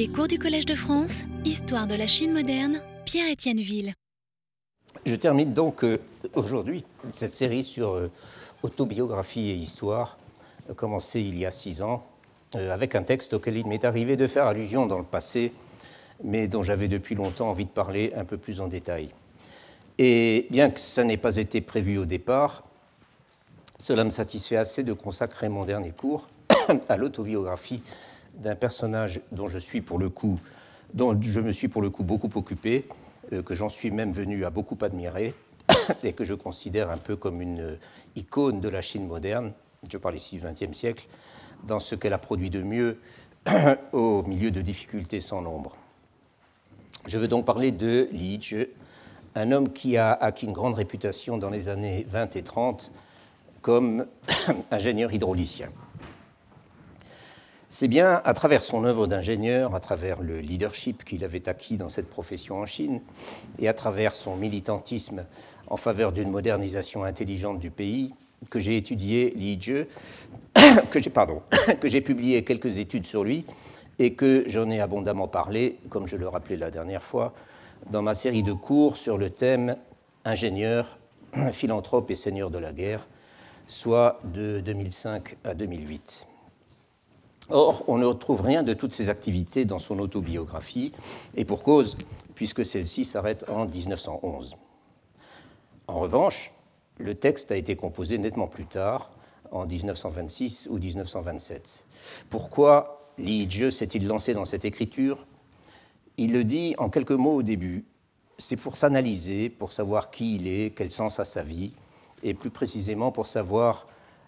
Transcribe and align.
Les 0.00 0.08
cours 0.08 0.28
du 0.28 0.38
Collège 0.38 0.64
de 0.64 0.74
France, 0.74 1.24
Histoire 1.44 1.86
de 1.86 1.94
la 1.94 2.06
Chine 2.06 2.32
moderne, 2.32 2.80
Pierre-Étienne 3.04 3.60
Ville. 3.60 3.92
Je 5.04 5.14
termine 5.14 5.52
donc 5.52 5.84
euh, 5.84 6.00
aujourd'hui 6.34 6.86
cette 7.12 7.34
série 7.34 7.62
sur 7.62 7.90
euh, 7.90 8.10
autobiographie 8.62 9.50
et 9.50 9.54
histoire, 9.54 10.16
euh, 10.70 10.72
commencée 10.72 11.20
il 11.20 11.38
y 11.38 11.44
a 11.44 11.50
six 11.50 11.82
ans, 11.82 12.06
avec 12.54 12.94
un 12.94 13.02
texte 13.02 13.34
auquel 13.34 13.58
il 13.58 13.66
m'est 13.66 13.84
arrivé 13.84 14.16
de 14.16 14.26
faire 14.26 14.46
allusion 14.46 14.86
dans 14.86 14.96
le 14.96 15.04
passé, 15.04 15.52
mais 16.24 16.48
dont 16.48 16.62
j'avais 16.62 16.88
depuis 16.88 17.14
longtemps 17.14 17.50
envie 17.50 17.66
de 17.66 17.70
parler 17.70 18.10
un 18.16 18.24
peu 18.24 18.38
plus 18.38 18.62
en 18.62 18.68
détail. 18.68 19.10
Et 19.98 20.46
bien 20.48 20.70
que 20.70 20.80
ça 20.80 21.04
n'ait 21.04 21.18
pas 21.18 21.36
été 21.36 21.60
prévu 21.60 21.98
au 21.98 22.06
départ, 22.06 22.64
cela 23.78 24.04
me 24.04 24.10
satisfait 24.10 24.56
assez 24.56 24.82
de 24.82 24.94
consacrer 24.94 25.50
mon 25.50 25.66
dernier 25.66 25.90
cours 25.90 26.30
à 26.88 26.96
l'autobiographie 26.96 27.82
d'un 28.34 28.54
personnage 28.54 29.20
dont 29.32 29.48
je 29.48 29.58
suis 29.58 29.80
pour 29.80 29.98
le 29.98 30.08
coup, 30.08 30.38
dont 30.94 31.20
je 31.20 31.40
me 31.40 31.52
suis 31.52 31.68
pour 31.68 31.82
le 31.82 31.90
coup 31.90 32.02
beaucoup 32.02 32.30
occupé, 32.34 32.86
euh, 33.32 33.42
que 33.42 33.54
j'en 33.54 33.68
suis 33.68 33.90
même 33.90 34.12
venu 34.12 34.44
à 34.44 34.50
beaucoup 34.50 34.78
admirer 34.82 35.34
et 36.02 36.12
que 36.12 36.24
je 36.24 36.34
considère 36.34 36.90
un 36.90 36.98
peu 36.98 37.16
comme 37.16 37.40
une 37.40 37.78
icône 38.16 38.60
de 38.60 38.68
la 38.68 38.80
Chine 38.80 39.06
moderne. 39.06 39.52
Je 39.90 39.98
parle 39.98 40.16
ici 40.16 40.38
du 40.38 40.46
XXe 40.46 40.76
siècle, 40.76 41.06
dans 41.64 41.80
ce 41.80 41.94
qu'elle 41.94 42.12
a 42.12 42.18
produit 42.18 42.50
de 42.50 42.62
mieux 42.62 42.98
au 43.92 44.22
milieu 44.22 44.50
de 44.50 44.60
difficultés 44.60 45.20
sans 45.20 45.42
nombre. 45.42 45.76
Je 47.06 47.18
veux 47.18 47.28
donc 47.28 47.46
parler 47.46 47.72
de 47.72 48.08
Li 48.12 48.38
Zhe, 48.40 48.68
un 49.34 49.52
homme 49.52 49.72
qui 49.72 49.96
a 49.96 50.12
acquis 50.12 50.46
une 50.46 50.52
grande 50.52 50.74
réputation 50.74 51.38
dans 51.38 51.50
les 51.50 51.68
années 51.68 52.04
20 52.08 52.36
et 52.36 52.42
30 52.42 52.92
comme 53.62 54.06
ingénieur 54.70 55.12
hydraulicien. 55.12 55.70
C'est 57.72 57.86
bien 57.86 58.20
à 58.24 58.34
travers 58.34 58.64
son 58.64 58.82
œuvre 58.82 59.06
d'ingénieur, 59.06 59.76
à 59.76 59.80
travers 59.80 60.22
le 60.22 60.40
leadership 60.40 61.04
qu'il 61.04 61.22
avait 61.22 61.48
acquis 61.48 61.76
dans 61.76 61.88
cette 61.88 62.10
profession 62.10 62.58
en 62.58 62.66
Chine, 62.66 63.00
et 63.60 63.68
à 63.68 63.74
travers 63.74 64.12
son 64.12 64.34
militantisme 64.34 65.24
en 65.68 65.76
faveur 65.76 66.10
d'une 66.10 66.32
modernisation 66.32 67.04
intelligente 67.04 67.60
du 67.60 67.70
pays, 67.70 68.12
que 68.50 68.58
j'ai 68.58 68.76
étudié 68.76 69.32
Li 69.36 69.56
que 70.90 70.98
j'ai 70.98 71.12
que 71.80 71.88
j'ai 71.88 72.00
publié 72.00 72.42
quelques 72.42 72.78
études 72.78 73.06
sur 73.06 73.22
lui 73.22 73.46
et 74.00 74.14
que 74.14 74.42
j'en 74.48 74.68
ai 74.68 74.80
abondamment 74.80 75.28
parlé, 75.28 75.78
comme 75.90 76.08
je 76.08 76.16
le 76.16 76.26
rappelais 76.26 76.56
la 76.56 76.72
dernière 76.72 77.04
fois, 77.04 77.34
dans 77.92 78.02
ma 78.02 78.14
série 78.14 78.42
de 78.42 78.52
cours 78.52 78.96
sur 78.96 79.16
le 79.16 79.30
thème 79.30 79.76
ingénieur, 80.24 80.98
philanthrope 81.52 82.10
et 82.10 82.16
seigneur 82.16 82.50
de 82.50 82.58
la 82.58 82.72
guerre, 82.72 83.06
soit 83.68 84.18
de 84.24 84.58
2005 84.58 85.36
à 85.44 85.54
2008. 85.54 86.26
Or, 87.50 87.84
on 87.88 87.98
ne 87.98 88.06
retrouve 88.06 88.42
rien 88.42 88.62
de 88.62 88.74
toutes 88.74 88.92
ces 88.92 89.08
activités 89.08 89.64
dans 89.64 89.78
son 89.78 89.98
autobiographie, 89.98 90.92
et 91.36 91.44
pour 91.44 91.62
cause, 91.62 91.96
puisque 92.34 92.64
celle-ci 92.64 93.04
s'arrête 93.04 93.44
en 93.48 93.66
1911. 93.66 94.56
En 95.88 95.98
revanche, 95.98 96.52
le 96.98 97.14
texte 97.14 97.50
a 97.50 97.56
été 97.56 97.74
composé 97.74 98.18
nettement 98.18 98.46
plus 98.46 98.66
tard, 98.66 99.10
en 99.50 99.66
1926 99.66 100.68
ou 100.70 100.78
1927. 100.78 101.86
Pourquoi 102.28 103.10
Li 103.18 103.48
s'est-il 103.72 104.06
lancé 104.06 104.32
dans 104.32 104.44
cette 104.44 104.64
écriture? 104.64 105.26
Il 106.16 106.32
le 106.32 106.44
dit 106.44 106.74
en 106.78 106.88
quelques 106.88 107.10
mots 107.10 107.34
au 107.34 107.42
début. 107.42 107.84
C'est 108.38 108.56
pour 108.56 108.76
s'analyser, 108.76 109.50
pour 109.50 109.72
savoir 109.72 110.10
qui 110.10 110.36
il 110.36 110.46
est, 110.46 110.74
quel 110.74 110.90
sens 110.90 111.18
a 111.18 111.24
sa 111.24 111.42
vie, 111.42 111.72
et 112.22 112.32
plus 112.34 112.50
précisément 112.50 113.10
pour 113.10 113.26
savoir 113.26 113.86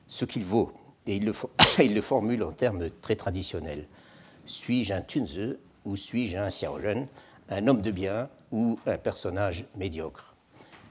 ce 0.09 0.25
qu'il 0.25 0.45
vaut, 0.45 0.73
et 1.07 1.17
il 1.79 1.95
le, 1.95 2.03
formule 2.03 2.43
en 2.43 2.53
termes 2.53 2.89
très 3.01 3.17
traditionnels. 3.17 3.87
Suis-je 4.45 4.95
un 4.95 5.01
Tunze 5.01 5.57
ou 5.85 5.97
suis-je 5.97 6.37
un 6.37 6.49
Xiaozhen, 6.49 7.07
un 7.49 7.69
homme 7.69 7.83
de 7.83 7.91
bien 7.91 8.29
ou 8.51 8.79
un 8.87 8.99
personnage 8.99 9.65
médiocre? 9.77 10.35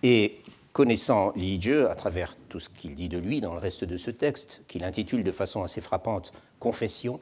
Et 0.04 0.42
connaissant 0.74 1.32
Li 1.36 1.62
Jie, 1.62 1.74
à 1.74 1.96
travers 1.96 2.36
tout 2.50 2.60
ce 2.60 2.70
qu'il 2.70 2.96
dit 2.96 3.10
de 3.10 3.18
lui 3.18 3.42
dans 3.42 3.54
le 3.54 3.60
reste 3.60 3.84
de 3.84 3.98
ce 3.98 4.12
texte, 4.12 4.64
qu'il 4.68 4.84
intitule 4.84 5.24
de 5.24 5.32
façon 5.32 5.64
assez 5.64 5.82
frappante 5.82 6.32
Confession, 6.60 7.20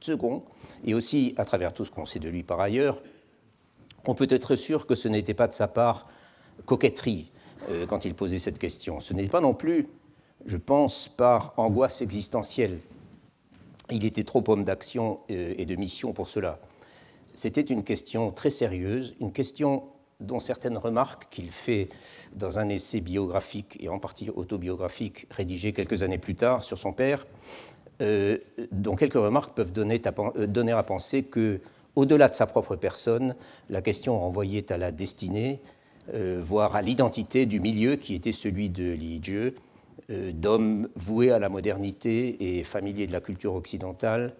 second, 0.00 0.44
et 0.84 0.94
aussi 0.94 1.34
à 1.36 1.44
travers 1.44 1.72
tout 1.72 1.84
ce 1.84 1.90
qu'on 1.90 2.06
sait 2.06 2.18
de 2.18 2.28
lui 2.28 2.42
par 2.42 2.60
ailleurs, 2.60 3.00
on 4.06 4.14
peut 4.14 4.28
être 4.30 4.56
sûr 4.56 4.86
que 4.86 4.94
ce 4.94 5.08
n'était 5.08 5.34
pas 5.34 5.48
de 5.48 5.52
sa 5.52 5.68
part 5.68 6.08
coquetterie 6.64 7.30
euh, 7.70 7.86
quand 7.86 8.04
il 8.04 8.14
posait 8.14 8.38
cette 8.38 8.58
question. 8.58 9.00
Ce 9.00 9.12
n'est 9.12 9.28
pas 9.28 9.40
non 9.40 9.54
plus 9.54 9.88
je 10.44 10.56
pense, 10.56 11.08
par 11.08 11.54
angoisse 11.56 12.02
existentielle. 12.02 12.80
Il 13.90 14.04
était 14.04 14.24
trop 14.24 14.44
homme 14.48 14.64
d'action 14.64 15.20
euh, 15.30 15.54
et 15.56 15.66
de 15.66 15.74
mission 15.76 16.12
pour 16.12 16.28
cela. 16.28 16.58
C'était 17.34 17.62
une 17.62 17.84
question 17.84 18.30
très 18.30 18.50
sérieuse, 18.50 19.14
une 19.20 19.32
question 19.32 19.84
dont 20.20 20.40
certaines 20.40 20.76
remarques 20.76 21.28
qu'il 21.30 21.50
fait 21.50 21.88
dans 22.34 22.58
un 22.58 22.68
essai 22.68 23.00
biographique 23.00 23.76
et 23.80 23.88
en 23.88 23.98
partie 23.98 24.30
autobiographique 24.30 25.26
rédigé 25.30 25.72
quelques 25.72 26.02
années 26.02 26.18
plus 26.18 26.34
tard 26.34 26.64
sur 26.64 26.76
son 26.76 26.92
père, 26.92 27.26
euh, 28.02 28.38
dont 28.72 28.96
quelques 28.96 29.14
remarques 29.14 29.54
peuvent 29.54 29.72
donner 29.72 30.00
à, 30.04 30.14
euh, 30.36 30.46
donner 30.46 30.72
à 30.72 30.82
penser 30.82 31.22
que, 31.22 31.60
au-delà 31.94 32.28
de 32.28 32.34
sa 32.34 32.46
propre 32.46 32.76
personne, 32.76 33.34
la 33.70 33.80
question 33.80 34.18
renvoyait 34.18 34.70
à 34.72 34.78
la 34.78 34.92
destinée, 34.92 35.60
voire 36.40 36.74
à 36.74 36.80
l'identité 36.80 37.44
du 37.44 37.60
milieu 37.60 37.96
qui 37.96 38.14
était 38.14 38.32
celui 38.32 38.70
de 38.70 38.92
Li 38.92 39.20
d'hommes 40.08 40.88
voués 40.96 41.30
à 41.30 41.38
la 41.38 41.48
modernité 41.48 42.58
et 42.58 42.64
familiers 42.64 43.06
de 43.06 43.12
la 43.12 43.20
culture 43.20 43.54
occidentale, 43.54 44.34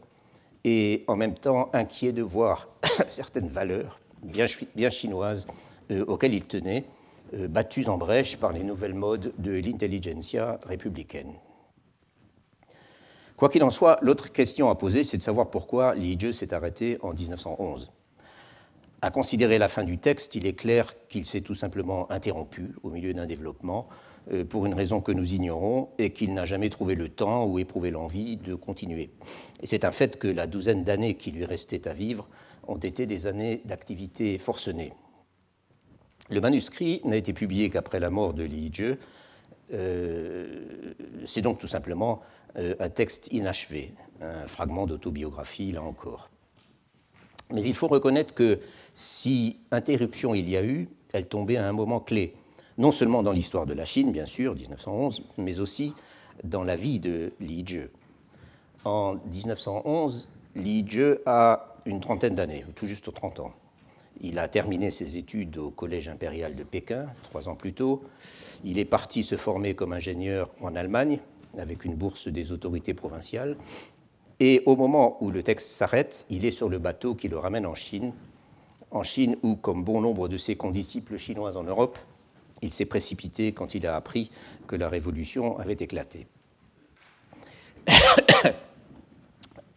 et 0.64 1.04
en 1.06 1.16
même 1.16 1.34
temps 1.34 1.70
inquiets 1.72 2.12
de 2.12 2.22
voir 2.22 2.68
certaines 3.06 3.48
valeurs 3.48 4.00
bien, 4.22 4.46
chinoises 4.90 5.46
euh, 5.90 6.04
auxquelles 6.06 6.34
il 6.34 6.44
tenait, 6.44 6.84
euh, 7.34 7.48
battues 7.48 7.88
en 7.88 7.98
brèche 7.98 8.36
par 8.36 8.52
les 8.52 8.62
nouvelles 8.62 8.94
modes 8.94 9.32
de 9.38 9.52
l'intelligentsia 9.52 10.58
républicaine. 10.64 11.32
Quoi 13.36 13.48
qu'il 13.48 13.62
en 13.62 13.70
soit, 13.70 13.98
l'autre 14.02 14.32
question 14.32 14.68
à 14.68 14.74
poser, 14.74 15.04
c'est 15.04 15.16
de 15.16 15.22
savoir 15.22 15.48
pourquoi 15.48 15.94
Li 15.94 16.18
Jie 16.18 16.34
s'est 16.34 16.52
arrêté 16.52 16.98
en 17.02 17.12
1911. 17.12 17.92
À 19.00 19.10
considérer 19.12 19.58
la 19.58 19.68
fin 19.68 19.84
du 19.84 19.98
texte, 19.98 20.34
il 20.34 20.44
est 20.44 20.54
clair 20.54 20.92
qu'il 21.06 21.24
s'est 21.24 21.42
tout 21.42 21.54
simplement 21.54 22.10
interrompu 22.10 22.74
au 22.82 22.90
milieu 22.90 23.14
d'un 23.14 23.26
développement 23.26 23.86
euh, 23.88 24.07
pour 24.48 24.66
une 24.66 24.74
raison 24.74 25.00
que 25.00 25.12
nous 25.12 25.32
ignorons 25.32 25.88
et 25.98 26.10
qu'il 26.10 26.34
n'a 26.34 26.44
jamais 26.44 26.68
trouvé 26.68 26.94
le 26.94 27.08
temps 27.08 27.46
ou 27.46 27.58
éprouvé 27.58 27.90
l'envie 27.90 28.36
de 28.36 28.54
continuer. 28.54 29.10
Et 29.62 29.66
c'est 29.66 29.84
un 29.84 29.90
fait 29.90 30.18
que 30.18 30.28
la 30.28 30.46
douzaine 30.46 30.84
d'années 30.84 31.14
qui 31.14 31.30
lui 31.30 31.44
restaient 31.44 31.88
à 31.88 31.94
vivre 31.94 32.28
ont 32.66 32.76
été 32.76 33.06
des 33.06 33.26
années 33.26 33.62
d'activité 33.64 34.38
forcenée. 34.38 34.92
Le 36.30 36.40
manuscrit 36.40 37.00
n'a 37.04 37.16
été 37.16 37.32
publié 37.32 37.70
qu'après 37.70 38.00
la 38.00 38.10
mort 38.10 38.34
de 38.34 38.42
Li 38.42 38.70
Jie. 38.72 38.94
Euh, 39.72 40.94
c'est 41.24 41.40
donc 41.40 41.58
tout 41.58 41.66
simplement 41.66 42.20
euh, 42.56 42.74
un 42.80 42.90
texte 42.90 43.28
inachevé, 43.32 43.94
un 44.20 44.46
fragment 44.46 44.86
d'autobiographie, 44.86 45.72
là 45.72 45.82
encore. 45.82 46.30
Mais 47.50 47.62
il 47.62 47.74
faut 47.74 47.88
reconnaître 47.88 48.34
que 48.34 48.60
si 48.92 49.60
interruption 49.70 50.34
il 50.34 50.48
y 50.48 50.56
a 50.56 50.62
eu, 50.62 50.88
elle 51.12 51.26
tombait 51.26 51.56
à 51.56 51.66
un 51.66 51.72
moment 51.72 52.00
clé 52.00 52.34
non 52.78 52.92
seulement 52.92 53.22
dans 53.22 53.32
l'histoire 53.32 53.66
de 53.66 53.74
la 53.74 53.84
Chine, 53.84 54.12
bien 54.12 54.26
sûr, 54.26 54.54
1911, 54.54 55.22
mais 55.36 55.60
aussi 55.60 55.94
dans 56.44 56.62
la 56.62 56.76
vie 56.76 57.00
de 57.00 57.32
Li 57.40 57.64
Jie. 57.66 57.88
En 58.84 59.16
1911, 59.32 60.28
Li 60.54 60.84
Jie 60.86 61.16
a 61.26 61.74
une 61.84 62.00
trentaine 62.00 62.36
d'années, 62.36 62.64
tout 62.76 62.86
juste 62.86 63.12
30 63.12 63.40
ans. 63.40 63.52
Il 64.20 64.38
a 64.38 64.48
terminé 64.48 64.90
ses 64.90 65.16
études 65.16 65.58
au 65.58 65.70
Collège 65.70 66.08
impérial 66.08 66.54
de 66.54 66.64
Pékin, 66.64 67.06
trois 67.24 67.48
ans 67.48 67.54
plus 67.54 67.72
tôt. 67.72 68.02
Il 68.64 68.78
est 68.78 68.84
parti 68.84 69.22
se 69.22 69.36
former 69.36 69.74
comme 69.74 69.92
ingénieur 69.92 70.50
en 70.60 70.74
Allemagne, 70.74 71.18
avec 71.56 71.84
une 71.84 71.94
bourse 71.94 72.28
des 72.28 72.52
autorités 72.52 72.94
provinciales. 72.94 73.56
Et 74.40 74.62
au 74.66 74.76
moment 74.76 75.18
où 75.20 75.30
le 75.30 75.42
texte 75.42 75.70
s'arrête, 75.70 76.26
il 76.30 76.44
est 76.44 76.52
sur 76.52 76.68
le 76.68 76.78
bateau 76.78 77.14
qui 77.14 77.28
le 77.28 77.38
ramène 77.38 77.66
en 77.66 77.74
Chine, 77.74 78.12
en 78.90 79.02
Chine 79.02 79.36
où, 79.42 79.56
comme 79.56 79.84
bon 79.84 80.00
nombre 80.00 80.28
de 80.28 80.36
ses 80.36 80.56
condisciples 80.56 81.16
chinois 81.16 81.56
en 81.56 81.64
Europe, 81.64 81.98
il 82.62 82.72
s'est 82.72 82.86
précipité 82.86 83.52
quand 83.52 83.74
il 83.74 83.86
a 83.86 83.96
appris 83.96 84.30
que 84.66 84.76
la 84.76 84.88
révolution 84.88 85.58
avait 85.58 85.74
éclaté. 85.74 86.26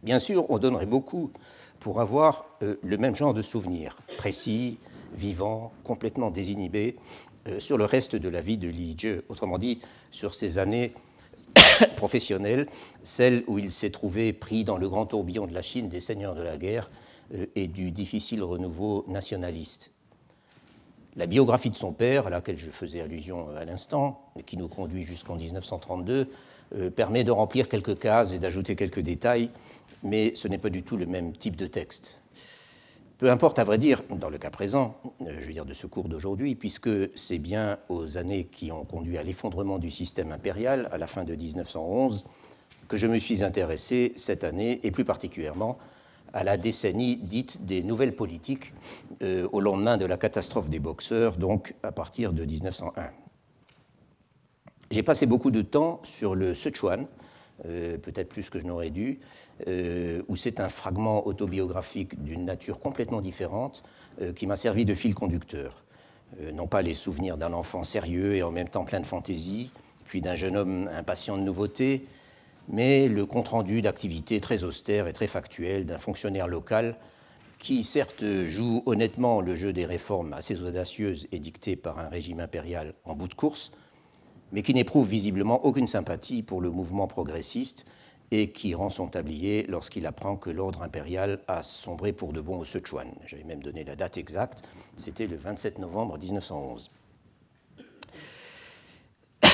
Bien 0.03 0.19
sûr, 0.19 0.49
on 0.49 0.57
donnerait 0.57 0.85
beaucoup 0.85 1.31
pour 1.79 2.01
avoir 2.01 2.45
euh, 2.63 2.75
le 2.83 2.97
même 2.97 3.15
genre 3.15 3.33
de 3.33 3.41
souvenirs, 3.41 3.97
précis, 4.17 4.77
vivants, 5.13 5.71
complètement 5.83 6.31
désinhibés, 6.31 6.95
euh, 7.47 7.59
sur 7.59 7.77
le 7.77 7.85
reste 7.85 8.15
de 8.15 8.29
la 8.29 8.41
vie 8.41 8.57
de 8.57 8.67
Li 8.67 8.95
Jie, 8.97 9.21
autrement 9.29 9.57
dit, 9.57 9.79
sur 10.11 10.35
ses 10.35 10.59
années 10.59 10.93
professionnelles, 11.95 12.67
celles 13.03 13.43
où 13.47 13.57
il 13.57 13.71
s'est 13.71 13.89
trouvé 13.89 14.33
pris 14.33 14.63
dans 14.63 14.77
le 14.77 14.87
grand 14.87 15.05
tourbillon 15.05 15.47
de 15.47 15.53
la 15.53 15.61
Chine 15.61 15.89
des 15.89 15.99
seigneurs 15.99 16.35
de 16.35 16.43
la 16.43 16.57
guerre 16.57 16.89
euh, 17.33 17.45
et 17.55 17.67
du 17.67 17.91
difficile 17.91 18.43
renouveau 18.43 19.05
nationaliste. 19.07 19.91
La 21.17 21.25
biographie 21.25 21.69
de 21.69 21.75
son 21.75 21.91
père, 21.91 22.27
à 22.27 22.29
laquelle 22.29 22.57
je 22.57 22.71
faisais 22.71 23.01
allusion 23.01 23.49
à 23.55 23.65
l'instant, 23.65 24.31
qui 24.45 24.55
nous 24.55 24.69
conduit 24.69 25.03
jusqu'en 25.03 25.35
1932, 25.35 26.29
euh, 26.75 26.89
permet 26.89 27.25
de 27.25 27.31
remplir 27.31 27.67
quelques 27.67 27.99
cases 27.99 28.31
et 28.31 28.39
d'ajouter 28.39 28.77
quelques 28.77 29.01
détails, 29.01 29.49
mais 30.03 30.33
ce 30.35 30.47
n'est 30.47 30.57
pas 30.57 30.69
du 30.69 30.83
tout 30.83 30.95
le 30.95 31.05
même 31.05 31.33
type 31.33 31.57
de 31.57 31.67
texte. 31.67 32.21
Peu 33.17 33.29
importe, 33.29 33.59
à 33.59 33.65
vrai 33.65 33.77
dire, 33.77 34.03
dans 34.09 34.29
le 34.29 34.37
cas 34.37 34.51
présent, 34.51 34.95
euh, 35.21 35.35
je 35.37 35.47
veux 35.47 35.53
dire 35.53 35.65
de 35.65 35.73
ce 35.73 35.85
cours 35.85 36.07
d'aujourd'hui, 36.07 36.55
puisque 36.55 36.89
c'est 37.15 37.39
bien 37.39 37.77
aux 37.89 38.17
années 38.17 38.45
qui 38.45 38.71
ont 38.71 38.85
conduit 38.85 39.17
à 39.17 39.23
l'effondrement 39.23 39.79
du 39.79 39.91
système 39.91 40.31
impérial 40.31 40.87
à 40.93 40.97
la 40.97 41.07
fin 41.07 41.25
de 41.25 41.35
1911 41.35 42.25
que 42.87 42.95
je 42.95 43.07
me 43.07 43.19
suis 43.19 43.43
intéressé 43.43 44.13
cette 44.15 44.45
année, 44.45 44.79
et 44.83 44.91
plus 44.91 45.05
particulièrement 45.05 45.77
à 46.33 46.43
la 46.43 46.57
décennie 46.57 47.17
dite 47.17 47.65
des 47.65 47.83
nouvelles 47.83 48.15
politiques, 48.15 48.73
euh, 49.21 49.47
au 49.51 49.59
lendemain 49.59 49.97
de 49.97 50.05
la 50.05 50.17
catastrophe 50.17 50.69
des 50.69 50.79
boxeurs, 50.79 51.37
donc 51.37 51.75
à 51.83 51.91
partir 51.91 52.33
de 52.33 52.45
1901. 52.45 53.11
J'ai 54.89 55.03
passé 55.03 55.25
beaucoup 55.25 55.51
de 55.51 55.61
temps 55.61 56.01
sur 56.03 56.35
le 56.35 56.53
Sichuan, 56.53 57.05
euh, 57.65 57.97
peut-être 57.97 58.29
plus 58.29 58.49
que 58.49 58.59
je 58.59 58.65
n'aurais 58.65 58.89
dû, 58.89 59.19
euh, 59.67 60.21
où 60.27 60.35
c'est 60.35 60.59
un 60.59 60.69
fragment 60.69 61.27
autobiographique 61.27 62.21
d'une 62.23 62.45
nature 62.45 62.79
complètement 62.79 63.21
différente 63.21 63.83
qui 64.35 64.45
m'a 64.45 64.57
servi 64.57 64.83
de 64.83 64.93
fil 64.93 65.15
conducteur. 65.15 65.83
non 66.53 66.67
pas 66.67 66.81
les 66.81 66.93
souvenirs 66.93 67.37
d'un 67.37 67.53
enfant 67.53 67.83
sérieux 67.85 68.35
et 68.35 68.43
en 68.43 68.51
même 68.51 68.67
temps 68.67 68.83
plein 68.83 68.99
de 68.99 69.05
fantaisie, 69.05 69.71
puis 70.03 70.21
d'un 70.21 70.35
jeune 70.35 70.57
homme 70.57 70.89
impatient 70.93 71.37
de 71.37 71.43
nouveautés, 71.43 72.05
mais 72.71 73.09
le 73.09 73.25
compte-rendu 73.25 73.81
d'activités 73.81 74.39
très 74.39 74.63
austères 74.63 75.07
et 75.07 75.13
très 75.13 75.27
factuelles 75.27 75.85
d'un 75.85 75.97
fonctionnaire 75.97 76.47
local 76.47 76.97
qui 77.59 77.83
certes 77.83 78.25
joue 78.47 78.81
honnêtement 78.87 79.39
le 79.39 79.55
jeu 79.55 79.71
des 79.71 79.85
réformes 79.85 80.33
assez 80.33 80.63
audacieuses 80.63 81.27
édictées 81.31 81.75
par 81.75 81.99
un 81.99 82.07
régime 82.07 82.39
impérial 82.39 82.95
en 83.05 83.13
bout 83.13 83.27
de 83.27 83.35
course, 83.35 83.71
mais 84.51 84.63
qui 84.63 84.73
n'éprouve 84.73 85.07
visiblement 85.07 85.63
aucune 85.63 85.85
sympathie 85.85 86.41
pour 86.41 86.59
le 86.59 86.71
mouvement 86.71 87.05
progressiste 87.05 87.85
et 88.31 88.49
qui 88.51 88.73
rend 88.73 88.89
son 88.89 89.07
tablier 89.07 89.65
lorsqu'il 89.67 90.07
apprend 90.07 90.37
que 90.37 90.49
l'ordre 90.49 90.81
impérial 90.81 91.41
a 91.47 91.61
sombré 91.61 92.13
pour 92.13 92.33
de 92.33 92.41
bon 92.41 92.57
au 92.57 92.65
Sichuan. 92.65 93.11
J'avais 93.27 93.43
même 93.43 93.61
donné 93.61 93.83
la 93.83 93.95
date 93.95 94.17
exacte, 94.17 94.63
c'était 94.95 95.27
le 95.27 95.35
27 95.35 95.77
novembre 95.77 96.17
1911. 96.17 96.89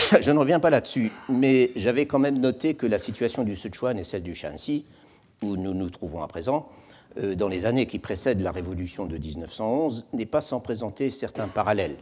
Je 0.21 0.31
ne 0.31 0.39
reviens 0.39 0.59
pas 0.59 0.69
là-dessus, 0.69 1.11
mais 1.27 1.71
j'avais 1.75 2.05
quand 2.05 2.19
même 2.19 2.39
noté 2.39 2.75
que 2.75 2.85
la 2.85 2.99
situation 2.99 3.43
du 3.43 3.55
Sichuan 3.55 3.97
et 3.97 4.03
celle 4.03 4.23
du 4.23 4.35
Shanxi, 4.35 4.85
où 5.41 5.57
nous 5.57 5.73
nous 5.73 5.89
trouvons 5.89 6.21
à 6.21 6.27
présent, 6.27 6.69
euh, 7.17 7.35
dans 7.35 7.47
les 7.47 7.65
années 7.65 7.85
qui 7.87 7.99
précèdent 7.99 8.41
la 8.41 8.51
révolution 8.51 9.05
de 9.05 9.17
1911, 9.17 10.05
n'est 10.13 10.25
pas 10.25 10.41
sans 10.41 10.59
présenter 10.59 11.09
certains 11.09 11.47
parallèles 11.47 11.97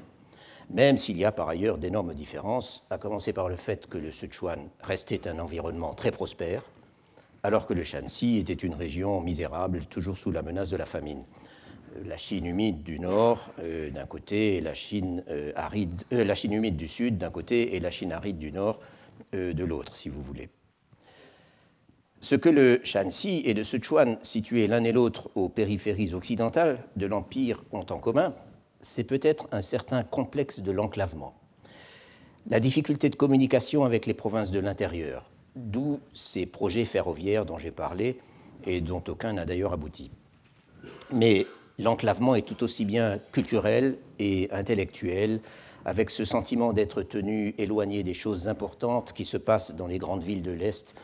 même 0.69 0.97
s'il 0.97 1.17
y 1.17 1.25
a 1.25 1.31
par 1.31 1.49
ailleurs 1.49 1.77
d'énormes 1.77 2.13
différences, 2.13 2.83
à 2.89 2.97
commencer 2.97 3.33
par 3.33 3.49
le 3.49 3.55
fait 3.55 3.87
que 3.87 3.97
le 3.97 4.11
Sichuan 4.11 4.67
restait 4.81 5.27
un 5.27 5.39
environnement 5.39 5.93
très 5.93 6.11
prospère, 6.11 6.63
alors 7.43 7.67
que 7.67 7.73
le 7.73 7.83
Shanxi 7.83 8.37
était 8.37 8.53
une 8.53 8.73
région 8.73 9.21
misérable, 9.21 9.85
toujours 9.85 10.17
sous 10.17 10.31
la 10.31 10.41
menace 10.41 10.71
de 10.71 10.77
la 10.77 10.85
famine. 10.85 11.23
La 12.03 12.17
Chine 12.17 12.45
humide 12.45 12.83
du 12.83 12.99
nord 12.99 13.51
euh, 13.59 13.89
d'un 13.89 14.05
côté 14.05 14.57
et 14.57 14.61
la 14.61 14.73
Chine, 14.73 15.23
euh, 15.29 15.51
aride, 15.55 16.03
euh, 16.11 16.25
la 16.25 16.35
Chine 16.35 16.53
humide 16.53 16.75
du 16.75 16.87
sud 16.87 17.17
d'un 17.17 17.29
côté 17.29 17.75
et 17.75 17.79
la 17.79 17.91
Chine 17.91 18.11
aride 18.11 18.37
du 18.37 18.51
nord 18.51 18.79
de 19.33 19.65
l'autre, 19.65 19.95
si 19.97 20.07
vous 20.07 20.21
voulez. 20.21 20.49
Ce 22.21 22.35
que 22.35 22.47
le 22.47 22.79
Shanxi 22.83 23.41
et 23.45 23.53
le 23.53 23.65
Sichuan, 23.65 24.17
situés 24.21 24.67
l'un 24.67 24.83
et 24.83 24.93
l'autre 24.93 25.29
aux 25.35 25.49
périphéries 25.49 26.13
occidentales 26.13 26.79
de 26.95 27.05
l'Empire, 27.05 27.63
ont 27.71 27.85
en 27.89 27.97
commun, 27.97 28.33
c'est 28.79 29.03
peut-être 29.03 29.49
un 29.51 29.61
certain 29.61 30.03
complexe 30.03 30.61
de 30.61 30.71
l'enclavement. 30.71 31.33
La 32.49 32.59
difficulté 32.59 33.09
de 33.09 33.15
communication 33.15 33.83
avec 33.83 34.05
les 34.05 34.13
provinces 34.13 34.51
de 34.51 34.59
l'intérieur, 34.59 35.29
d'où 35.55 35.99
ces 36.13 36.45
projets 36.45 36.85
ferroviaires 36.85 37.45
dont 37.45 37.57
j'ai 37.57 37.71
parlé 37.71 38.17
et 38.65 38.81
dont 38.81 39.03
aucun 39.07 39.33
n'a 39.33 39.45
d'ailleurs 39.45 39.73
abouti. 39.73 40.11
Mais 41.11 41.45
l'enclavement 41.79 42.35
est 42.35 42.43
tout 42.45 42.63
aussi 42.63 42.85
bien 42.85 43.19
culturel 43.31 43.97
et 44.19 44.49
intellectuel, 44.51 45.39
avec 45.85 46.09
ce 46.09 46.25
sentiment 46.25 46.73
d'être 46.73 47.03
tenu 47.03 47.53
éloigné 47.57 48.03
des 48.03 48.13
choses 48.13 48.47
importantes 48.47 49.13
qui 49.13 49.25
se 49.25 49.37
passent 49.37 49.75
dans 49.75 49.87
les 49.87 49.99
grandes 49.99 50.23
villes 50.23 50.41
de 50.41 50.51
l'Est, 50.51 50.95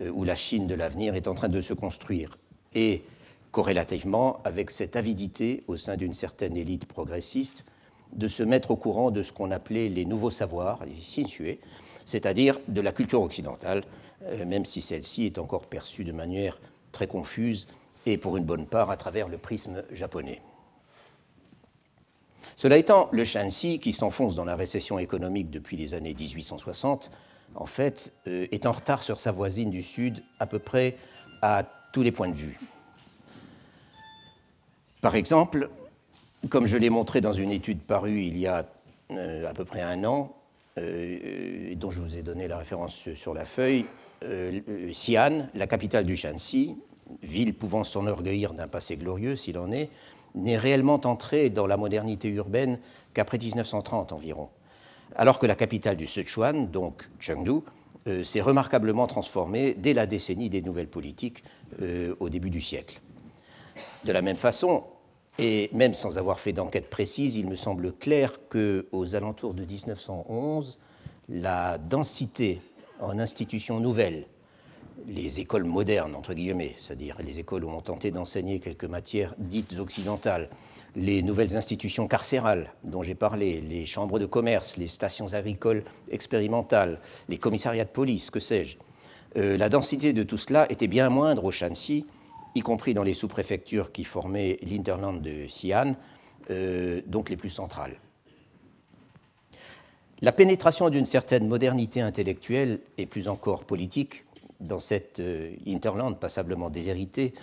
euh, 0.00 0.10
où 0.10 0.24
la 0.24 0.34
Chine 0.34 0.66
de 0.66 0.74
l'avenir 0.74 1.14
est 1.14 1.28
en 1.28 1.34
train 1.34 1.48
de 1.48 1.60
se 1.60 1.74
construire. 1.74 2.30
Et 2.74 3.02
corrélativement 3.50 4.40
avec 4.44 4.70
cette 4.70 4.96
avidité 4.96 5.64
au 5.66 5.76
sein 5.76 5.96
d'une 5.96 6.12
certaine 6.12 6.56
élite 6.56 6.86
progressiste 6.86 7.64
de 8.12 8.28
se 8.28 8.42
mettre 8.42 8.70
au 8.70 8.76
courant 8.76 9.10
de 9.10 9.22
ce 9.22 9.32
qu'on 9.32 9.50
appelait 9.50 9.88
les 9.88 10.04
nouveaux 10.04 10.30
savoirs, 10.30 10.84
les 10.84 11.00
sinsue, 11.02 11.58
c'est-à-dire 12.04 12.58
de 12.68 12.80
la 12.80 12.92
culture 12.92 13.22
occidentale, 13.22 13.84
euh, 14.24 14.44
même 14.44 14.64
si 14.64 14.80
celle-ci 14.80 15.26
est 15.26 15.38
encore 15.38 15.66
perçue 15.66 16.04
de 16.04 16.12
manière 16.12 16.58
très 16.92 17.06
confuse 17.06 17.66
et 18.06 18.18
pour 18.18 18.36
une 18.36 18.44
bonne 18.44 18.66
part 18.66 18.90
à 18.90 18.96
travers 18.96 19.28
le 19.28 19.38
prisme 19.38 19.82
japonais. 19.92 20.40
Cela 22.56 22.76
étant, 22.76 23.08
le 23.12 23.24
Shanxi, 23.24 23.78
qui 23.78 23.94
s'enfonce 23.94 24.34
dans 24.34 24.44
la 24.44 24.54
récession 24.54 24.98
économique 24.98 25.50
depuis 25.50 25.78
les 25.78 25.94
années 25.94 26.14
1860, 26.14 27.10
en 27.54 27.64
fait, 27.64 28.12
euh, 28.28 28.46
est 28.52 28.66
en 28.66 28.72
retard 28.72 29.02
sur 29.02 29.18
sa 29.18 29.32
voisine 29.32 29.70
du 29.70 29.82
Sud 29.82 30.22
à 30.38 30.46
peu 30.46 30.58
près 30.58 30.96
à 31.42 31.64
tous 31.92 32.02
les 32.02 32.12
points 32.12 32.28
de 32.28 32.34
vue. 32.34 32.58
Par 35.00 35.14
exemple, 35.14 35.70
comme 36.50 36.66
je 36.66 36.76
l'ai 36.76 36.90
montré 36.90 37.22
dans 37.22 37.32
une 37.32 37.50
étude 37.50 37.80
parue 37.80 38.20
il 38.20 38.36
y 38.36 38.46
a 38.46 38.68
euh, 39.10 39.48
à 39.48 39.54
peu 39.54 39.64
près 39.64 39.80
un 39.80 40.04
an, 40.04 40.36
euh, 40.78 41.74
dont 41.76 41.90
je 41.90 42.00
vous 42.00 42.16
ai 42.16 42.22
donné 42.22 42.46
la 42.46 42.58
référence 42.58 43.08
sur 43.14 43.32
la 43.32 43.46
feuille, 43.46 43.86
Xi'an, 44.22 45.46
la 45.54 45.66
capitale 45.66 46.04
du 46.04 46.14
Shanxi, 46.14 46.76
ville 47.22 47.54
pouvant 47.54 47.84
s'enorgueillir 47.84 48.54
d'un 48.54 48.68
passé 48.68 48.96
glorieux 48.96 49.36
s'il 49.36 49.58
en 49.58 49.70
est, 49.72 49.90
n'est 50.34 50.58
réellement 50.58 51.00
entrée 51.04 51.50
dans 51.50 51.66
la 51.66 51.76
modernité 51.76 52.28
urbaine 52.28 52.78
qu'après 53.14 53.38
1930 53.38 54.12
environ, 54.12 54.48
alors 55.16 55.38
que 55.38 55.46
la 55.46 55.54
capitale 55.54 55.96
du 55.96 56.06
Sichuan, 56.06 56.68
donc 56.68 57.02
Chengdu, 57.18 57.60
s'est 58.24 58.40
remarquablement 58.40 59.06
transformée 59.06 59.74
dès 59.74 59.92
la 59.92 60.06
décennie 60.06 60.48
des 60.48 60.62
nouvelles 60.62 60.88
politiques 60.88 61.42
au 62.20 62.28
début 62.28 62.50
du 62.50 62.60
siècle. 62.60 63.00
De 64.04 64.12
la 64.12 64.22
même 64.22 64.36
façon, 64.36 64.84
et 65.38 65.68
même 65.72 65.94
sans 65.94 66.16
avoir 66.16 66.40
fait 66.40 66.52
d'enquête 66.52 66.88
précise, 66.88 67.36
il 67.36 67.48
me 67.48 67.56
semble 67.56 67.92
clair 67.92 68.40
qu'aux 68.48 69.14
alentours 69.14 69.54
de 69.54 69.64
1911, 69.64 70.78
la 71.28 71.78
densité 71.78 72.60
en 73.00 73.18
institutions 73.18 73.80
nouvelles, 73.80 74.26
les 75.08 75.40
écoles 75.40 75.64
modernes, 75.64 76.14
entre 76.14 76.34
guillemets, 76.34 76.74
c'est-à-dire 76.78 77.16
les 77.24 77.38
écoles 77.38 77.64
où 77.64 77.70
on 77.70 77.80
tentait 77.80 78.10
d'enseigner 78.10 78.60
quelques 78.60 78.84
matières 78.84 79.34
dites 79.38 79.78
occidentales, 79.78 80.48
les 80.96 81.22
nouvelles 81.22 81.56
institutions 81.56 82.08
carcérales 82.08 82.72
dont 82.84 83.02
j'ai 83.02 83.14
parlé, 83.14 83.60
les 83.60 83.86
chambres 83.86 84.18
de 84.18 84.26
commerce, 84.26 84.76
les 84.76 84.88
stations 84.88 85.34
agricoles 85.34 85.84
expérimentales, 86.10 87.00
les 87.28 87.38
commissariats 87.38 87.84
de 87.84 87.90
police, 87.90 88.30
que 88.30 88.40
sais-je, 88.40 88.76
euh, 89.36 89.56
la 89.56 89.68
densité 89.68 90.12
de 90.12 90.22
tout 90.22 90.36
cela 90.36 90.66
était 90.70 90.88
bien 90.88 91.08
moindre 91.08 91.44
au 91.44 91.50
Shanxi 91.50 92.06
y 92.54 92.60
compris 92.60 92.94
dans 92.94 93.04
les 93.04 93.14
sous-préfectures 93.14 93.92
qui 93.92 94.04
formaient 94.04 94.58
l'interland 94.62 95.20
de 95.20 95.46
Xi'an, 95.46 95.94
euh, 96.50 97.00
donc 97.06 97.30
les 97.30 97.36
plus 97.36 97.50
centrales. 97.50 97.96
La 100.20 100.32
pénétration 100.32 100.90
d'une 100.90 101.06
certaine 101.06 101.48
modernité 101.48 102.00
intellectuelle 102.00 102.80
et 102.98 103.06
plus 103.06 103.28
encore 103.28 103.64
politique 103.64 104.24
dans 104.60 104.78
cette 104.78 105.20
euh, 105.20 105.52
interland 105.66 106.18
passablement 106.18 106.70
déshéritée 106.70 107.34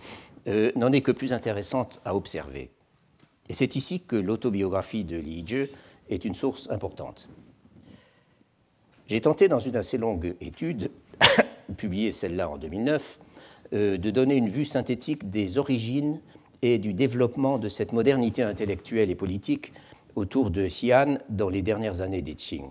euh, 0.48 0.72
n'en 0.76 0.92
est 0.92 1.02
que 1.02 1.12
plus 1.12 1.34
intéressante 1.34 2.00
à 2.06 2.16
observer. 2.16 2.72
Et 3.50 3.54
c'est 3.54 3.76
ici 3.76 4.02
que 4.02 4.16
l'autobiographie 4.16 5.04
de 5.04 5.18
Li 5.18 5.44
Zhe 5.48 5.70
est 6.10 6.26
une 6.26 6.36
source 6.36 6.70
importante. 6.70 7.28
J'ai 9.08 9.22
tenté 9.22 9.48
dans 9.48 9.60
une 9.60 9.76
assez 9.76 9.98
longue 9.98 10.36
étude, 10.42 10.92
publiée 11.78 12.12
celle-là 12.12 12.50
en 12.50 12.58
2009, 12.58 13.20
euh, 13.74 13.98
de 13.98 14.10
donner 14.12 14.36
une 14.36 14.50
vue 14.50 14.66
synthétique 14.66 15.30
des 15.30 15.58
origines 15.58 16.20
et 16.62 16.80
du 16.80 16.94
développement 16.94 17.58
de 17.58 17.70
cette 17.70 17.94
modernité 17.94 18.44
intellectuelle 18.44 19.12
et 19.12 19.16
politique 19.16 19.74
autour 20.16 20.50
de 20.50 20.66
Xi'an 20.66 21.18
dans 21.30 21.50
les 21.50 21.62
dernières 21.62 22.02
années 22.02 22.22
des 22.22 22.36
Qing. 22.36 22.66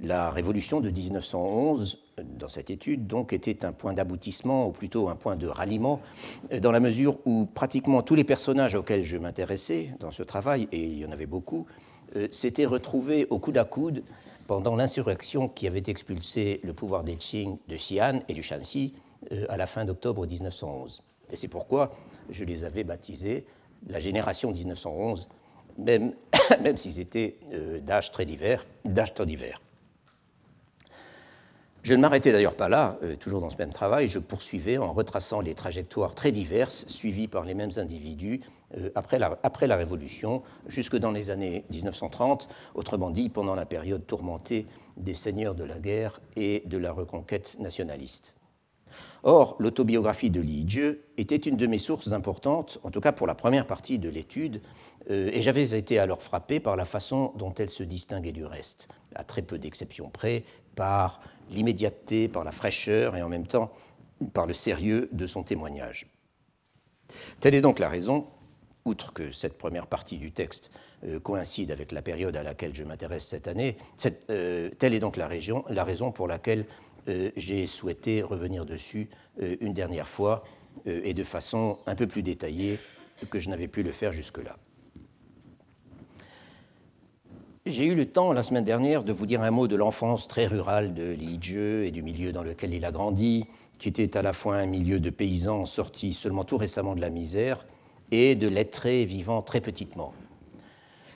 La 0.00 0.30
révolution 0.30 0.80
de 0.80 0.90
1911, 0.90 2.05
dans 2.38 2.48
cette 2.48 2.70
étude, 2.70 3.06
donc, 3.06 3.32
était 3.32 3.64
un 3.64 3.72
point 3.72 3.92
d'aboutissement, 3.92 4.66
ou 4.68 4.72
plutôt 4.72 5.08
un 5.08 5.16
point 5.16 5.36
de 5.36 5.46
ralliement, 5.46 6.00
dans 6.60 6.72
la 6.72 6.80
mesure 6.80 7.18
où 7.26 7.46
pratiquement 7.46 8.02
tous 8.02 8.14
les 8.14 8.24
personnages 8.24 8.74
auxquels 8.74 9.02
je 9.02 9.18
m'intéressais 9.18 9.90
dans 10.00 10.10
ce 10.10 10.22
travail, 10.22 10.68
et 10.72 10.82
il 10.82 10.98
y 10.98 11.06
en 11.06 11.12
avait 11.12 11.26
beaucoup, 11.26 11.66
euh, 12.16 12.28
s'étaient 12.30 12.66
retrouvés 12.66 13.26
au 13.30 13.38
coude 13.38 13.58
à 13.58 13.64
coude 13.64 14.02
pendant 14.46 14.76
l'insurrection 14.76 15.48
qui 15.48 15.66
avait 15.66 15.82
expulsé 15.86 16.60
le 16.62 16.72
pouvoir 16.72 17.04
des 17.04 17.16
Qing 17.16 17.58
de 17.68 17.76
Xi'an 17.76 18.20
et 18.28 18.34
du 18.34 18.42
Shanxi 18.42 18.94
euh, 19.32 19.44
à 19.48 19.56
la 19.56 19.66
fin 19.66 19.84
d'octobre 19.84 20.26
1911. 20.26 21.02
Et 21.32 21.36
c'est 21.36 21.48
pourquoi 21.48 21.90
je 22.30 22.44
les 22.44 22.64
avais 22.64 22.84
baptisés 22.84 23.44
la 23.88 23.98
génération 23.98 24.52
1911, 24.52 25.28
même, 25.78 26.14
même 26.62 26.76
s'ils 26.76 27.00
étaient 27.00 27.38
euh, 27.52 27.80
d'âge 27.80 28.12
très 28.12 28.24
divers, 28.24 28.64
d'âge 28.84 29.12
très 29.12 29.26
divers. 29.26 29.60
Je 31.86 31.94
ne 31.94 32.00
m'arrêtais 32.00 32.32
d'ailleurs 32.32 32.56
pas 32.56 32.68
là, 32.68 32.98
euh, 33.04 33.14
toujours 33.14 33.40
dans 33.40 33.48
ce 33.48 33.56
même 33.58 33.72
travail, 33.72 34.08
je 34.08 34.18
poursuivais 34.18 34.76
en 34.76 34.92
retraçant 34.92 35.40
les 35.40 35.54
trajectoires 35.54 36.16
très 36.16 36.32
diverses 36.32 36.84
suivies 36.88 37.28
par 37.28 37.44
les 37.44 37.54
mêmes 37.54 37.70
individus 37.76 38.40
euh, 38.76 38.90
après, 38.96 39.20
la, 39.20 39.76
Révolution, 39.76 40.42
jusque 40.66 40.96
dans 40.96 41.12
les 41.12 41.30
années 41.30 41.64
1930, 41.70 42.48
autrement 42.74 43.10
dit 43.10 43.28
pendant 43.28 43.54
la 43.54 43.66
période 43.66 44.04
tourmentée 44.04 44.66
des 44.96 45.14
seigneurs 45.14 45.54
de 45.54 45.62
la 45.62 45.78
guerre 45.78 46.20
et 46.34 46.64
de 46.66 46.76
la 46.76 46.90
reconquête 46.90 47.56
nationaliste. 47.60 48.34
Or, 49.22 49.54
l'autobiographie 49.60 50.30
de 50.30 50.40
Li 50.40 50.64
Jie 50.66 50.98
était 51.18 51.36
une 51.36 51.56
de 51.56 51.68
mes 51.68 51.78
sources 51.78 52.10
importantes, 52.10 52.80
en 52.82 52.90
tout 52.90 53.00
cas 53.00 53.12
pour 53.12 53.28
la 53.28 53.36
première 53.36 53.66
partie 53.66 54.00
de 54.00 54.08
l'étude, 54.08 54.60
euh, 55.10 55.30
et 55.32 55.40
j'avais 55.40 55.78
été 55.78 56.00
alors 56.00 56.20
frappé 56.20 56.58
par 56.58 56.74
la 56.74 56.84
façon 56.84 57.32
dont 57.36 57.54
elle 57.54 57.68
se 57.68 57.84
distinguait 57.84 58.32
du 58.32 58.44
reste, 58.44 58.88
à 59.14 59.22
très 59.22 59.42
peu 59.42 59.58
d'exceptions 59.58 60.10
près, 60.10 60.42
par 60.76 61.20
l'immédiateté, 61.50 62.28
par 62.28 62.44
la 62.44 62.52
fraîcheur 62.52 63.16
et 63.16 63.22
en 63.22 63.28
même 63.28 63.46
temps 63.46 63.72
par 64.32 64.46
le 64.46 64.54
sérieux 64.54 65.08
de 65.12 65.26
son 65.26 65.42
témoignage. 65.42 66.06
Telle 67.40 67.54
est 67.54 67.60
donc 67.60 67.78
la 67.78 67.88
raison, 67.88 68.26
outre 68.84 69.12
que 69.12 69.32
cette 69.32 69.58
première 69.58 69.86
partie 69.86 70.16
du 70.16 70.32
texte 70.32 70.70
euh, 71.04 71.20
coïncide 71.20 71.70
avec 71.70 71.92
la 71.92 72.02
période 72.02 72.36
à 72.36 72.42
laquelle 72.42 72.74
je 72.74 72.84
m'intéresse 72.84 73.26
cette 73.26 73.48
année, 73.48 73.76
euh, 74.30 74.70
telle 74.78 74.94
est 74.94 75.00
donc 75.00 75.16
la, 75.16 75.26
raison 75.26 76.12
pour 76.12 76.28
laquelle 76.28 76.66
euh, 77.08 77.30
j'ai 77.36 77.66
souhaité 77.66 78.22
revenir 78.22 78.64
dessus 78.64 79.10
une 79.60 79.74
dernière 79.74 80.08
fois 80.08 80.44
et 80.86 81.12
de 81.12 81.24
façon 81.24 81.78
un 81.84 81.94
peu 81.94 82.06
plus 82.06 82.22
détaillée 82.22 82.78
que 83.28 83.38
je 83.38 83.50
n'avais 83.50 83.68
pu 83.68 83.82
le 83.82 83.92
faire 83.92 84.12
jusque-là. 84.12 84.56
J'ai 87.68 87.86
eu 87.86 87.96
le 87.96 88.06
temps 88.06 88.32
la 88.32 88.44
semaine 88.44 88.62
dernière 88.62 89.02
de 89.02 89.12
vous 89.12 89.26
dire 89.26 89.42
un 89.42 89.50
mot 89.50 89.66
de 89.66 89.74
l'enfance 89.74 90.28
très 90.28 90.46
rurale 90.46 90.94
de 90.94 91.10
Li 91.10 91.40
et 91.84 91.90
du 91.90 92.04
milieu 92.04 92.30
dans 92.30 92.44
lequel 92.44 92.72
il 92.72 92.84
a 92.84 92.92
grandi, 92.92 93.44
qui 93.80 93.88
était 93.88 94.16
à 94.16 94.22
la 94.22 94.32
fois 94.32 94.54
un 94.54 94.66
milieu 94.66 95.00
de 95.00 95.10
paysans 95.10 95.64
sortis 95.64 96.14
seulement 96.14 96.44
tout 96.44 96.58
récemment 96.58 96.94
de 96.94 97.00
la 97.00 97.10
misère 97.10 97.66
et 98.12 98.36
de 98.36 98.46
lettrés 98.46 99.04
vivant 99.04 99.42
très 99.42 99.60
petitement. 99.60 100.14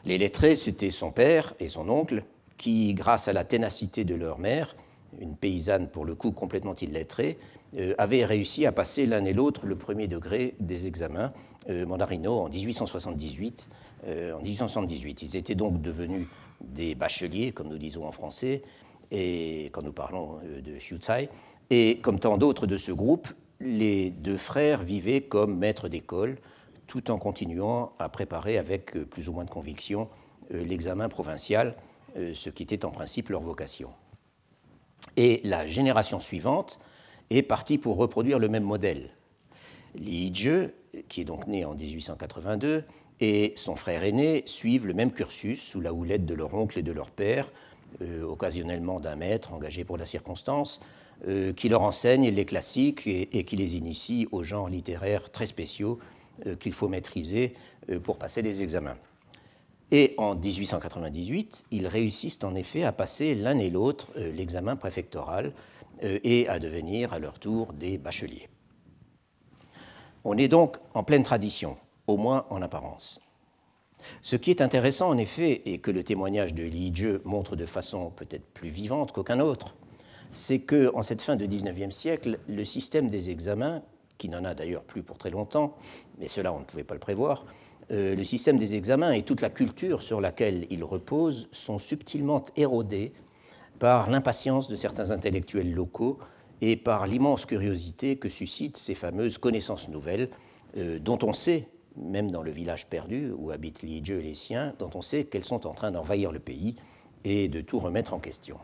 Les 0.05 0.19
lettrés, 0.19 0.57
c'était 0.57 0.91
son 0.91 1.13
père 1.13 1.55
et 1.61 1.69
son 1.69 1.89
oncle, 1.89 2.25
qui, 2.57 2.95
grâce 2.95 3.29
à 3.29 3.33
la 3.33 3.45
ténacité 3.45 4.03
de 4.03 4.17
leur 4.17 4.41
mère, 4.41 4.75
une 5.21 5.37
paysanne 5.37 5.87
pour 5.87 6.05
le 6.05 6.17
coup 6.17 6.33
complètement 6.33 6.75
illettrée, 6.75 7.39
euh, 7.79 7.95
avait 7.97 8.25
réussi 8.25 8.67
à 8.67 8.73
passer 8.73 9.07
l'un 9.07 9.25
et 9.25 9.33
l'autre 9.33 9.67
le 9.67 9.77
premier 9.77 10.09
degré 10.09 10.57
des 10.59 10.89
examens 10.89 11.33
euh, 11.69 11.87
mandarino 11.87 12.41
en 12.41 12.49
1878. 12.49 13.69
Euh, 14.07 14.33
en 14.33 14.41
1878. 14.41 15.23
Ils 15.23 15.37
étaient 15.37 15.55
donc 15.55 15.83
devenus 15.83 16.27
des 16.61 16.95
bacheliers, 16.95 17.53
comme 17.53 17.69
nous 17.69 17.79
disons 17.79 18.07
en 18.07 18.13
français, 18.13 18.63
et 19.11 19.71
quand 19.73 19.83
nous 19.83 19.93
parlons 19.93 20.39
de 20.65 20.79
Xiuzai. 20.79 21.29
Et 21.71 21.99
comme 22.01 22.19
tant 22.19 22.39
d'autres 22.39 22.67
de 22.67 22.79
ce 22.79 22.93
groupe, 22.93 23.29
les 23.61 24.11
deux 24.11 24.37
frères 24.37 24.83
vivaient 24.83 25.21
comme 25.21 25.59
maîtres 25.59 25.89
d'école, 25.89 26.39
tout 26.87 27.11
en 27.11 27.19
continuant 27.19 27.93
à 27.99 28.09
préparer 28.09 28.59
avec 28.59 28.93
plus 29.05 29.29
ou 29.29 29.33
moins 29.33 29.45
de 29.45 29.51
conviction 29.51 30.09
l'examen 30.51 31.09
provincial, 31.09 31.77
ce 32.17 32.51
qui 32.51 32.63
était 32.63 32.85
en 32.85 32.91
principe 32.91 33.29
leur 33.29 33.43
vocation. 33.43 33.91
Et 35.17 35.41
la 35.45 35.67
génération 35.67 36.19
suivante 36.19 36.81
est 37.31 37.43
partie 37.43 37.79
pour 37.79 37.97
reproduire 37.97 38.39
le 38.39 38.49
même 38.49 38.65
modèle. 38.65 39.11
Li 39.95 40.35
Jie, 40.35 40.69
qui 41.09 41.23
est 41.23 41.25
donc 41.25 41.47
né 41.47 41.65
en 41.65 41.75
1882, 41.75 42.85
et 43.21 43.53
son 43.57 43.77
frère 43.77 44.03
aîné 44.05 44.43
suivent 44.47 44.87
le 44.87 44.95
même 44.95 45.13
cursus 45.13 45.63
sous 45.63 45.81
la 45.81 45.93
houlette 45.93 46.25
de 46.25 46.35
leur 46.35 46.55
oncle 46.55 46.79
et 46.79 46.83
de 46.83 46.93
leur 46.93 47.11
père, 47.11 47.51
euh, 48.03 48.23
occasionnellement 48.23 48.99
d'un 49.01 49.17
maître 49.17 49.53
engagé 49.53 49.85
pour 49.85 49.99
la 49.99 50.07
circonstance, 50.07 50.81
euh, 51.29 51.53
qui 51.53 51.69
leur 51.69 51.83
enseigne 51.83 52.31
les 52.31 52.45
classiques 52.47 53.07
et, 53.07 53.45
qui 53.45 53.57
les 53.57 53.77
initie 53.77 54.27
aux 54.33 54.43
genres 54.43 54.71
littéraires 54.71 55.31
très 55.31 55.47
spéciaux 55.47 55.99
euh, 56.47 56.57
qu'il 56.57 56.73
faut 56.73 56.89
maîtriser 56.89 57.55
pour 58.05 58.19
passer 58.19 58.41
les 58.41 58.63
examens. 58.63 58.97
Et 59.91 60.15
en 60.17 60.37
1898, 60.37 61.65
ils 61.73 61.89
réussissent 61.89 62.39
en 62.45 62.55
effet 62.55 62.85
à 62.85 62.93
passer 62.93 63.35
l'un 63.35 63.59
et 63.59 63.69
l'autre 63.69 64.13
l'examen 64.17 64.77
préfectoral 64.77 65.53
et 66.03 66.47
à 66.47 66.61
devenir 66.61 67.13
à 67.13 67.19
leur 67.19 67.41
tour 67.41 67.73
des 67.73 67.99
bacheliers. 67.99 68.49
On 70.23 70.39
est 70.39 70.47
donc 70.47 70.77
en 70.95 71.03
pleine 71.03 71.25
tradition, 71.25 71.77
au 72.11 72.17
moins 72.17 72.47
en 72.51 72.63
apparence. 72.63 73.21
Ce 74.23 74.37
qui 74.37 74.51
est 74.51 74.61
intéressant 74.61 75.09
en 75.11 75.19
effet, 75.19 75.63
et 75.65 75.79
que 75.79 75.91
le 75.91 76.03
témoignage 76.03 76.55
de 76.55 76.63
Li 76.63 76.91
Jie 76.95 77.19
montre 77.25 77.57
de 77.57 77.67
façon 77.67 78.11
peut-être 78.11 78.47
plus 78.53 78.71
vivante 78.71 79.13
qu'aucun 79.13 79.41
autre, 79.41 79.75
c'est 80.31 80.61
qu'en 80.61 81.03
cette 81.03 81.23
fin 81.23 81.37
de 81.37 81.47
XIXe 81.47 81.95
siècle, 81.95 82.39
le 82.49 82.65
système 82.65 83.09
des 83.09 83.31
examens, 83.31 83.83
qui 84.17 84.29
n'en 84.29 84.45
a 84.45 84.55
d'ailleurs 84.55 84.85
plus 84.85 85.03
pour 85.03 85.19
très 85.19 85.31
longtemps, 85.31 85.77
mais 86.19 86.29
cela 86.29 86.53
on 86.53 86.61
ne 86.61 86.65
pouvait 86.65 86.85
pas 86.85 86.95
le 86.95 87.01
prévoir, 87.01 87.45
euh, 87.91 88.15
le 88.15 88.25
système 88.25 88.57
des 88.57 88.75
examens 88.75 89.13
et 89.13 89.23
toute 89.23 89.41
la 89.41 89.51
culture 89.51 90.03
sur 90.03 90.21
laquelle 90.21 90.67
il 90.71 90.85
repose 90.85 91.49
sont 91.51 91.79
subtilement 91.79 92.45
érodés 92.57 93.13
par 93.79 94.11
l'impatience 94.11 94.69
de 94.69 94.77
certains 94.77 95.11
intellectuels 95.11 95.73
locaux 95.73 96.19
et 96.61 96.77
par 96.77 97.07
l'immense 97.07 97.47
curiosité 97.47 98.17
que 98.17 98.29
suscitent 98.29 98.77
ces 98.77 98.95
fameuses 98.95 99.39
connaissances 99.39 99.89
nouvelles, 99.89 100.29
euh, 100.77 100.99
dont 100.99 101.19
on 101.23 101.33
sait, 101.33 101.67
même 101.97 102.31
dans 102.31 102.43
le 102.43 102.51
village 102.51 102.87
perdu 102.87 103.33
où 103.37 103.51
habitent 103.51 103.83
les 103.83 104.01
dieux 104.01 104.21
et 104.21 104.23
les 104.23 104.35
siens, 104.35 104.75
dont 104.79 104.91
on 104.95 105.03
sait 105.03 105.25
qu'elles 105.25 105.45
sont 105.45 105.67
en 105.67 105.73
train 105.73 105.91
d'envahir 105.91 106.33
le 106.33 106.39
pays 106.39 106.77
et 107.25 107.49
de 107.49 107.61
tout 107.61 107.79
remettre 107.79 108.15
en 108.15 108.19
question. 108.19 108.59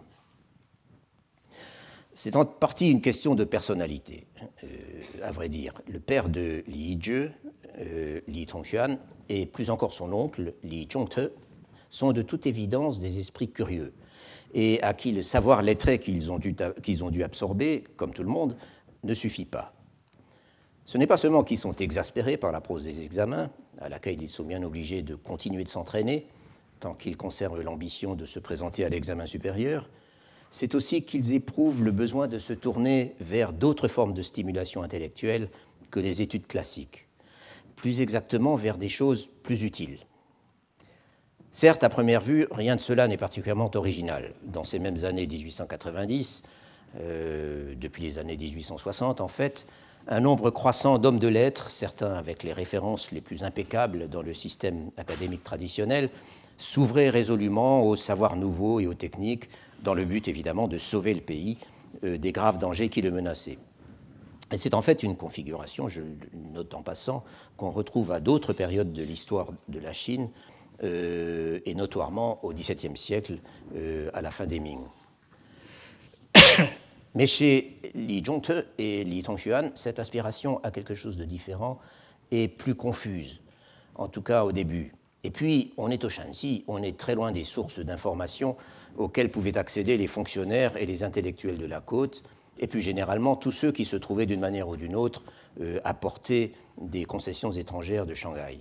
C'est 2.15 2.37
en 2.37 2.47
partie 2.47 2.91
une 2.91 3.03
question 3.03 3.35
de 3.35 3.45
personnalité, 3.45 4.27
euh, 4.65 4.67
à 5.23 5.33
vrai 5.33 5.49
dire. 5.51 5.75
Le 5.87 6.01
père 6.01 6.31
de 6.31 6.65
Li 6.67 6.99
Jie, 7.01 7.29
Li 8.27 8.47
Tongxuan, 8.47 8.97
et 9.29 9.45
plus 9.45 9.69
encore 9.69 9.93
son 9.93 10.13
oncle, 10.13 10.55
Li 10.63 10.89
Zhongte, 10.91 11.31
sont 11.91 12.13
de 12.13 12.23
toute 12.23 12.47
évidence 12.47 13.01
des 13.01 13.19
esprits 13.19 13.51
curieux 13.51 13.93
et 14.55 14.83
à 14.83 14.95
qui 14.95 15.13
le 15.13 15.23
savoir 15.23 15.63
lettré 15.63 15.99
qu'ils 15.99 16.33
ont, 16.33 16.37
ont, 16.37 17.11
dû 17.11 17.23
absorber, 17.23 17.85
comme 17.97 18.13
tout 18.13 18.23
le 18.23 18.29
monde, 18.29 18.57
ne 19.05 19.13
suffit 19.13 19.45
pas. 19.45 19.76
Ce 20.87 20.97
n'est 20.97 21.07
pas 21.07 21.17
seulement 21.17 21.45
qu'ils 21.45 21.59
sont 21.59 21.75
exaspérés 21.77 22.37
par 22.37 22.53
la 22.53 22.61
prose 22.61 22.85
des 22.85 23.05
examens, 23.05 23.51
à 23.81 23.89
laquelle 23.89 24.23
ils 24.23 24.29
sont 24.29 24.45
bien 24.45 24.63
obligés 24.63 25.03
de 25.03 25.15
continuer 25.15 25.65
de 25.65 25.69
s'entraîner, 25.69 26.27
tant 26.81 26.95
qu'ils 26.95 27.17
conservent 27.17 27.61
l'ambition 27.61 28.15
de 28.15 28.25
se 28.25 28.39
présenter 28.39 28.85
à 28.85 28.89
l'examen 28.89 29.27
supérieur, 29.27 29.91
c'est 30.49 30.75
aussi 30.75 31.03
qu'ils 31.03 31.35
éprouvent 31.35 31.83
le 31.83 31.91
besoin 31.91 32.29
de 32.29 32.39
se 32.39 32.53
tourner 32.53 33.15
vers 33.21 33.53
d'autres 33.53 33.89
formes 33.89 34.15
de 34.15 34.23
stimulation 34.23 34.83
intellectuelle 34.83 35.51
que 35.91 36.01
les 36.01 36.23
études 36.23 36.47
classiques 36.47 37.07
plus 37.77 38.01
exactement 38.01 38.57
vers 38.57 38.79
des 38.79 38.89
choses 38.89 39.29
plus 39.43 39.63
utiles. 39.63 39.99
Certes, 41.53 41.85
à 41.85 41.89
première 41.89 42.21
vue, 42.21 42.47
rien 42.51 42.75
de 42.75 42.81
cela 42.81 43.07
n'est 43.07 43.17
particulièrement 43.17 43.71
original. 43.75 44.35
Dans 44.43 44.65
ces 44.65 44.79
mêmes 44.79 45.05
années 45.05 45.27
1890, 45.27 46.43
euh, 47.01 47.75
depuis 47.77 48.03
les 48.03 48.19
années 48.19 48.37
1860 48.37 49.21
en 49.21 49.29
fait, 49.29 49.67
un 50.09 50.21
nombre 50.21 50.51
croissant 50.51 50.99
d'hommes 50.99 51.19
de 51.19 51.29
lettres, 51.29 51.71
certains 51.71 52.15
avec 52.15 52.43
les 52.43 52.53
références 52.53 53.11
les 53.11 53.21
plus 53.21 53.43
impeccables 53.43 54.09
dans 54.09 54.23
le 54.23 54.33
système 54.33 54.91
académique 54.97 55.43
traditionnel, 55.43 56.11
s'ouvraient 56.59 57.11
résolument 57.11 57.83
aux 57.83 57.97
savoirs 57.97 58.37
nouveaux 58.37 58.81
et 58.81 58.87
aux 58.87 58.95
techniques, 58.95 59.49
dans 59.83 59.95
le 59.95 60.05
but 60.05 60.29
évidemment 60.29 60.69
de 60.69 60.79
sauver 60.79 61.13
le 61.13 61.21
pays 61.21 61.59
euh, 62.05 62.19
des 62.19 62.33
graves 62.33 62.59
dangers 62.59 62.89
qui 62.89 63.03
le 63.03 63.11
menaçaient. 63.11 63.59
C'est 64.57 64.75
en 64.75 64.83
fait 64.83 65.03
une 65.03 65.17
configuration, 65.17 65.89
je 65.89 66.03
note 66.55 66.73
en 66.75 66.83
passant, 66.83 67.25
qu'on 67.57 67.71
retrouve 67.71 68.13
à 68.13 68.21
d'autres 68.21 68.53
périodes 68.53 68.93
de 68.93 69.03
l'histoire 69.03 69.49
de 69.69 69.81
la 69.81 69.93
Chine, 69.93 70.31
euh, 70.85 71.59
et 71.65 71.75
notoirement 71.75 72.45
au 72.45 72.53
XVIIe 72.53 72.97
siècle, 72.97 73.39
euh, 73.75 74.11
à 74.13 74.21
la 74.21 74.31
fin 74.31 74.47
des 74.47 74.61
Ming. 74.61 74.81
Mais 77.17 77.27
chez 77.27 77.81
Li 77.95 78.23
Zhongte 78.23 78.53
et 78.77 79.03
Li 79.03 79.23
Tongxuan, 79.23 79.71
cette 79.75 79.99
aspiration 79.99 80.63
à 80.63 80.71
quelque 80.71 80.95
chose 80.95 81.17
de 81.17 81.25
différent 81.25 81.79
est 82.31 82.47
plus 82.47 82.75
confuse, 82.75 83.41
en 83.95 84.07
tout 84.07 84.21
cas 84.21 84.45
au 84.45 84.53
début. 84.53 84.93
Et 85.25 85.31
puis, 85.31 85.73
on 85.79 85.91
est 85.91 86.05
au 86.05 86.11
Shanxi, 86.11 86.63
on 86.69 86.83
est 86.83 86.99
très 86.99 87.15
loin 87.15 87.33
des 87.33 87.45
sources 87.45 87.79
d'informations 87.79 88.55
auxquelles 88.99 89.31
pouvaient 89.31 89.57
accéder 89.57 89.97
les 89.97 90.09
fonctionnaires 90.09 90.77
et 90.77 90.85
les 90.85 91.05
intellectuels 91.05 91.57
de 91.57 91.65
la 91.65 91.81
côte, 91.81 92.23
et 92.59 92.67
plus 92.67 92.83
généralement 92.83 93.35
tous 93.35 93.51
ceux 93.51 93.73
qui 93.73 93.87
se 93.87 93.97
trouvaient 93.97 94.27
d'une 94.27 94.41
manière 94.41 94.69
ou 94.69 94.77
d'une 94.77 94.95
autre 94.95 95.25
euh, 95.63 95.81
à 95.85 95.95
portée 95.95 96.53
des 96.79 97.07
concessions 97.07 97.51
étrangères 97.51 98.05
de 98.05 98.13
Shanghai. 98.13 98.61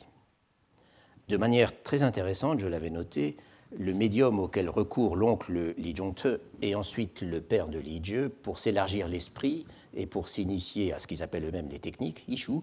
De 1.28 1.36
manière 1.36 1.84
très 1.84 2.04
intéressante, 2.04 2.62
je 2.62 2.68
l'avais 2.68 2.90
noté, 2.90 3.36
le 3.78 3.94
médium 3.94 4.40
auquel 4.40 4.70
recourt 4.70 5.16
l'oncle 5.16 5.74
Li 5.78 5.96
Zhongte 5.96 6.28
et 6.62 6.76
ensuite 6.76 7.22
le 7.22 7.42
père 7.42 7.68
de 7.68 7.80
Li 7.80 8.00
Jie 8.04 8.30
pour 8.42 8.58
s'élargir 8.58 9.08
l'esprit 9.08 9.66
et 9.94 10.06
pour 10.06 10.28
s'initier 10.28 10.94
à 10.94 11.00
ce 11.00 11.08
qu'ils 11.08 11.24
appellent 11.24 11.46
eux-mêmes 11.46 11.70
les 11.70 11.80
techniques, 11.80 12.26
Yishu, 12.28 12.60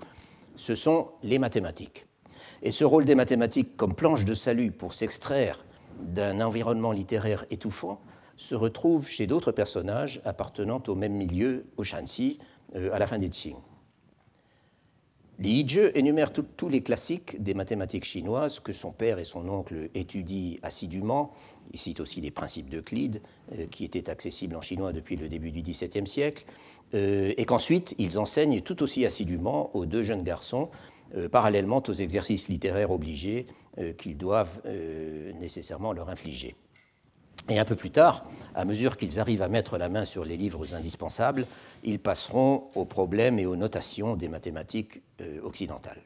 ce 0.56 0.74
sont 0.74 1.08
les 1.22 1.38
mathématiques. 1.38 2.06
Et 2.62 2.72
ce 2.72 2.84
rôle 2.84 3.04
des 3.04 3.14
mathématiques 3.14 3.76
comme 3.76 3.94
planche 3.94 4.24
de 4.24 4.34
salut 4.34 4.70
pour 4.70 4.94
s'extraire 4.94 5.64
d'un 6.00 6.40
environnement 6.40 6.92
littéraire 6.92 7.44
étouffant 7.50 8.00
se 8.36 8.54
retrouve 8.54 9.08
chez 9.08 9.26
d'autres 9.26 9.52
personnages 9.52 10.20
appartenant 10.24 10.82
au 10.88 10.94
même 10.94 11.14
milieu, 11.14 11.66
au 11.76 11.84
Shanxi, 11.84 12.38
à 12.74 12.98
la 12.98 13.06
fin 13.06 13.18
des 13.18 13.28
Qing. 13.28 13.56
Li 15.38 15.62
Yizhe 15.62 15.90
énumère 15.94 16.30
tous 16.32 16.68
les 16.68 16.82
classiques 16.82 17.42
des 17.42 17.54
mathématiques 17.54 18.04
chinoises 18.04 18.60
que 18.60 18.72
son 18.72 18.92
père 18.92 19.18
et 19.18 19.24
son 19.24 19.48
oncle 19.48 19.88
étudient 19.94 20.58
assidûment. 20.62 21.32
Il 21.72 21.80
cite 21.80 22.00
aussi 22.00 22.20
les 22.20 22.30
principes 22.30 22.68
d'Euclide, 22.68 23.22
euh, 23.52 23.66
qui 23.66 23.84
étaient 23.84 24.10
accessibles 24.10 24.54
en 24.54 24.60
chinois 24.60 24.92
depuis 24.92 25.16
le 25.16 25.28
début 25.28 25.50
du 25.50 25.62
XVIIe 25.62 26.06
siècle, 26.06 26.44
euh, 26.94 27.32
et 27.36 27.44
qu'ensuite 27.46 27.94
ils 27.98 28.18
enseignent 28.18 28.60
tout 28.60 28.82
aussi 28.82 29.06
assidûment 29.06 29.74
aux 29.74 29.86
deux 29.86 30.02
jeunes 30.02 30.22
garçons, 30.22 30.68
euh, 31.16 31.28
parallèlement 31.28 31.82
aux 31.88 31.94
exercices 31.94 32.48
littéraires 32.48 32.90
obligés 32.90 33.46
qu'ils 33.96 34.18
doivent 34.18 34.60
nécessairement 35.40 35.94
leur 35.94 36.10
infliger. 36.10 36.54
Et 37.48 37.58
un 37.58 37.64
peu 37.64 37.76
plus 37.76 37.90
tard, 37.90 38.24
à 38.54 38.64
mesure 38.64 38.96
qu'ils 38.96 39.18
arrivent 39.18 39.42
à 39.42 39.48
mettre 39.48 39.78
la 39.78 39.88
main 39.88 40.04
sur 40.04 40.24
les 40.24 40.36
livres 40.36 40.74
indispensables, 40.74 41.46
ils 41.82 41.98
passeront 41.98 42.64
aux 42.74 42.84
problèmes 42.84 43.38
et 43.38 43.46
aux 43.46 43.56
notations 43.56 44.16
des 44.16 44.28
mathématiques 44.28 45.02
euh, 45.20 45.40
occidentales. 45.42 46.02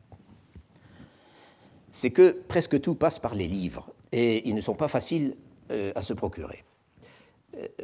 C'est 1.90 2.10
que 2.10 2.42
presque 2.48 2.80
tout 2.80 2.94
passe 2.94 3.18
par 3.18 3.34
les 3.34 3.48
livres, 3.48 3.88
et 4.12 4.48
ils 4.48 4.54
ne 4.54 4.60
sont 4.60 4.74
pas 4.74 4.88
faciles 4.88 5.36
euh, 5.70 5.92
à 5.94 6.02
se 6.02 6.12
procurer. 6.12 6.64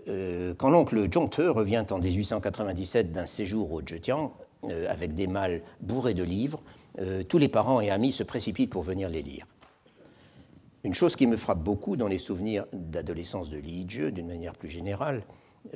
Euh, 0.09 0.55
quand 0.57 0.71
l'oncle 0.71 1.11
Zhongte 1.13 1.41
revient 1.49 1.85
en 1.91 1.99
1897 1.99 3.11
d'un 3.13 3.27
séjour 3.27 3.73
au 3.73 3.83
Zhejiang, 3.83 4.33
avec 4.89 5.15
des 5.15 5.27
malles 5.27 5.61
bourrés 5.81 6.15
de 6.15 6.23
livres, 6.23 6.63
tous 7.29 7.39
les 7.39 7.49
parents 7.49 7.81
et 7.81 7.91
amis 7.91 8.13
se 8.13 8.23
précipitent 8.23 8.71
pour 8.71 8.85
venir 8.85 9.09
les 9.09 9.23
lire. 9.23 9.45
Une 10.85 10.95
chose 10.95 11.15
qui 11.15 11.29
me 11.29 11.37
frappe 11.37 11.63
beaucoup 11.63 11.97
dans 11.97 12.09
les 12.09 12.19
souvenirs 12.19 12.67
d'adolescence 12.73 13.51
de 13.51 13.59
Li 13.59 13.85
Yizhe, 13.85 14.11
d'une 14.11 14.27
manière 14.27 14.55
plus 14.55 14.69
générale, 14.69 15.23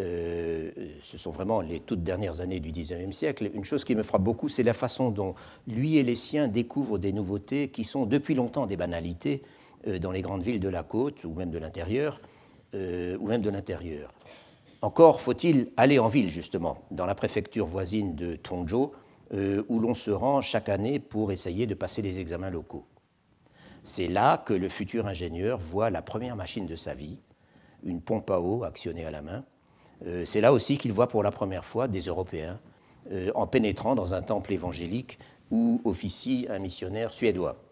euh, 0.01 0.73
ce 1.01 1.17
sont 1.17 1.31
vraiment 1.31 1.61
les 1.61 1.79
toutes 1.79 2.03
dernières 2.03 2.41
années 2.41 2.59
du 2.59 2.73
XIXe 2.73 3.17
siècle, 3.17 3.49
une 3.55 3.65
chose 3.65 3.85
qui 3.85 3.95
me 3.95 4.03
frappe 4.03 4.25
beaucoup, 4.25 4.49
c'est 4.49 4.65
la 4.65 4.73
façon 4.73 5.11
dont 5.11 5.37
lui 5.69 5.97
et 5.97 6.03
les 6.03 6.17
siens 6.17 6.49
découvrent 6.49 6.99
des 6.99 7.13
nouveautés 7.13 7.69
qui 7.69 7.85
sont 7.85 8.05
depuis 8.05 8.35
longtemps 8.35 8.67
des 8.67 8.77
banalités 8.77 9.43
euh, 9.87 10.01
dans 10.01 10.11
les 10.11 10.23
grandes 10.23 10.43
villes 10.43 10.59
de 10.59 10.69
la 10.69 10.83
côte 10.83 11.23
ou 11.23 11.33
même 11.35 11.51
de 11.51 11.59
l'intérieur, 11.59 12.21
euh, 12.75 13.17
ou 13.21 13.29
même 13.29 13.43
de 13.43 13.51
l'intérieur. 13.51 14.13
Encore 14.83 15.21
faut-il 15.21 15.71
aller 15.77 16.01
en 16.01 16.09
ville, 16.09 16.31
justement, 16.31 16.79
dans 16.91 17.07
la 17.07 17.15
préfecture 17.15 17.67
voisine 17.67 18.17
de 18.17 18.35
Tongzhou, 18.35 18.91
où 19.69 19.81
l'on 19.81 19.95
se 19.95 20.13
rend 20.13 20.41
chaque 20.41 20.69
année 20.69 21.01
pour 21.01 21.33
essayer 21.33 21.67
de 21.67 21.75
passer 21.75 22.01
les 22.01 22.21
examens 22.21 22.51
locaux. 22.51 22.85
C'est 23.89 24.09
là 24.09 24.37
que 24.37 24.53
le 24.53 24.69
futur 24.69 25.07
ingénieur 25.07 25.61
voit 25.61 25.91
la 25.91 26.03
première 26.03 26.35
machine 26.35 26.67
de 26.67 26.75
sa 26.75 26.93
vie, 26.93 27.21
une 27.85 28.01
pompe 28.01 28.29
à 28.33 28.41
eau 28.41 28.65
actionnée 28.65 29.05
à 29.05 29.13
la 29.13 29.23
main. 29.23 29.45
Euh, 30.07 30.25
c'est 30.25 30.41
là 30.41 30.53
aussi 30.53 30.77
qu'il 30.77 30.93
voit 30.93 31.07
pour 31.07 31.23
la 31.23 31.31
première 31.31 31.65
fois 31.65 31.87
des 31.87 32.01
Européens 32.01 32.59
euh, 33.13 33.31
en 33.37 33.47
pénétrant 33.47 33.95
dans 33.95 34.13
un 34.13 34.23
temple 34.23 34.53
évangélique 34.53 35.21
où 35.53 35.81
officie 35.85 36.49
un 36.51 36.59
missionnaire 36.59 37.13
suédois. 37.13 37.63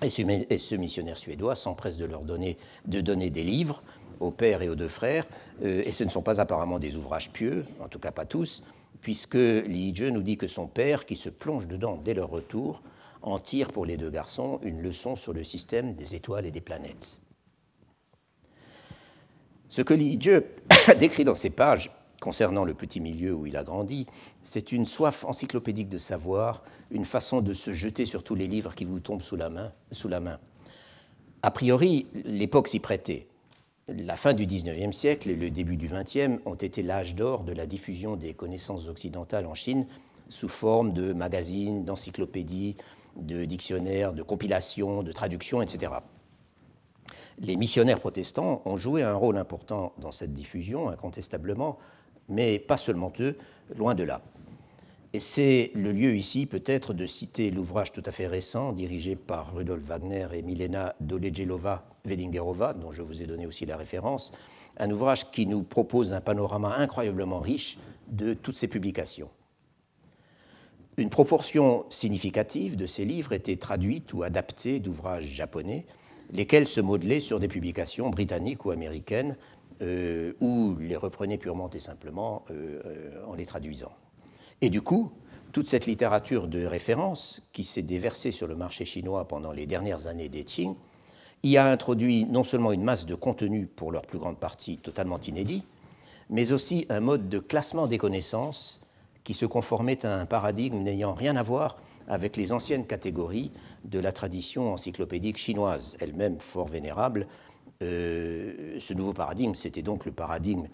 Et 0.00 0.08
ce, 0.08 0.74
missionnaire 0.76 1.18
suédois 1.18 1.54
s'empresse 1.54 1.98
de 1.98 2.06
leur 2.06 2.22
donner, 2.22 2.56
de 2.86 3.02
donner 3.02 3.28
des 3.28 3.44
livres 3.44 3.82
au 4.20 4.30
père 4.30 4.62
et 4.62 4.70
aux 4.70 4.74
deux 4.74 4.88
frères, 4.88 5.26
euh, 5.62 5.82
et 5.84 5.92
ce 5.92 6.02
ne 6.02 6.08
sont 6.08 6.22
pas 6.22 6.40
apparemment 6.40 6.78
des 6.78 6.96
ouvrages 6.96 7.30
pieux, 7.30 7.66
en 7.80 7.88
tout 7.88 7.98
cas 7.98 8.10
pas 8.10 8.24
tous, 8.24 8.62
puisque 9.02 9.34
Li 9.34 9.92
nous 10.00 10.22
dit 10.22 10.38
que 10.38 10.46
son 10.46 10.66
père, 10.66 11.04
qui 11.04 11.14
se 11.14 11.28
plonge 11.28 11.66
dedans 11.66 12.00
dès 12.02 12.14
leur 12.14 12.30
retour, 12.30 12.80
en 13.22 13.38
tire 13.38 13.72
pour 13.72 13.86
les 13.86 13.96
deux 13.96 14.10
garçons 14.10 14.60
une 14.62 14.80
leçon 14.80 15.16
sur 15.16 15.32
le 15.32 15.44
système 15.44 15.94
des 15.94 16.14
étoiles 16.14 16.46
et 16.46 16.50
des 16.50 16.60
planètes. 16.60 17.20
Ce 19.68 19.82
que 19.82 19.94
Li 19.94 20.20
Jie 20.20 20.40
décrit 20.98 21.24
dans 21.24 21.34
ces 21.34 21.50
pages 21.50 21.90
concernant 22.20 22.64
le 22.64 22.74
petit 22.74 23.00
milieu 23.00 23.32
où 23.32 23.46
il 23.46 23.56
a 23.56 23.64
grandi, 23.64 24.06
c'est 24.42 24.72
une 24.72 24.84
soif 24.84 25.24
encyclopédique 25.24 25.88
de 25.88 25.98
savoir, 25.98 26.62
une 26.90 27.04
façon 27.04 27.40
de 27.40 27.54
se 27.54 27.72
jeter 27.72 28.04
sur 28.04 28.22
tous 28.22 28.34
les 28.34 28.46
livres 28.46 28.74
qui 28.74 28.84
vous 28.84 29.00
tombent 29.00 29.22
sous 29.22 29.36
la 29.36 29.48
main. 29.48 29.72
Sous 29.90 30.08
la 30.08 30.20
main. 30.20 30.38
A 31.42 31.50
priori, 31.50 32.06
l'époque 32.24 32.68
s'y 32.68 32.80
prêtait. 32.80 33.26
La 33.88 34.16
fin 34.16 34.34
du 34.34 34.46
XIXe 34.46 34.94
siècle 34.94 35.30
et 35.30 35.34
le 35.34 35.50
début 35.50 35.76
du 35.76 35.88
XXe 35.88 36.40
ont 36.44 36.54
été 36.54 36.82
l'âge 36.82 37.14
d'or 37.14 37.42
de 37.42 37.52
la 37.52 37.66
diffusion 37.66 38.16
des 38.16 38.34
connaissances 38.34 38.88
occidentales 38.88 39.46
en 39.46 39.54
Chine 39.54 39.86
sous 40.28 40.48
forme 40.48 40.92
de 40.92 41.12
magazines, 41.12 41.84
d'encyclopédies, 41.84 42.76
de 43.16 43.44
dictionnaires, 43.44 44.12
de 44.12 44.22
compilations, 44.22 45.02
de 45.02 45.12
traductions, 45.12 45.62
etc. 45.62 45.92
Les 47.38 47.56
missionnaires 47.56 48.00
protestants 48.00 48.62
ont 48.64 48.76
joué 48.76 49.02
un 49.02 49.14
rôle 49.14 49.38
important 49.38 49.92
dans 49.98 50.12
cette 50.12 50.32
diffusion, 50.32 50.88
incontestablement, 50.88 51.78
mais 52.28 52.58
pas 52.58 52.76
seulement 52.76 53.12
eux, 53.20 53.36
loin 53.76 53.94
de 53.94 54.04
là. 54.04 54.22
Et 55.12 55.20
c'est 55.20 55.72
le 55.74 55.90
lieu 55.90 56.14
ici 56.14 56.46
peut-être 56.46 56.94
de 56.94 57.04
citer 57.04 57.50
l'ouvrage 57.50 57.90
tout 57.92 58.02
à 58.06 58.12
fait 58.12 58.28
récent 58.28 58.72
dirigé 58.72 59.16
par 59.16 59.54
Rudolf 59.54 59.82
Wagner 59.82 60.28
et 60.34 60.42
Milena 60.42 60.94
Dolejelova-Vedingerova, 61.00 62.74
dont 62.74 62.92
je 62.92 63.02
vous 63.02 63.20
ai 63.20 63.26
donné 63.26 63.46
aussi 63.46 63.66
la 63.66 63.76
référence, 63.76 64.30
un 64.76 64.88
ouvrage 64.90 65.30
qui 65.32 65.46
nous 65.46 65.64
propose 65.64 66.12
un 66.12 66.20
panorama 66.20 66.74
incroyablement 66.76 67.40
riche 67.40 67.78
de 68.08 68.34
toutes 68.34 68.56
ces 68.56 68.68
publications. 68.68 69.30
Une 70.96 71.10
proportion 71.10 71.84
significative 71.88 72.76
de 72.76 72.86
ces 72.86 73.04
livres 73.04 73.32
était 73.32 73.56
traduite 73.56 74.12
ou 74.12 74.22
adaptée 74.22 74.80
d'ouvrages 74.80 75.24
japonais, 75.24 75.86
lesquels 76.30 76.66
se 76.66 76.80
modelaient 76.80 77.20
sur 77.20 77.40
des 77.40 77.48
publications 77.48 78.10
britanniques 78.10 78.64
ou 78.64 78.70
américaines, 78.70 79.36
euh, 79.82 80.34
ou 80.40 80.76
les 80.78 80.96
reprenaient 80.96 81.38
purement 81.38 81.70
et 81.70 81.78
simplement 81.78 82.44
euh, 82.50 83.24
en 83.26 83.34
les 83.34 83.46
traduisant. 83.46 83.92
Et 84.60 84.68
du 84.68 84.82
coup, 84.82 85.10
toute 85.52 85.66
cette 85.66 85.86
littérature 85.86 86.48
de 86.48 86.64
référence 86.64 87.42
qui 87.52 87.64
s'est 87.64 87.82
déversée 87.82 88.30
sur 88.30 88.46
le 88.46 88.54
marché 88.54 88.84
chinois 88.84 89.26
pendant 89.26 89.52
les 89.52 89.66
dernières 89.66 90.06
années 90.06 90.28
des 90.28 90.44
Qing 90.44 90.74
y 91.42 91.56
a 91.56 91.66
introduit 91.66 92.26
non 92.26 92.44
seulement 92.44 92.72
une 92.72 92.84
masse 92.84 93.06
de 93.06 93.14
contenus 93.14 93.68
pour 93.74 93.92
leur 93.92 94.02
plus 94.02 94.18
grande 94.18 94.38
partie 94.38 94.76
totalement 94.76 95.18
inédits, 95.18 95.64
mais 96.28 96.52
aussi 96.52 96.86
un 96.90 97.00
mode 97.00 97.28
de 97.28 97.38
classement 97.38 97.86
des 97.86 97.98
connaissances 97.98 98.80
qui 99.24 99.34
se 99.34 99.46
conformait 99.46 100.04
à 100.04 100.20
un 100.20 100.26
paradigme 100.26 100.78
n'ayant 100.78 101.14
rien 101.14 101.36
à 101.36 101.42
voir 101.42 101.78
avec 102.08 102.36
les 102.36 102.52
anciennes 102.52 102.86
catégories 102.86 103.52
de 103.84 104.00
la 104.00 104.12
tradition 104.12 104.72
encyclopédique 104.72 105.38
chinoise, 105.38 105.96
elle-même 106.00 106.38
fort 106.40 106.66
vénérable. 106.66 107.26
Euh, 107.82 108.76
ce 108.78 108.94
nouveau 108.94 109.12
paradigme, 109.12 109.54
c'était 109.54 109.82
donc 109.82 110.04
le 110.04 110.12
paradigme 110.12 110.66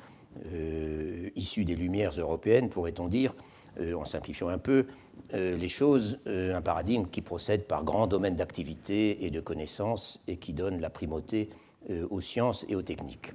euh, 0.52 1.28
issu 1.37 1.64
des 1.64 1.76
Lumières 1.76 2.18
européennes, 2.18 2.70
pourrait-on 2.70 3.09
dire, 3.09 3.35
euh, 3.80 3.94
en 3.94 4.04
simplifiant 4.04 4.48
un 4.48 4.59
peu 4.59 4.87
les 5.32 5.68
choses, 5.68 6.20
un 6.26 6.62
paradigme 6.62 7.06
qui 7.06 7.20
procède 7.20 7.66
par 7.66 7.82
grands 7.82 8.06
domaines 8.06 8.37
d'activité 8.37 9.24
et 9.24 9.30
de 9.30 9.40
connaissances 9.40 10.22
et 10.28 10.37
qui 10.37 10.52
donne 10.52 10.80
la 10.80 10.88
primauté 10.88 11.50
aux 12.11 12.20
sciences 12.20 12.64
et 12.68 12.76
aux 12.76 12.82
techniques. 12.82 13.32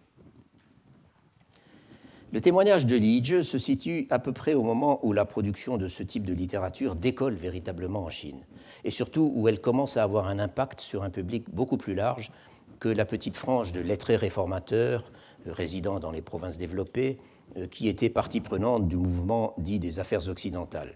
Le 2.34 2.39
témoignage 2.39 2.86
de 2.86 2.96
Liege 2.96 3.41
se 3.41 3.58
situe 3.58 4.08
à 4.10 4.17
peu 4.17 4.32
près 4.32 4.54
au 4.54 4.63
moment 4.63 5.06
où 5.06 5.12
la 5.12 5.26
production 5.26 5.76
de 5.76 5.89
ce 5.89 6.02
type 6.02 6.26
de 6.26 6.32
littérature 6.32 6.96
décolle 6.96 7.34
véritablement 7.34 8.04
en 8.04 8.10
Chine, 8.10 8.39
et 8.86 8.91
surtout 8.91 9.34
où 9.36 9.50
elle 9.50 9.60
commence 9.60 9.98
à 9.98 10.04
avoir 10.04 10.28
un 10.28 10.39
impact 10.39 10.80
sur 10.80 11.04
un 11.04 11.10
public 11.10 11.44
beaucoup 11.52 11.76
plus 11.76 11.94
large 11.94 12.32
que 12.80 12.88
la 12.88 13.04
petite 13.04 13.36
frange 13.36 13.74
de 13.74 13.82
lettrés 13.82 14.15
réformateurs 14.15 15.12
euh, 15.46 15.52
résidant 15.52 16.00
dans 16.00 16.12
les 16.12 16.22
provinces 16.22 16.58
développées, 16.58 17.17
euh, 17.58 17.67
qui 17.67 17.89
étaient 17.89 18.10
partie 18.10 18.39
prenante 18.39 18.88
du 18.88 18.96
mouvement 18.96 19.54
dit 19.58 19.80
des 19.80 20.00
affaires 20.00 20.30
occidentales. 20.30 20.94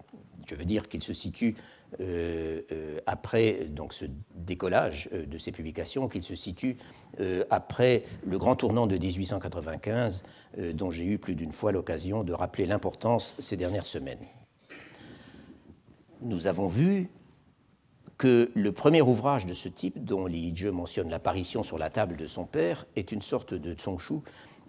Je 0.47 0.55
veux 0.55 0.63
dire 0.63 0.87
qu'il 0.87 1.03
se 1.03 1.13
situe 1.13 1.55
euh, 1.99 2.61
euh, 2.71 2.99
après 3.05 3.65
donc, 3.69 3.93
ce 3.93 4.05
décollage 4.35 5.09
euh, 5.13 5.25
de 5.25 5.37
ces 5.37 5.51
publications, 5.51 6.07
qu'il 6.07 6.23
se 6.23 6.35
situe 6.35 6.77
après 7.49 8.03
le 8.25 8.37
grand 8.37 8.57
tournant 8.57 8.87
de 8.87 8.97
1895, 8.97 10.23
dont 10.73 10.91
j'ai 10.91 11.05
eu 11.05 11.17
plus 11.17 11.35
d'une 11.35 11.53
fois 11.53 11.71
l'occasion 11.71 12.25
de 12.25 12.33
rappeler 12.33 12.65
l'importance 12.65 13.35
ces 13.39 13.55
dernières 13.55 13.85
semaines. 13.85 14.19
Nous 16.21 16.47
avons 16.47 16.67
vu 16.67 17.09
que 18.17 18.51
le 18.55 18.71
premier 18.71 19.01
ouvrage 19.01 19.45
de 19.45 19.53
ce 19.53 19.67
type, 19.67 20.03
dont 20.03 20.25
Li 20.25 20.39
Yizhe 20.39 20.65
mentionne 20.65 21.09
l'apparition 21.09 21.63
sur 21.63 21.77
la 21.77 21.89
table 21.89 22.15
de 22.15 22.25
son 22.25 22.45
père, 22.45 22.85
est 22.95 23.11
une 23.11 23.21
sorte 23.21 23.53
de 23.53 23.71
euh, 23.71 24.21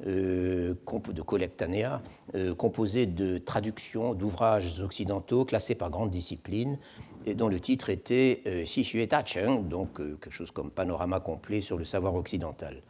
de 0.05 1.23
collectanea, 1.23 2.03
euh, 2.35 2.55
composé 2.55 3.07
de 3.07 3.39
traductions 3.39 4.15
d'ouvrages 4.15 4.81
occidentaux 4.81 5.45
classés 5.45 5.75
par 5.75 5.91
grande 5.91 6.11
discipline, 6.11 6.79
et 7.25 7.35
dont 7.35 7.49
le 7.49 7.61
titre 7.61 7.91
était 7.91 8.43
euh, 8.47 8.65
Xixue 8.65 9.07
Tacheng, 9.09 9.69
donc 9.69 9.97
quelque 9.97 10.31
chose 10.31 10.51
comme 10.51 10.71
panorama 10.71 11.21
complet 11.21 11.61
sur 11.61 11.79
le 11.79 11.85
savoir 11.85 12.15
occidental. 12.15 12.83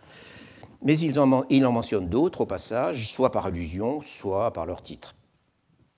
Mais 0.83 0.99
il 0.99 1.19
en, 1.19 1.45
il 1.49 1.67
en 1.67 1.73
mentionne 1.73 2.09
d'autres 2.09 2.43
au 2.43 2.47
passage, 2.47 3.11
soit 3.11 3.31
par 3.33 3.47
allusion, 3.47 4.03
soit 4.03 4.53
par 4.53 4.67
leur 4.67 4.83
titre. 4.83 5.15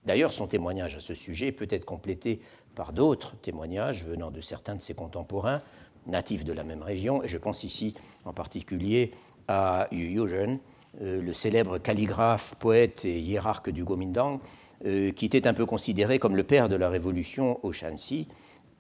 D'ailleurs, 0.05 0.33
son 0.33 0.47
témoignage 0.47 0.97
à 0.97 1.01
ce 1.01 1.15
sujet 1.15 1.53
peut 1.53 1.67
être 1.71 1.85
complété 1.85 2.41
par 2.75 2.93
d'autres 2.93 3.37
témoignages 3.43 4.05
venant 4.05 4.31
de 4.31 4.41
certains 4.41 4.77
de 4.77 4.81
ses 4.81 4.95
contemporains, 4.95 5.63
natifs 6.07 6.45
de 6.45 6.53
la 6.53 6.65
même 6.65 6.83
région, 6.83 7.23
et 7.23 7.29
je 7.29 7.37
pense 7.37 7.65
ici 7.65 7.95
en 8.25 8.33
particulier 8.33 9.13
à 9.49 9.89
Yu 9.91 10.11
Yuzhen, 10.11 10.61
le 11.01 11.33
célèbre 11.33 11.79
calligraphe, 11.79 12.55
poète 12.59 13.05
et 13.05 13.19
hiérarque 13.21 13.71
du 13.71 13.85
Kuomintang, 13.85 14.41
qui 14.85 15.25
était 15.25 15.47
un 15.47 15.55
peu 15.55 15.67
considéré 15.67 16.19
comme 16.19 16.37
le 16.37 16.45
père 16.45 16.69
de 16.69 16.77
la 16.77 16.89
révolution 16.89 17.65
au 17.65 17.73
Shanxi 17.73 18.29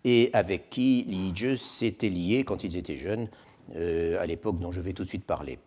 et 0.04 0.31
avec 0.33 0.70
qui 0.70 1.04
Li 1.07 1.33
Yizhe 1.33 1.57
s'était 1.57 2.09
lié 2.09 2.44
quand 2.44 2.64
ils 2.64 2.76
étaient 2.76 2.96
jeunes, 2.96 3.28
à 3.74 4.26
l'époque 4.26 4.59
dont 4.59 4.72
je 4.72 4.81
vais 4.81 4.92
tout 4.92 5.04
de 5.04 5.09
suite 5.09 5.24
parler. 5.24 5.59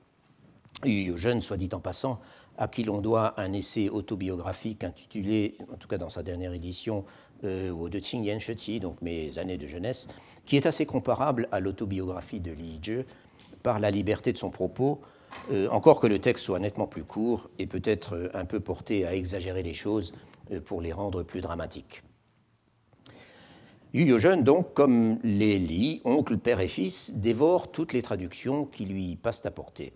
Yu 0.86 1.18
Jeune, 1.18 1.42
soit 1.42 1.58
dit 1.58 1.70
en 1.74 1.80
passant, 1.80 2.20
à 2.58 2.68
qui 2.68 2.84
l'on 2.84 3.02
doit 3.02 3.40
un 3.40 3.54
essai 3.54 3.90
autobiographique 3.90 4.84
intitulé, 4.84 5.58
en 5.72 5.78
tout 5.78 5.88
cas 5.88 5.98
dans 5.98 6.10
sa 6.10 6.24
dernière 6.24 6.54
édition, 6.54 7.06
euh, 7.44 7.90
de 7.90 8.00
Qing 8.00 8.24
Yan 8.24 8.40
Sheqi, 8.40 8.80
donc 8.80 9.02
mes 9.02 9.38
années 9.40 9.58
de 9.58 9.68
jeunesse, 9.68 10.08
qui 10.46 10.58
est 10.58 10.66
assez 10.66 10.86
comparable 10.86 11.48
à 11.52 11.60
l'autobiographie 11.60 12.40
de 12.40 12.52
Li 12.52 12.80
Zhe 12.84 13.06
par 13.64 13.80
la 13.80 13.92
liberté 13.92 14.34
de 14.34 14.38
son 14.38 14.50
propos, 14.50 15.02
euh, 15.52 15.68
encore 15.70 16.00
que 16.00 16.08
le 16.08 16.20
texte 16.20 16.46
soit 16.46 16.60
nettement 16.60 16.88
plus 16.88 17.04
court 17.04 17.50
et 17.60 17.68
peut-être 17.68 18.16
euh, 18.16 18.30
un 18.34 18.46
peu 18.46 18.60
porté 18.60 19.06
à 19.06 19.16
exagérer 19.16 19.64
les 19.64 19.74
choses 19.74 20.14
euh, 20.52 20.62
pour 20.62 20.82
les 20.82 20.94
rendre 20.94 21.24
plus 21.24 21.42
dramatiques. 21.42 22.04
Yu 23.94 24.18
Jeune, 24.20 24.44
donc, 24.44 24.74
comme 24.74 25.20
les 25.24 25.60
Li, 25.60 26.02
oncle, 26.06 26.38
père 26.38 26.62
et 26.62 26.70
fils, 26.70 27.14
dévore 27.16 27.72
toutes 27.72 27.92
les 27.92 28.02
traductions 28.02 28.66
qui 28.66 28.86
lui 28.86 29.18
passent 29.18 29.46
à 29.46 29.52
portée. 29.52 29.92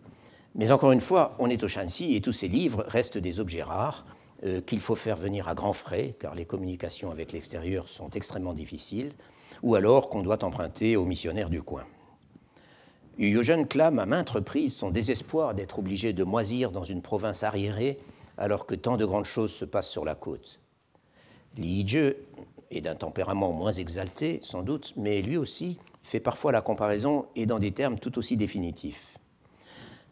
Mais 0.53 0.71
encore 0.71 0.91
une 0.91 1.01
fois, 1.01 1.35
on 1.39 1.49
est 1.49 1.63
au 1.63 1.69
Shanxi 1.69 2.15
et 2.15 2.21
tous 2.21 2.33
ces 2.33 2.49
livres 2.49 2.83
restent 2.87 3.17
des 3.17 3.39
objets 3.39 3.63
rares 3.63 4.05
qu'il 4.67 4.81
faut 4.81 4.95
faire 4.95 5.15
venir 5.15 5.47
à 5.47 5.55
grands 5.55 5.73
frais, 5.73 6.13
car 6.19 6.35
les 6.35 6.45
communications 6.45 7.09
avec 7.09 7.31
l'extérieur 7.31 7.87
sont 7.87 8.09
extrêmement 8.11 8.53
difficiles, 8.53 9.13
ou 9.63 9.75
alors 9.75 10.09
qu'on 10.09 10.21
doit 10.21 10.43
emprunter 10.43 10.97
aux 10.97 11.05
missionnaires 11.05 11.49
du 11.49 11.61
coin. 11.61 11.85
Yuyogen 13.17 13.65
clame 13.65 13.99
à 13.99 14.05
maintes 14.05 14.29
reprises 14.29 14.75
son 14.75 14.91
désespoir 14.91 15.55
d'être 15.55 15.79
obligé 15.79 16.11
de 16.11 16.25
moisir 16.25 16.71
dans 16.71 16.83
une 16.83 17.01
province 17.01 17.43
arriérée 17.43 17.97
alors 18.37 18.65
que 18.65 18.75
tant 18.75 18.97
de 18.97 19.05
grandes 19.05 19.25
choses 19.25 19.53
se 19.53 19.63
passent 19.63 19.89
sur 19.89 20.03
la 20.03 20.15
côte. 20.15 20.59
Li 21.57 21.85
est 22.71 22.81
d'un 22.81 22.95
tempérament 22.95 23.53
moins 23.53 23.71
exalté, 23.71 24.39
sans 24.41 24.63
doute, 24.63 24.93
mais 24.97 25.21
lui 25.21 25.37
aussi 25.37 25.77
fait 26.03 26.19
parfois 26.19 26.51
la 26.51 26.61
comparaison 26.61 27.25
et 27.37 27.45
dans 27.45 27.59
des 27.59 27.71
termes 27.71 27.97
tout 27.97 28.17
aussi 28.17 28.35
définitifs. 28.35 29.17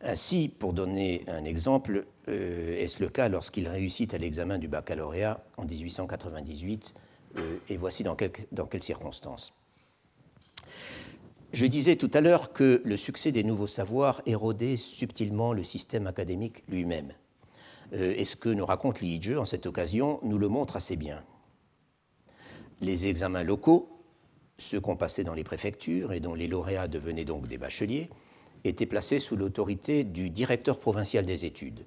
Ainsi, 0.01 0.47
pour 0.47 0.71
donner 0.71 1.23
un 1.27 1.43
exemple, 1.43 2.05
euh, 2.29 2.77
est-ce 2.77 3.01
le 3.01 3.09
cas 3.09 3.27
lorsqu'il 3.27 3.67
réussit 3.67 4.13
à 4.13 4.17
l'examen 4.17 4.57
du 4.57 4.69
baccalauréat 4.69 5.43
en 5.57 5.65
1898, 5.65 6.95
euh, 7.37 7.57
et 7.67 7.75
voici 7.75 8.03
dans 8.03 8.15
quelles 8.15 8.81
circonstances. 8.81 9.53
Je 11.53 11.67
disais 11.67 11.97
tout 11.97 12.09
à 12.15 12.21
l'heure 12.21 12.51
que 12.51 12.81
le 12.83 12.97
succès 12.97 13.31
des 13.31 13.43
nouveaux 13.43 13.67
savoirs 13.67 14.23
érodait 14.25 14.75
subtilement 14.75 15.53
le 15.53 15.63
système 15.63 16.07
académique 16.07 16.63
lui-même. 16.67 17.13
Euh, 17.93 18.15
et 18.17 18.25
ce 18.25 18.35
que 18.35 18.49
nous 18.49 18.65
raconte 18.65 19.01
Li 19.01 19.17
Yizhe 19.17 19.37
en 19.37 19.45
cette 19.45 19.67
occasion 19.67 20.19
nous 20.23 20.39
le 20.39 20.47
montre 20.47 20.77
assez 20.77 20.95
bien. 20.95 21.23
Les 22.81 23.05
examens 23.05 23.43
locaux, 23.43 23.87
ceux 24.57 24.81
qu'on 24.81 24.95
passait 24.95 25.23
dans 25.23 25.35
les 25.35 25.43
préfectures 25.43 26.11
et 26.11 26.19
dont 26.19 26.33
les 26.33 26.47
lauréats 26.47 26.87
devenaient 26.87 27.23
donc 27.23 27.47
des 27.47 27.59
bacheliers, 27.59 28.09
était 28.63 28.87
placé 28.87 29.19
sous 29.19 29.35
l'autorité 29.35 30.03
du 30.03 30.31
directeur 30.31 30.79
provincial 30.79 31.23
des 31.23 31.45
études. 31.45 31.85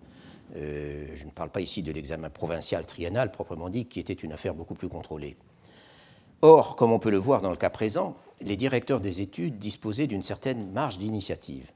Euh, 0.55 1.09
je 1.17 1.25
ne 1.25 1.31
parle 1.33 1.51
pas 1.51 1.61
ici 1.61 1.83
de 1.83 1.91
l'examen 1.91 2.31
provincial 2.31 2.87
triennal 2.87 3.33
proprement 3.33 3.69
dit, 3.69 3.87
qui 3.87 3.99
était 3.99 4.13
une 4.13 4.33
affaire 4.33 4.55
beaucoup 4.55 4.75
plus 4.75 4.89
contrôlée. 4.89 5.37
Or, 6.43 6.77
comme 6.77 6.93
on 6.93 6.99
peut 6.99 7.11
le 7.11 7.17
voir 7.17 7.41
dans 7.41 7.51
le 7.51 7.57
cas 7.57 7.71
présent, 7.71 8.17
les 8.41 8.57
directeurs 8.57 9.01
des 9.01 9.21
études 9.21 9.59
disposaient 9.59 10.07
d'une 10.07 10.23
certaine 10.23 10.71
marge 10.73 10.99
d'initiative. 10.99 11.71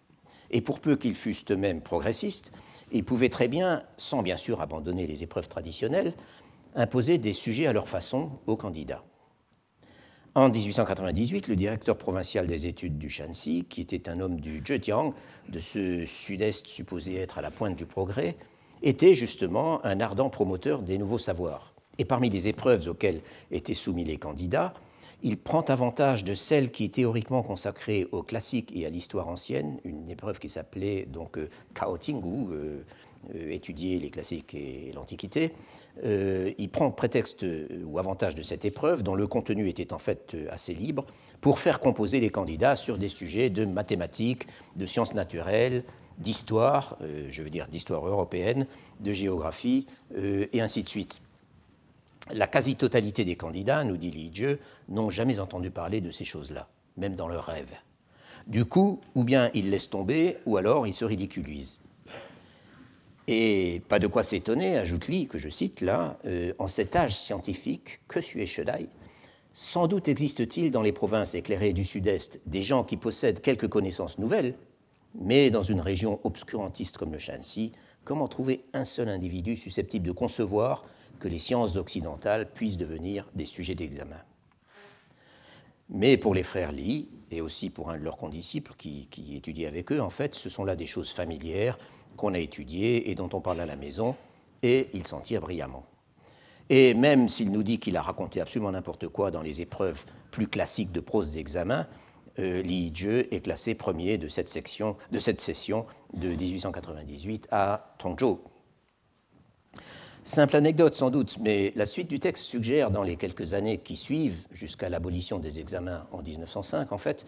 Et 0.50 0.60
pour 0.60 0.80
peu 0.80 0.96
qu'ils 0.96 1.14
fussent 1.14 1.44
eux-mêmes 1.50 1.80
progressistes, 1.80 2.52
ils 2.92 3.04
pouvaient 3.04 3.28
très 3.28 3.48
bien, 3.48 3.82
sans 3.96 4.22
bien 4.22 4.36
sûr 4.36 4.60
abandonner 4.60 5.06
les 5.06 5.22
épreuves 5.22 5.48
traditionnelles, 5.48 6.12
imposer 6.74 7.18
des 7.18 7.32
sujets 7.32 7.66
à 7.66 7.72
leur 7.72 7.88
façon 7.88 8.30
aux 8.46 8.56
candidats. 8.56 9.04
En 10.34 10.48
1898, 10.48 11.48
le 11.48 11.56
directeur 11.56 11.96
provincial 11.96 12.46
des 12.46 12.66
études 12.66 12.98
du 12.98 13.10
Shanxi, 13.10 13.64
qui 13.68 13.80
était 13.80 14.08
un 14.08 14.20
homme 14.20 14.40
du 14.40 14.62
Zhejiang, 14.64 15.12
de 15.48 15.58
ce 15.58 16.06
sud-est 16.06 16.68
supposé 16.68 17.16
être 17.16 17.38
à 17.38 17.42
la 17.42 17.50
pointe 17.50 17.76
du 17.76 17.86
progrès, 17.86 18.36
était 18.82 19.14
justement 19.14 19.84
un 19.84 20.00
ardent 20.00 20.30
promoteur 20.30 20.82
des 20.82 20.98
nouveaux 20.98 21.18
savoirs. 21.18 21.74
Et 22.00 22.06
parmi 22.06 22.30
les 22.30 22.48
épreuves 22.48 22.88
auxquelles 22.88 23.20
étaient 23.50 23.74
soumis 23.74 24.04
les 24.04 24.16
candidats, 24.16 24.72
il 25.22 25.36
prend 25.36 25.60
avantage 25.60 26.24
de 26.24 26.34
celle 26.34 26.70
qui 26.70 26.84
est 26.84 26.94
théoriquement 26.94 27.42
consacrée 27.42 28.08
aux 28.10 28.22
classiques 28.22 28.74
et 28.74 28.86
à 28.86 28.90
l'histoire 28.90 29.28
ancienne, 29.28 29.78
une 29.84 30.08
épreuve 30.08 30.38
qui 30.38 30.48
s'appelait 30.48 31.04
donc 31.04 31.36
euh, 31.36 31.50
Kao 31.74 31.98
Tingu, 31.98 32.46
euh, 32.52 32.84
euh, 33.34 33.50
étudier 33.50 33.98
les 33.98 34.08
classiques 34.08 34.54
et 34.54 34.92
l'Antiquité, 34.94 35.52
euh, 36.04 36.52
il 36.56 36.70
prend 36.70 36.90
prétexte 36.90 37.44
ou 37.84 37.98
avantage 37.98 38.34
de 38.34 38.42
cette 38.42 38.64
épreuve, 38.64 39.02
dont 39.02 39.14
le 39.14 39.26
contenu 39.26 39.68
était 39.68 39.92
en 39.92 39.98
fait 39.98 40.34
assez 40.48 40.72
libre, 40.72 41.04
pour 41.42 41.58
faire 41.58 41.80
composer 41.80 42.20
les 42.20 42.30
candidats 42.30 42.76
sur 42.76 42.96
des 42.96 43.10
sujets 43.10 43.50
de 43.50 43.66
mathématiques, 43.66 44.46
de 44.76 44.86
sciences 44.86 45.12
naturelles, 45.12 45.84
d'histoire, 46.16 46.96
euh, 47.02 47.26
je 47.28 47.42
veux 47.42 47.50
dire 47.50 47.68
d'histoire 47.68 48.06
européenne, 48.06 48.66
de 49.00 49.12
géographie, 49.12 49.86
et 50.16 50.60
ainsi 50.62 50.82
de 50.82 50.88
suite. 50.88 51.20
La 52.34 52.46
quasi-totalité 52.46 53.24
des 53.24 53.36
candidats, 53.36 53.84
nous 53.84 53.96
dit 53.96 54.10
Lidje, 54.10 54.58
n'ont 54.88 55.10
jamais 55.10 55.40
entendu 55.40 55.70
parler 55.70 56.00
de 56.00 56.10
ces 56.10 56.24
choses-là, 56.24 56.68
même 56.96 57.16
dans 57.16 57.28
leurs 57.28 57.44
rêves. 57.44 57.76
Du 58.46 58.64
coup, 58.64 59.00
ou 59.14 59.24
bien 59.24 59.50
ils 59.54 59.70
laissent 59.70 59.90
tomber, 59.90 60.38
ou 60.46 60.56
alors 60.56 60.86
ils 60.86 60.94
se 60.94 61.04
ridiculisent. 61.04 61.80
Et 63.28 63.82
pas 63.88 63.98
de 63.98 64.06
quoi 64.06 64.22
s'étonner, 64.22 64.76
ajoute 64.76 65.08
Li, 65.08 65.28
que 65.28 65.38
je 65.38 65.48
cite 65.48 65.82
là, 65.82 66.18
euh, 66.24 66.52
en 66.58 66.66
cet 66.66 66.96
âge 66.96 67.14
scientifique, 67.14 68.00
que 68.08 68.20
suis 68.20 68.44
Shedai 68.46 68.88
Sans 69.52 69.86
doute 69.86 70.08
existe-t-il 70.08 70.70
dans 70.70 70.82
les 70.82 70.92
provinces 70.92 71.34
éclairées 71.34 71.72
du 71.72 71.84
Sud-Est 71.84 72.40
des 72.46 72.62
gens 72.62 72.82
qui 72.82 72.96
possèdent 72.96 73.40
quelques 73.40 73.68
connaissances 73.68 74.18
nouvelles, 74.18 74.54
mais 75.14 75.50
dans 75.50 75.62
une 75.62 75.80
région 75.80 76.18
obscurantiste 76.24 76.98
comme 76.98 77.12
le 77.12 77.18
Shanxi, 77.18 77.72
comment 78.04 78.28
trouver 78.28 78.64
un 78.72 78.84
seul 78.84 79.08
individu 79.08 79.56
susceptible 79.56 80.06
de 80.06 80.12
concevoir 80.12 80.84
que 81.20 81.28
les 81.28 81.38
sciences 81.38 81.76
occidentales 81.76 82.50
puissent 82.50 82.78
devenir 82.78 83.26
des 83.34 83.46
sujets 83.46 83.76
d'examen 83.76 84.20
mais 85.90 86.16
pour 86.16 86.34
les 86.34 86.42
frères 86.42 86.72
Li, 86.72 87.10
et 87.30 87.40
aussi 87.40 87.68
pour 87.68 87.90
un 87.90 87.98
de 87.98 88.04
leurs 88.04 88.16
condisciples 88.16 88.72
qui, 88.78 89.08
qui 89.10 89.36
étudiait 89.36 89.66
avec 89.66 89.92
eux, 89.92 90.00
en 90.00 90.10
fait, 90.10 90.34
ce 90.34 90.48
sont 90.48 90.64
là 90.64 90.76
des 90.76 90.86
choses 90.86 91.10
familières 91.10 91.78
qu'on 92.16 92.34
a 92.34 92.38
étudié 92.38 93.10
et 93.10 93.14
dont 93.14 93.28
on 93.32 93.40
parle 93.40 93.60
à 93.60 93.66
la 93.66 93.76
maison, 93.76 94.16
et 94.62 94.88
il 94.94 95.06
s'en 95.06 95.20
tire 95.20 95.40
brillamment. 95.40 95.84
Et 96.68 96.94
même 96.94 97.28
s'il 97.28 97.50
nous 97.50 97.64
dit 97.64 97.78
qu'il 97.78 97.96
a 97.96 98.02
raconté 98.02 98.40
absolument 98.40 98.70
n'importe 98.70 99.08
quoi 99.08 99.30
dans 99.30 99.42
les 99.42 99.60
épreuves 99.60 100.04
plus 100.30 100.46
classiques 100.46 100.92
de 100.92 101.00
prose 101.00 101.32
d'examen, 101.32 101.86
euh, 102.38 102.62
Li 102.62 102.92
Jie 102.94 103.26
est 103.30 103.42
classé 103.42 103.74
premier 103.74 104.18
de 104.18 104.28
cette, 104.28 104.48
section, 104.48 104.96
de 105.10 105.18
cette 105.18 105.40
session 105.40 105.86
de 106.14 106.28
1898 106.28 107.48
à 107.50 107.94
Tongzhou. 107.98 108.38
Simple 110.22 110.56
anecdote 110.56 110.94
sans 110.94 111.10
doute, 111.10 111.38
mais 111.40 111.72
la 111.76 111.86
suite 111.86 112.08
du 112.08 112.20
texte 112.20 112.44
suggère 112.44 112.90
dans 112.90 113.02
les 113.02 113.16
quelques 113.16 113.54
années 113.54 113.78
qui 113.78 113.96
suivent, 113.96 114.46
jusqu'à 114.52 114.90
l'abolition 114.90 115.38
des 115.38 115.60
examens 115.60 116.02
en 116.12 116.20
1905 116.20 116.92
en 116.92 116.98
fait, 116.98 117.24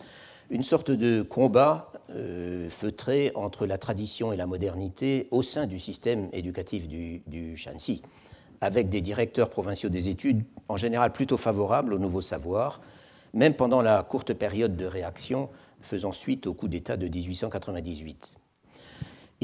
une 0.50 0.62
sorte 0.62 0.90
de 0.90 1.22
combat 1.22 1.90
euh, 2.10 2.68
feutré 2.68 3.32
entre 3.34 3.64
la 3.66 3.78
tradition 3.78 4.30
et 4.30 4.36
la 4.36 4.46
modernité 4.46 5.26
au 5.30 5.42
sein 5.42 5.64
du 5.64 5.80
système 5.80 6.28
éducatif 6.34 6.86
du, 6.86 7.22
du 7.26 7.56
Shanxi, 7.56 8.02
avec 8.60 8.90
des 8.90 9.00
directeurs 9.00 9.48
provinciaux 9.48 9.88
des 9.88 10.10
études 10.10 10.44
en 10.68 10.76
général 10.76 11.12
plutôt 11.12 11.38
favorables 11.38 11.94
aux 11.94 11.98
nouveaux 11.98 12.20
savoirs, 12.20 12.82
même 13.32 13.54
pendant 13.54 13.80
la 13.80 14.02
courte 14.02 14.34
période 14.34 14.76
de 14.76 14.84
réaction 14.84 15.48
faisant 15.80 16.12
suite 16.12 16.46
au 16.46 16.52
coup 16.52 16.68
d'État 16.68 16.98
de 16.98 17.08
1898. 17.08 18.36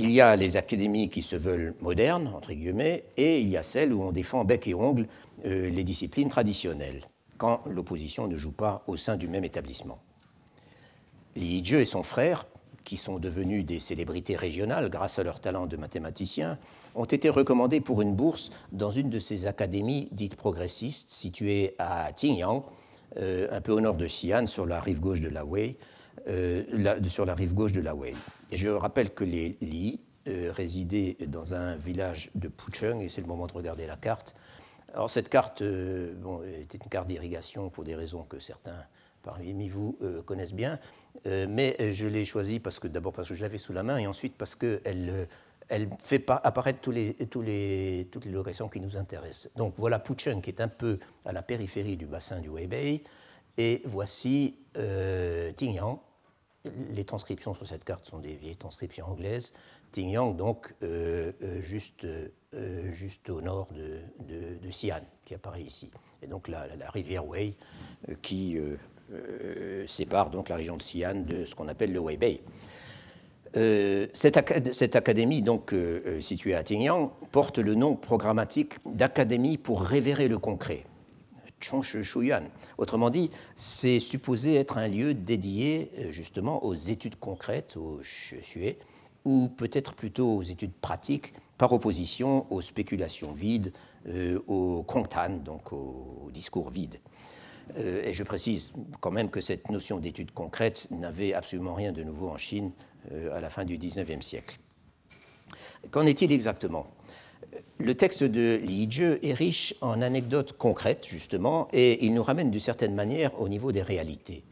Il 0.00 0.12
y 0.12 0.20
a 0.20 0.36
les 0.36 0.56
académies 0.56 1.08
qui 1.08 1.22
se 1.22 1.34
veulent 1.34 1.74
modernes, 1.80 2.30
entre 2.32 2.52
guillemets, 2.52 3.02
et 3.16 3.40
il 3.40 3.50
y 3.50 3.56
a 3.56 3.64
celles 3.64 3.92
où 3.92 4.00
on 4.04 4.12
défend 4.12 4.44
bec 4.44 4.68
et 4.68 4.74
ongle 4.74 5.08
euh, 5.44 5.68
les 5.70 5.82
disciplines 5.82 6.28
traditionnelles, 6.28 7.02
quand 7.36 7.62
l'opposition 7.66 8.28
ne 8.28 8.36
joue 8.36 8.52
pas 8.52 8.84
au 8.86 8.96
sein 8.96 9.16
du 9.16 9.26
même 9.26 9.42
établissement. 9.42 9.98
Li 11.34 11.58
Yizhe 11.58 11.72
et 11.72 11.84
son 11.84 12.04
frère, 12.04 12.46
qui 12.84 12.96
sont 12.96 13.18
devenus 13.18 13.64
des 13.64 13.80
célébrités 13.80 14.36
régionales 14.36 14.88
grâce 14.88 15.18
à 15.18 15.24
leur 15.24 15.40
talent 15.40 15.66
de 15.66 15.76
mathématiciens, 15.76 16.60
ont 16.94 17.04
été 17.04 17.28
recommandés 17.28 17.80
pour 17.80 18.00
une 18.00 18.14
bourse 18.14 18.50
dans 18.70 18.92
une 18.92 19.10
de 19.10 19.18
ces 19.18 19.48
académies 19.48 20.10
dites 20.12 20.36
progressistes 20.36 21.10
situées 21.10 21.74
à 21.80 22.12
Qingyang, 22.12 22.62
euh, 23.16 23.48
un 23.50 23.60
peu 23.60 23.72
au 23.72 23.80
nord 23.80 23.96
de 23.96 24.06
Xi'an, 24.06 24.46
sur 24.46 24.64
la 24.64 24.78
rive 24.80 25.00
gauche 25.00 25.20
de 25.20 25.28
la 25.28 25.44
Wei. 25.44 25.76
Euh, 26.28 26.62
sur 27.08 27.24
la 27.24 27.34
rive 27.34 27.54
gauche 27.54 27.72
de 27.72 27.80
la 27.80 27.94
Wei. 27.94 28.14
Je 28.52 28.68
rappelle 28.68 29.10
que 29.10 29.24
les 29.24 29.56
Li 29.60 30.00
euh, 30.26 30.52
résidaient 30.52 31.16
dans 31.26 31.54
un 31.54 31.76
village 31.76 32.30
de 32.34 32.48
Pucheng, 32.48 33.00
et 33.00 33.08
c'est 33.08 33.20
le 33.20 33.26
moment 33.26 33.46
de 33.46 33.52
regarder 33.52 33.86
la 33.86 33.96
carte. 33.96 34.34
Alors 34.94 35.10
cette 35.10 35.28
carte 35.28 35.62
bon, 35.62 36.42
était 36.44 36.78
une 36.78 36.88
carte 36.88 37.08
d'irrigation 37.08 37.68
pour 37.68 37.84
des 37.84 37.94
raisons 37.94 38.24
que 38.24 38.38
certains 38.38 38.86
parmi 39.22 39.68
vous 39.68 39.98
connaissent 40.24 40.54
bien. 40.54 40.78
Euh, 41.26 41.46
mais 41.48 41.76
je 41.92 42.06
l'ai 42.06 42.24
choisie 42.24 42.60
parce 42.60 42.78
que 42.78 42.88
d'abord 42.88 43.12
parce 43.12 43.28
que 43.28 43.34
je 43.34 43.42
l'avais 43.42 43.58
sous 43.58 43.72
la 43.72 43.82
main 43.82 43.98
et 43.98 44.06
ensuite 44.06 44.34
parce 44.36 44.54
qu'elle 44.54 45.28
elle 45.68 45.90
fait 46.02 46.24
apparaître 46.30 46.80
tous 46.80 46.92
les, 46.92 47.14
toutes 47.30 47.44
les 47.44 48.30
locations 48.30 48.68
qui 48.68 48.80
nous 48.80 48.96
intéressent. 48.96 49.50
Donc 49.56 49.74
voilà 49.76 49.98
Pucheng 49.98 50.40
qui 50.40 50.50
est 50.50 50.60
un 50.62 50.68
peu 50.68 50.98
à 51.26 51.32
la 51.32 51.42
périphérie 51.42 51.96
du 51.96 52.06
bassin 52.06 52.40
du 52.40 52.48
Weibei, 52.48 53.02
et 53.58 53.82
voici 53.84 54.56
euh, 54.76 55.52
Tingyang. 55.52 55.98
Les 56.92 57.04
transcriptions 57.04 57.54
sur 57.54 57.66
cette 57.66 57.84
carte 57.84 58.04
sont 58.04 58.18
des 58.18 58.34
vieilles 58.34 58.56
transcriptions 58.56 59.06
anglaises. 59.06 59.52
Tingyang, 59.92 60.36
donc 60.36 60.74
euh, 60.82 61.32
euh, 61.42 61.60
juste, 61.62 62.06
juste 62.90 63.30
au 63.30 63.40
nord 63.40 63.68
de, 63.72 64.00
de, 64.60 64.68
Xi'an, 64.68 65.00
qui 65.24 65.34
apparaît 65.34 65.62
ici. 65.62 65.90
Et 66.22 66.26
donc 66.26 66.48
la, 66.48 66.66
la 66.76 66.90
rivière 66.90 67.26
Wei 67.26 67.56
qui 68.20 68.58
sépare 69.86 70.30
donc 70.30 70.48
la 70.48 70.56
région 70.56 70.76
de 70.76 70.82
Xi'an 70.82 71.24
de 71.24 71.44
ce 71.44 71.54
qu'on 71.54 71.68
appelle 71.68 71.92
le 71.92 72.00
Weibei. 72.00 72.42
Euh, 73.56 74.06
cette, 74.12 74.96
académie, 74.96 75.42
donc 75.42 75.72
euh, 75.72 76.02
euh, 76.06 76.20
située 76.20 76.54
à 76.54 76.62
Tingyang, 76.62 77.10
porte 77.32 77.58
le 77.58 77.74
nom 77.74 77.96
programmatique 77.96 78.74
d'Académie 78.84 79.56
pour 79.56 79.82
révérer 79.82 80.28
le 80.28 80.38
concret. 80.38 80.84
Shuyan. 81.60 82.44
Autrement 82.78 83.10
dit, 83.10 83.30
c'est 83.54 84.00
supposé 84.00 84.54
être 84.54 84.78
un 84.78 84.88
lieu 84.88 85.14
dédié 85.14 85.90
justement 86.10 86.64
aux 86.64 86.74
études 86.74 87.16
concrètes, 87.16 87.76
aux 87.76 88.00
Shue, 88.02 88.76
ou 89.24 89.48
peut-être 89.48 89.94
plutôt 89.94 90.36
aux 90.36 90.42
études 90.42 90.72
pratiques, 90.72 91.34
par 91.58 91.72
opposition 91.72 92.46
aux 92.52 92.60
spéculations 92.60 93.32
vides, 93.32 93.72
au 94.46 94.84
Kongtan, 94.84 95.40
donc 95.44 95.72
au 95.72 96.30
discours 96.32 96.70
vide. 96.70 97.00
et 97.76 98.12
je 98.14 98.22
précise 98.22 98.72
quand 99.00 99.10
même 99.10 99.28
que 99.28 99.40
cette 99.40 99.68
notion 99.68 99.98
d'études 99.98 100.30
concrètes 100.30 100.86
n'avait 100.92 101.34
absolument 101.34 101.74
rien 101.74 101.90
de 101.90 102.04
nouveau 102.04 102.28
en 102.28 102.36
Chine 102.36 102.70
euh, 103.12 103.34
à 103.36 103.40
la 103.40 103.48
fin 103.48 103.64
du 103.64 103.78
XIXe 103.78 104.24
siècle. 104.24 104.58
Qu'en 105.90 106.04
est-il 106.04 106.30
exactement? 106.32 106.88
Le 107.78 107.94
texte 107.94 108.24
de 108.24 108.60
Li 108.62 108.88
Zhe 108.90 109.18
est 109.22 109.32
riche 109.32 109.74
en 109.80 110.02
anecdotes 110.02 110.54
concrètes, 110.54 111.06
justement, 111.06 111.68
et 111.72 112.04
il 112.04 112.14
nous 112.14 112.22
ramène 112.22 112.50
d'une 112.50 112.60
certaine 112.60 112.94
manière 112.94 113.40
au 113.40 113.48
niveau 113.48 113.72
des 113.72 113.82
réalités. 113.82 114.42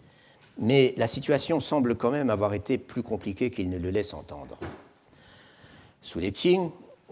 Mais 0.59 0.95
la 0.97 1.07
situation 1.07 1.61
semble 1.61 1.97
quand 1.97 2.11
même 2.11 2.31
avoir 2.31 2.55
été 2.55 2.79
plus 2.79 3.03
compliquée 3.03 3.51
qu'il 3.51 3.69
ne 3.69 3.79
le 3.79 3.91
laisse 3.91 4.15
entendre. 4.15 4.59
Sous 6.01 6.19
les 6.19 6.33
Qing, 6.33 6.71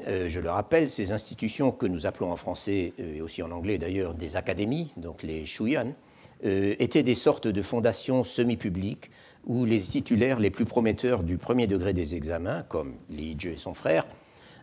euh, 0.09 0.29
je 0.29 0.41
le 0.41 0.51
rappelle, 0.51 0.89
ces 0.89 1.13
institutions 1.13 1.73
que 1.73 1.87
nous 1.87 2.07
appelons 2.07 2.33
en 2.33 2.37
français 2.37 2.95
euh, 3.01 3.17
et 3.17 3.21
aussi 3.21 3.43
en 3.43 3.51
anglais 3.51 3.79
d'ailleurs 3.79 4.15
des 4.15 4.37
académies, 4.37 4.93
donc 4.97 5.23
les 5.23 5.45
Shuyan, 5.47 5.95
étaient 6.43 7.03
des 7.03 7.15
sortes 7.15 7.49
de 7.49 7.63
fondations 7.63 8.23
semi-publiques 8.23 9.11
où 9.47 9.65
les 9.65 9.81
titulaires 9.81 10.41
les 10.41 10.51
plus 10.51 10.67
prometteurs 10.67 11.23
du 11.23 11.39
premier 11.39 11.67
degré 11.67 11.95
des 11.95 12.15
examens, 12.15 12.63
comme 12.69 12.97
Li 13.09 13.35
Jie 13.39 13.51
et 13.51 13.57
son 13.57 13.73
frère, 13.73 14.07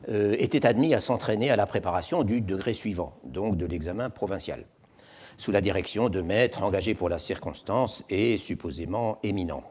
euh, 0.10 0.36
étaient 0.40 0.66
admis 0.66 0.94
à 0.94 1.00
s'entraîner 1.00 1.50
à 1.52 1.56
la 1.56 1.66
préparation 1.66 2.24
du 2.24 2.42
degré 2.42 2.74
suivant, 2.74 3.14
donc 3.24 3.58
de 3.58 3.66
l'examen 3.66 4.10
provincial, 4.10 4.66
sous 5.38 5.52
la 5.52 5.62
direction 5.62 6.10
de 6.10 6.22
maîtres 6.22 6.64
engagés 6.64 6.96
pour 6.96 7.10
la 7.10 7.20
circonstance 7.20 8.04
et 8.10 8.38
supposément 8.38 9.20
éminents. 9.24 9.64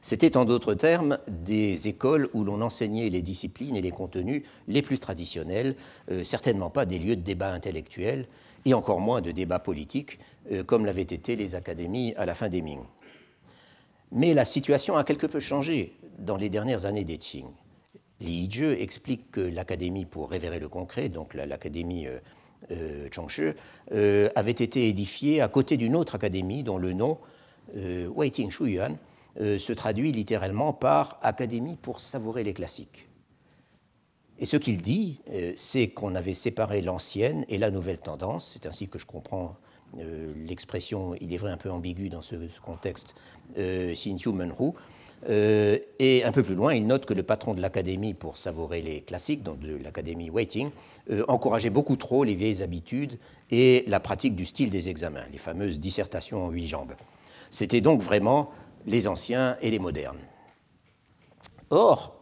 C'était 0.00 0.36
en 0.36 0.44
d'autres 0.44 0.74
termes 0.74 1.18
des 1.28 1.88
écoles 1.88 2.28
où 2.34 2.44
l'on 2.44 2.60
enseignait 2.60 3.08
les 3.08 3.22
disciplines 3.22 3.76
et 3.76 3.82
les 3.82 3.90
contenus 3.90 4.42
les 4.68 4.82
plus 4.82 4.98
traditionnels, 4.98 5.76
euh, 6.10 6.24
certainement 6.24 6.70
pas 6.70 6.86
des 6.86 6.98
lieux 6.98 7.16
de 7.16 7.22
débat 7.22 7.52
intellectuel 7.52 8.28
et 8.64 8.74
encore 8.74 9.00
moins 9.00 9.20
de 9.20 9.30
débat 9.30 9.58
politique, 9.58 10.18
euh, 10.52 10.62
comme 10.62 10.86
l'avaient 10.86 11.02
été 11.02 11.36
les 11.36 11.54
académies 11.54 12.14
à 12.16 12.26
la 12.26 12.34
fin 12.34 12.48
des 12.48 12.62
Ming. 12.62 12.82
Mais 14.12 14.34
la 14.34 14.44
situation 14.44 14.96
a 14.96 15.04
quelque 15.04 15.26
peu 15.26 15.40
changé 15.40 15.94
dans 16.18 16.36
les 16.36 16.50
dernières 16.50 16.84
années 16.84 17.04
des 17.04 17.18
Qing. 17.18 17.46
Li 18.20 18.48
explique 18.78 19.30
que 19.32 19.40
l'Académie 19.40 20.04
pour 20.04 20.30
révérer 20.30 20.58
le 20.58 20.68
concret, 20.68 21.08
donc 21.08 21.34
l'Académie 21.34 22.06
euh, 22.06 22.18
euh 22.70 23.08
euh, 23.92 24.28
avait 24.34 24.50
été 24.50 24.88
édifiée 24.88 25.40
à 25.40 25.48
côté 25.48 25.76
d'une 25.76 25.96
autre 25.96 26.14
académie 26.14 26.62
dont 26.62 26.78
le 26.78 26.92
nom, 26.92 27.18
euh, 27.76 28.08
Weiting 28.08 28.50
Shuyuan, 28.50 28.96
euh, 29.40 29.58
se 29.58 29.72
traduit 29.72 30.12
littéralement 30.12 30.72
par 30.72 31.18
Académie 31.22 31.76
pour 31.76 32.00
savourer 32.00 32.44
les 32.44 32.54
classiques. 32.54 33.08
Et 34.38 34.46
ce 34.46 34.56
qu'il 34.56 34.82
dit, 34.82 35.20
c'est 35.56 35.88
qu'on 35.88 36.16
avait 36.16 36.34
séparé 36.34 36.82
l'ancienne 36.82 37.44
et 37.48 37.56
la 37.56 37.70
nouvelle 37.70 37.98
tendance, 37.98 38.50
c'est 38.52 38.66
ainsi 38.66 38.88
que 38.88 38.98
je 38.98 39.06
comprends 39.06 39.56
l'expression, 40.36 41.14
il 41.20 41.32
est 41.32 41.36
vrai, 41.36 41.50
un 41.50 41.56
peu 41.56 41.70
ambiguë 41.70 42.08
dans 42.08 42.22
ce, 42.22 42.36
contexte, 42.60 43.14
euh, 43.58 43.94
Menru. 44.26 44.72
Euh, 45.28 45.78
et 45.98 46.24
un 46.24 46.32
peu 46.32 46.42
plus 46.42 46.54
loin, 46.54 46.74
il 46.74 46.86
note 46.86 47.06
que 47.06 47.14
le 47.14 47.22
patron 47.22 47.54
de 47.54 47.60
l'Académie 47.60 48.14
pour 48.14 48.36
savourer 48.36 48.82
les 48.82 49.00
classiques, 49.00 49.42
donc 49.42 49.60
de 49.60 49.76
l'Académie 49.76 50.30
Waiting, 50.30 50.70
euh, 51.10 51.24
encourageait 51.28 51.70
beaucoup 51.70 51.96
trop 51.96 52.24
les 52.24 52.34
vieilles 52.34 52.62
habitudes 52.62 53.18
et 53.50 53.84
la 53.86 54.00
pratique 54.00 54.36
du 54.36 54.44
style 54.44 54.70
des 54.70 54.88
examens, 54.88 55.24
les 55.32 55.38
fameuses 55.38 55.80
dissertations 55.80 56.44
en 56.44 56.50
huit 56.50 56.66
jambes. 56.66 56.94
C'était 57.50 57.80
donc 57.80 58.02
vraiment 58.02 58.50
les 58.86 59.06
anciens 59.06 59.56
et 59.62 59.70
les 59.70 59.78
modernes. 59.78 60.18
Or, 61.70 62.20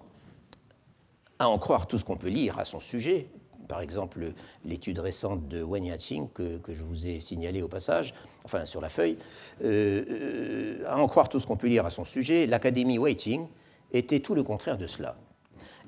à 1.38 1.48
en 1.48 1.58
croire 1.58 1.88
tout 1.88 1.98
ce 1.98 2.04
qu'on 2.04 2.16
peut 2.16 2.28
lire 2.28 2.58
à 2.58 2.64
son 2.64 2.78
sujet, 2.78 3.28
par 3.72 3.80
exemple 3.80 4.34
l'étude 4.66 4.98
récente 4.98 5.48
de 5.48 5.62
Wen 5.62 5.86
Yaqing 5.86 6.28
que, 6.34 6.60
je 6.68 6.82
vous 6.82 7.06
ai 7.06 7.20
signalée 7.20 7.62
au 7.62 7.68
passage, 7.68 8.12
enfin 8.44 8.66
sur 8.66 8.82
la 8.82 8.90
feuille, 8.90 9.16
euh, 9.64 10.04
euh, 10.10 10.84
à 10.86 10.98
en 10.98 11.08
croire 11.08 11.30
tout 11.30 11.40
ce 11.40 11.46
qu'on 11.46 11.56
peut 11.56 11.68
lire 11.68 11.86
à 11.86 11.90
son 11.90 12.04
sujet, 12.04 12.46
l'Académie 12.46 12.98
Waiting 12.98 13.46
était 13.94 14.20
tout 14.20 14.34
le 14.34 14.42
contraire 14.42 14.76
de 14.76 14.86
cela. 14.86 15.16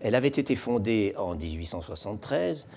Elle 0.01 0.15
avait 0.15 0.29
été 0.29 0.57
fondée 0.57 1.13
en 1.19 1.35
1873 1.35 2.69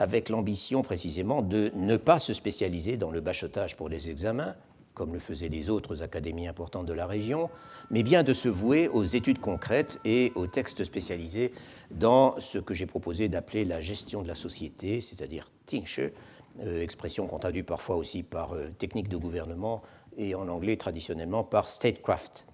avec 0.00 0.28
l'ambition 0.28 0.82
précisément 0.82 1.40
de 1.40 1.70
ne 1.76 1.96
pas 1.96 2.18
se 2.18 2.34
spécialiser 2.34 2.96
dans 2.96 3.12
le 3.12 3.20
bachotage 3.20 3.76
pour 3.76 3.88
les 3.88 4.10
examens, 4.10 4.56
comme 4.98 5.14
le 5.14 5.20
faisaient 5.20 5.48
les 5.48 5.70
autres 5.70 6.02
académies 6.02 6.48
importantes 6.48 6.84
de 6.84 6.92
la 6.92 7.06
région, 7.06 7.48
mais 7.90 8.02
bien 8.02 8.24
de 8.24 8.34
se 8.34 8.48
vouer 8.48 8.88
aux 8.88 9.04
études 9.04 9.38
concrètes 9.38 10.00
et 10.04 10.32
aux 10.34 10.48
textes 10.48 10.84
spécialisés 10.84 11.52
dans 11.90 12.38
ce 12.40 12.58
que 12.58 12.74
j'ai 12.74 12.86
proposé 12.86 13.28
d'appeler 13.28 13.64
la 13.64 13.80
gestion 13.80 14.22
de 14.22 14.28
la 14.28 14.34
société, 14.34 15.00
c'est-à-dire 15.00 15.50
Tingsche, 15.66 16.00
euh, 16.60 16.82
expression 16.82 17.26
qu'on 17.26 17.38
traduit 17.38 17.62
parfois 17.62 17.96
aussi 17.96 18.24
par 18.24 18.52
euh, 18.52 18.68
technique 18.78 19.08
de 19.08 19.16
gouvernement 19.16 19.80
et 20.16 20.34
en 20.34 20.48
anglais 20.48 20.76
traditionnellement 20.76 21.44
par 21.44 21.68
statecraft. 21.68 22.46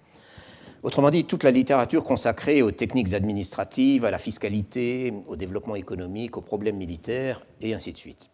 Autrement 0.83 1.09
dit, 1.09 1.25
toute 1.25 1.41
la 1.41 1.49
littérature 1.49 2.03
consacrée 2.03 2.61
aux 2.61 2.69
techniques 2.69 3.15
administratives, 3.15 4.05
à 4.05 4.11
la 4.11 4.19
fiscalité, 4.19 5.11
au 5.27 5.35
développement 5.35 5.75
économique, 5.75 6.37
aux 6.37 6.41
problèmes 6.41 6.77
militaires, 6.77 7.41
et 7.59 7.73
ainsi 7.73 7.91
de 7.91 7.97
suite. 7.97 8.29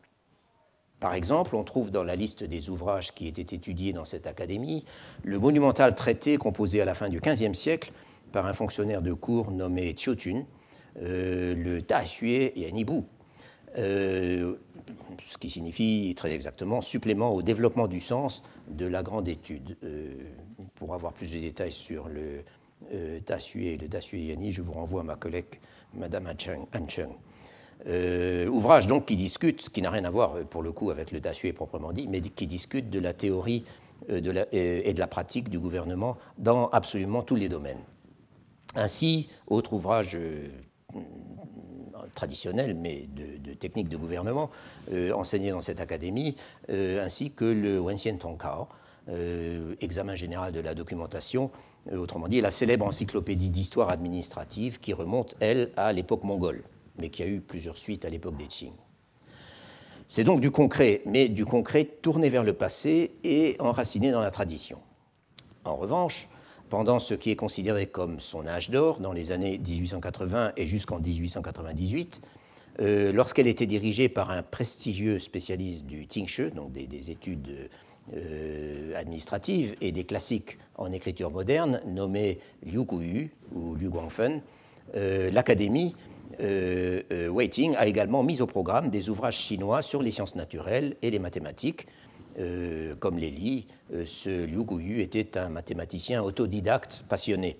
Par 1.02 1.16
exemple, 1.16 1.56
on 1.56 1.64
trouve 1.64 1.90
dans 1.90 2.04
la 2.04 2.16
liste 2.16 2.44
des 2.44 2.70
ouvrages 2.70 3.14
qui 3.14 3.28
étaient 3.28 3.56
étudiés 3.56 3.92
dans 3.92 4.06
cette 4.06 4.28
académie 4.28 4.86
le 5.24 5.40
monumental 5.40 5.96
traité 5.96 6.38
composé 6.38 6.80
à 6.80 6.86
la 6.86 6.94
fin 6.94 7.10
du 7.10 7.20
XVe 7.20 7.56
siècle 7.56 7.92
par 8.32 8.46
un 8.46 8.54
fonctionnaire 8.54 9.02
de 9.02 9.12
cour 9.12 9.52
nommé 9.52 9.96
Chiotun, 9.98 10.46
euh, 11.02 11.56
le 11.56 11.82
Ta 11.82 12.04
Xue 12.04 12.52
Yanibu, 12.56 13.02
euh, 13.80 14.56
ce 15.28 15.40
qui 15.40 15.50
signifie 15.50 16.14
très 16.16 16.34
exactement 16.34 16.82
supplément 16.82 17.34
au 17.34 17.42
développement 17.42 17.88
du 17.88 18.00
sens 18.00 18.44
de 18.70 18.86
la 18.86 19.02
grande 19.02 19.28
étude. 19.28 19.78
Euh, 19.84 20.14
pour 20.76 20.94
avoir 20.94 21.14
plus 21.14 21.32
de 21.34 21.40
détails 21.40 21.72
sur 21.72 22.10
le 22.10 22.44
euh, 22.94 23.20
et 23.56 23.78
le 23.78 23.88
Ta 23.88 24.00
Xue 24.00 24.20
Yani, 24.20 24.52
je 24.52 24.62
vous 24.62 24.74
renvoie 24.74 25.02
à 25.02 25.04
ma 25.04 25.16
collègue 25.16 25.60
Madame 25.96 26.28
Han 26.28 26.36
Cheng. 27.86 28.50
ouvrage 28.50 28.88
donc 28.88 29.06
qui 29.06 29.16
discute, 29.16 29.70
qui 29.70 29.82
n'a 29.82 29.90
rien 29.90 30.06
à 30.06 30.10
voir 30.10 30.36
pour 30.50 30.64
le 30.64 30.72
coup 30.72 30.92
avec 30.92 31.12
le 31.12 31.20
Xue 31.20 31.54
proprement 31.54 31.94
dit, 31.94 32.08
mais 32.08 32.22
qui 32.22 32.48
discute 32.48 32.90
de 32.90 33.00
la 33.00 33.14
théorie 33.14 33.64
de 34.10 34.32
la, 34.32 34.46
et 34.52 34.94
de 34.94 35.00
la 35.00 35.08
pratique 35.08 35.50
du 35.50 35.60
gouvernement 35.60 36.18
dans 36.38 36.70
absolument 36.70 37.22
tous 37.22 37.36
les 37.36 37.50
domaines. 37.50 37.82
Ainsi, 38.76 39.30
autre 39.48 39.74
ouvrage 39.74 40.18
traditionnel, 42.16 42.76
mais 42.76 43.08
de, 43.16 43.54
techniques 43.54 43.90
de 43.90 43.98
gouvernement, 43.98 44.50
euh, 44.92 45.12
enseignées 45.14 45.52
dans 45.52 45.62
cette 45.62 45.80
académie, 45.80 46.36
euh, 46.70 47.04
ainsi 47.04 47.32
que 47.32 47.46
le 47.46 47.80
Wenxian 47.80 48.18
Tongkao, 48.18 48.68
euh, 49.10 49.76
examen 49.82 50.16
général 50.16 50.52
de 50.54 50.60
la 50.60 50.74
documentation, 50.74 51.52
autrement 51.92 52.28
dit 52.28 52.42
la 52.42 52.52
célèbre 52.52 52.86
encyclopédie 52.86 53.50
d'histoire 53.50 53.90
administrative 53.90 54.80
qui 54.80 54.94
remonte, 54.94 55.36
elle, 55.40 55.72
à 55.78 55.92
l'époque 55.94 56.24
mongole, 56.24 56.64
mais 57.02 57.10
qui 57.10 57.24
a 57.24 57.28
eu 57.28 57.42
plusieurs 57.42 57.78
suites 57.78 58.06
à 58.06 58.10
l'époque 58.10 58.38
des 58.38 58.48
Qing. 58.48 58.72
C'est 60.08 60.24
donc 60.24 60.42
du 60.42 60.52
concret, 60.52 61.02
mais 61.06 61.30
du 61.30 61.46
concret 61.46 61.86
tourné 61.86 62.30
vers 62.30 62.44
le 62.44 62.54
passé 62.54 63.12
et 63.24 63.56
enraciné 63.60 64.12
dans 64.12 64.20
la 64.20 64.30
tradition. 64.30 64.80
En 65.64 65.76
revanche, 65.76 66.28
pendant 66.70 67.00
ce 67.00 67.14
qui 67.14 67.32
est 67.32 67.36
considéré 67.36 67.88
comme 67.88 68.20
son 68.20 68.46
âge 68.46 68.70
d'or, 68.70 69.00
dans 69.00 69.14
les 69.14 69.32
années 69.32 69.58
1880 69.58 70.54
et 70.58 70.68
jusqu'en 70.68 71.00
1898, 71.00 72.22
euh, 72.82 73.14
lorsqu'elle 73.14 73.48
était 73.48 73.66
dirigée 73.66 74.10
par 74.10 74.32
un 74.32 74.44
prestigieux 74.44 75.18
spécialiste 75.18 75.86
du 75.86 76.08
Tingshe, 76.08 76.42
donc 76.54 76.74
des, 76.74 77.10
études 77.10 77.70
euh, 78.14 78.94
administratives 78.96 79.76
et 79.80 79.94
des 79.94 80.04
classiques 80.04 80.58
en 80.76 80.92
écriture 80.92 81.32
moderne, 81.32 81.82
nommé 81.86 82.40
Liu 82.64 82.86
Kuyu 82.86 83.32
ou 83.56 83.76
Liu 83.76 83.90
Guangfen, 83.90 84.42
l'Académie 84.94 85.96
Waiting 86.40 87.76
a 87.78 87.88
également 87.88 88.24
mis 88.24 88.42
au 88.42 88.48
programme 88.48 88.90
des 88.90 89.10
ouvrages 89.10 89.38
chinois 89.38 89.82
sur 89.82 90.02
les 90.02 90.12
sciences 90.12 90.36
naturelles 90.36 90.96
et 91.02 91.12
les 91.12 91.20
mathématiques. 91.20 91.88
comme 93.00 93.18
Lélie, 93.18 93.68
ce 94.06 94.46
Liu 94.46 94.64
Guyu 94.64 95.02
était 95.02 95.38
un 95.38 95.50
mathématicien 95.50 96.24
autodidacte 96.24 97.04
passionné, 97.10 97.58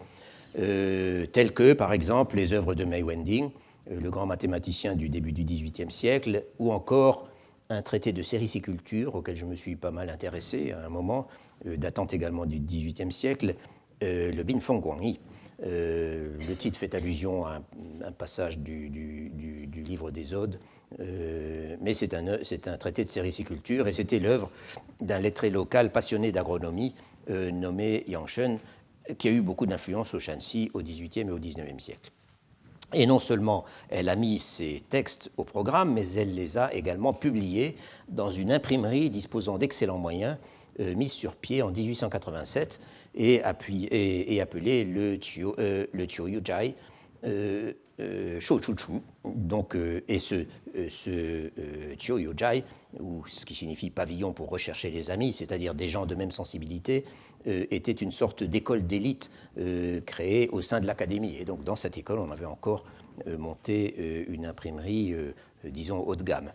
tel 0.54 1.54
que 1.54 1.74
par 1.74 1.94
exemple 1.94 2.36
les 2.38 2.54
œuvres 2.54 2.74
de 2.76 2.86
Mei 2.86 3.04
Wending, 3.04 3.50
le 3.90 4.10
grand 4.10 4.26
mathématicien 4.26 4.96
du 4.96 5.10
début 5.10 5.32
du 5.32 5.44
XVIIIe 5.44 5.92
siècle, 5.92 6.46
ou 6.60 6.72
encore 6.72 7.28
un 7.72 7.82
traité 7.82 8.12
de 8.12 8.22
sériciculture 8.22 9.16
auquel 9.16 9.36
je 9.36 9.46
me 9.46 9.56
suis 9.56 9.76
pas 9.76 9.92
mal 9.92 10.10
intéressé 10.10 10.72
à 10.72 10.86
un 10.86 10.90
moment, 10.90 11.28
euh, 11.66 11.78
datant 11.78 12.06
également 12.06 12.46
du 12.46 12.60
XVIIIe 12.60 13.12
siècle, 13.12 13.56
euh, 14.04 14.32
le 14.32 14.44
Bin 14.44 14.60
Feng 14.60 14.80
Guangyi. 14.80 15.20
Euh, 15.64 16.30
le 16.48 16.56
titre 16.56 16.78
fait 16.78 16.96
allusion 16.96 17.46
à 17.46 17.62
un, 18.04 18.12
passage 18.12 18.58
du, 18.58 18.90
livre 19.86 20.12
des 20.12 20.34
Odes, 20.34 20.60
mais 21.00 21.94
c'est 21.94 22.14
un, 22.14 22.78
traité 22.78 23.04
de 23.04 23.10
sériciculture 23.10 23.88
et 23.88 23.94
c'était 23.94 24.20
l'œuvre 24.20 24.52
d'un 25.00 25.20
lettré 25.20 25.50
local 25.50 25.92
passionné 25.92 26.32
d'agronomie 26.32 26.96
nommé 27.30 28.04
Yang 28.08 28.28
Shen, 28.28 28.60
qui 29.18 29.30
a 29.30 29.32
eu 29.32 29.42
beaucoup 29.42 29.66
d'influence 29.66 30.14
au 30.14 30.20
Shanxi 30.20 30.72
au 30.74 30.82
XVIIIe 30.82 31.28
et 31.28 31.32
au 31.32 31.40
XIXe 31.40 31.84
siècle. 31.84 32.12
Et 32.94 33.06
non 33.06 33.20
seulement 33.20 33.64
elle 33.90 34.10
a 34.10 34.16
mis 34.16 34.38
ces 34.40 34.84
textes 34.90 35.32
au 35.38 35.46
programme, 35.46 35.94
mais 35.94 36.14
elle 36.14 36.34
les 36.34 36.58
a 36.58 36.74
également 36.74 37.14
publiés 37.14 37.78
dans 38.10 38.30
une 38.30 38.52
imprimerie 38.52 39.10
disposant 39.10 39.58
d'excellents 39.58 39.98
moyens, 39.98 40.38
euh, 40.80 40.96
mise 40.96 41.12
sur 41.12 41.36
pied 41.36 41.62
en 41.62 41.72
1887 41.72 42.82
et, 43.16 43.42
et, 44.36 44.42
appelée 44.42 44.84
le, 44.84 45.18
Chiu, 45.22 45.48
euh, 45.60 45.86
le 45.92 46.08
Chiuyujai 46.08 46.76
euh, 47.24 47.74
euh 48.00 48.40
Shochuchu. 48.40 49.02
Donc, 49.26 49.76
et 50.08 50.20
ce, 50.20 50.46
ce 50.90 51.50
Chiuyujai, 52.00 52.64
ou 53.00 53.24
ce 53.28 53.46
qui 53.46 53.54
signifie 53.56 53.90
pavillon 53.90 54.34
pour 54.34 54.50
rechercher 54.50 54.90
les 54.90 55.12
amis, 55.12 55.34
c'est-à-dire 55.34 55.76
des 55.76 55.88
gens 55.88 56.06
de 56.06 56.16
même 56.16 56.32
sensibilité, 56.32 57.06
euh, 57.48 57.66
était 57.72 57.92
une 57.92 58.12
sorte 58.12 58.44
d'école 58.44 58.86
d'élite 58.86 59.32
euh, 59.58 60.00
créée 60.02 60.48
au 60.50 60.62
sein 60.62 60.80
de 60.80 60.86
l'académie. 60.86 61.36
Et 61.40 61.46
donc 61.46 61.64
dans 61.64 61.76
cette 61.76 61.98
école, 61.98 62.20
on 62.20 62.30
avait 62.30 62.46
encore 62.46 62.86
euh, 63.28 63.38
monté 63.38 64.26
une 64.30 64.46
imprimerie, 64.46 65.16
disons, 65.64 66.00
haut 66.00 66.16
de 66.16 66.24
gamme. 66.24 66.52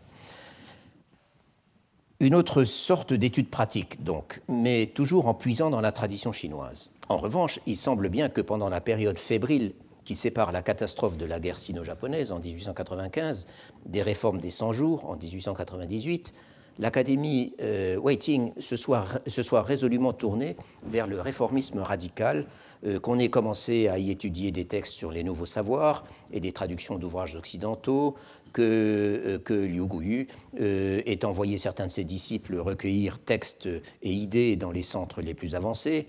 Une 2.19 2.35
autre 2.35 2.65
sorte 2.65 3.13
d'étude 3.13 3.51
pratique, 3.51 4.03
donc, 4.03 4.41
mais 4.49 4.87
toujours 4.87 5.29
en 5.29 5.35
puisant 5.35 5.69
dans 5.69 5.83
la 5.83 5.93
tradition 5.93 6.33
chinoise. 6.33 6.89
En 7.11 7.19
revanche, 7.19 7.61
il 7.67 7.77
semble 7.77 8.09
bien 8.09 8.31
que 8.31 8.41
pendant 8.41 8.71
la 8.71 8.81
période 8.81 9.19
fébrile 9.19 9.75
qui 10.07 10.15
sépare 10.15 10.51
la 10.51 10.63
catastrophe 10.63 11.19
de 11.19 11.27
la 11.27 11.41
guerre 11.41 11.59
sino-japonaise 11.59 12.33
en 12.33 12.39
1895 12.39 13.47
des 13.85 14.01
réformes 14.01 14.41
des 14.41 14.51
100 14.51 14.73
jours 14.73 15.05
en 15.11 15.17
1898, 15.17 16.33
l'Académie 16.79 17.55
euh, 17.61 17.97
Waiting 17.97 18.53
se 18.61 18.77
soit, 18.77 19.63
résolument 19.63 20.13
tournée 20.13 20.57
vers 20.85 21.07
le 21.07 21.21
réformisme 21.21 21.79
radical, 21.79 22.47
euh, 22.87 23.01
qu'on 23.01 23.19
ait 23.19 23.31
commencé 23.31 23.89
à 23.89 23.99
y 23.99 24.11
étudier 24.11 24.51
des 24.51 24.65
textes 24.65 24.93
sur 24.93 25.11
les 25.11 25.25
nouveaux 25.25 25.47
savoirs 25.47 26.05
et 26.33 26.41
des 26.41 26.53
traductions 26.53 26.99
d'ouvrages 26.99 27.37
occidentaux, 27.37 28.15
que, 28.53 28.63
euh, 28.63 29.39
que 29.39 29.55
Liu 29.55 29.87
Guyu 29.87 30.29
ait 30.59 31.25
envoyé 31.25 31.59
certains 31.59 31.87
de 31.87 31.93
ses 31.93 32.05
disciples 32.05 32.57
recueillir 32.57 33.19
textes 33.19 33.69
et 34.03 34.11
idées 34.11 34.57
dans 34.57 34.71
les 34.71 34.83
centres 34.83 35.21
les 35.21 35.35
plus 35.35 35.55
avancés, 35.55 36.07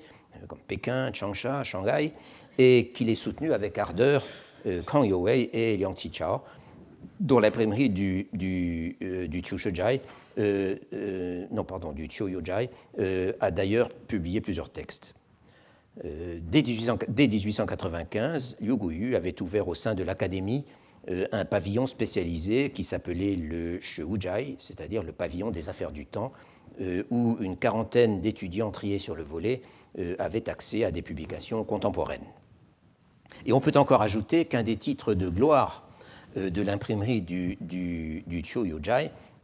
comme 0.47 0.59
Pékin, 0.67 1.11
Changsha, 1.13 1.63
Shanghai, 1.63 2.13
et 2.57 2.91
qu'il 2.93 3.09
ait 3.09 3.15
soutenu 3.15 3.53
avec 3.53 3.77
ardeur 3.77 4.23
Kang 4.85 5.05
Youwei 5.05 5.49
et 5.53 5.77
Liang 5.77 5.93
Qichao, 5.93 6.41
dont 7.19 7.39
l'imprimerie 7.39 7.89
du, 7.89 8.27
du, 8.33 8.95
du 8.99 9.05
euh, 9.05 9.27
euh, 9.27 9.97
non, 10.37 11.63
pardon, 11.63 11.91
du 11.91 12.07
Choyojai, 12.09 12.69
euh, 12.99 13.33
a 13.39 13.51
d'ailleurs 13.51 13.89
publié 13.89 14.41
plusieurs 14.41 14.69
textes. 14.69 15.15
Dès, 16.03 16.61
1895, 16.61 18.57
Liu 18.61 18.77
Guyu 18.77 19.15
avait 19.15 19.41
ouvert 19.41 19.67
au 19.67 19.73
sein 19.73 19.95
de 19.95 20.03
l'Académie 20.03 20.63
un 21.31 21.43
pavillon 21.43 21.87
spécialisé 21.87 22.69
qui 22.69 22.83
s'appelait 22.83 23.35
le 23.35 23.79
Sheujai, 23.81 24.57
c'est-à-dire 24.59 25.01
le 25.01 25.11
pavillon 25.11 25.49
des 25.49 25.69
affaires 25.69 25.91
du 25.91 26.05
temps, 26.05 26.33
où 27.09 27.37
une 27.39 27.57
quarantaine 27.57 28.21
d'étudiants 28.21 28.69
triés 28.69 28.99
sur 28.99 29.15
le 29.15 29.23
volet 29.23 29.63
avaient 30.19 30.49
accès 30.49 30.83
à 30.83 30.91
des 30.91 31.01
publications 31.01 31.63
contemporaines. 31.63 32.27
Et 33.47 33.53
on 33.53 33.59
peut 33.59 33.71
encore 33.75 34.03
ajouter 34.03 34.45
qu'un 34.45 34.61
des 34.61 34.75
titres 34.75 35.15
de 35.15 35.29
gloire 35.29 35.87
de 36.35 36.61
l'imprimerie 36.61 37.23
du, 37.23 37.57
du, 37.59 38.23
du 38.27 38.43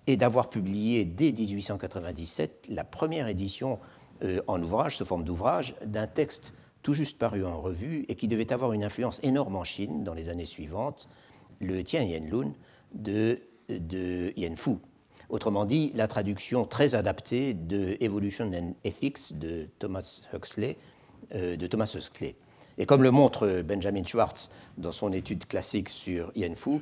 et 0.07 0.17
d'avoir 0.17 0.49
publié 0.49 1.05
dès 1.05 1.31
1897 1.31 2.67
la 2.69 2.83
première 2.83 3.27
édition 3.27 3.79
euh, 4.23 4.41
en 4.47 4.61
ouvrage, 4.61 4.97
sous 4.97 5.05
forme 5.05 5.23
d'ouvrage, 5.23 5.75
d'un 5.85 6.07
texte 6.07 6.53
tout 6.81 6.93
juste 6.93 7.17
paru 7.17 7.45
en 7.45 7.59
revue 7.59 8.05
et 8.09 8.15
qui 8.15 8.27
devait 8.27 8.51
avoir 8.51 8.73
une 8.73 8.83
influence 8.83 9.19
énorme 9.23 9.55
en 9.55 9.63
Chine 9.63 10.03
dans 10.03 10.13
les 10.13 10.29
années 10.29 10.45
suivantes, 10.45 11.07
le 11.61 11.83
Tian 11.83 12.05
Lun 12.29 12.51
de, 12.93 13.39
de 13.69 14.33
Yen 14.35 14.57
Fu. 14.57 14.75
Autrement 15.29 15.65
dit, 15.65 15.91
la 15.95 16.07
traduction 16.07 16.65
très 16.65 16.95
adaptée 16.95 17.53
de 17.53 17.97
Evolution 18.01 18.51
and 18.53 18.73
Ethics 18.83 19.39
de 19.39 19.69
Thomas 19.79 20.21
Huxley. 20.33 20.77
Euh, 21.35 21.55
de 21.55 21.65
Thomas 21.67 21.91
Huxley. 21.95 22.35
Et 22.77 22.85
comme 22.85 23.01
le 23.01 23.09
montre 23.09 23.63
Benjamin 23.63 24.03
Schwartz 24.03 24.49
dans 24.77 24.91
son 24.91 25.11
étude 25.11 25.47
classique 25.47 25.89
sur 25.89 26.31
Yen 26.35 26.55
Fu, 26.55 26.79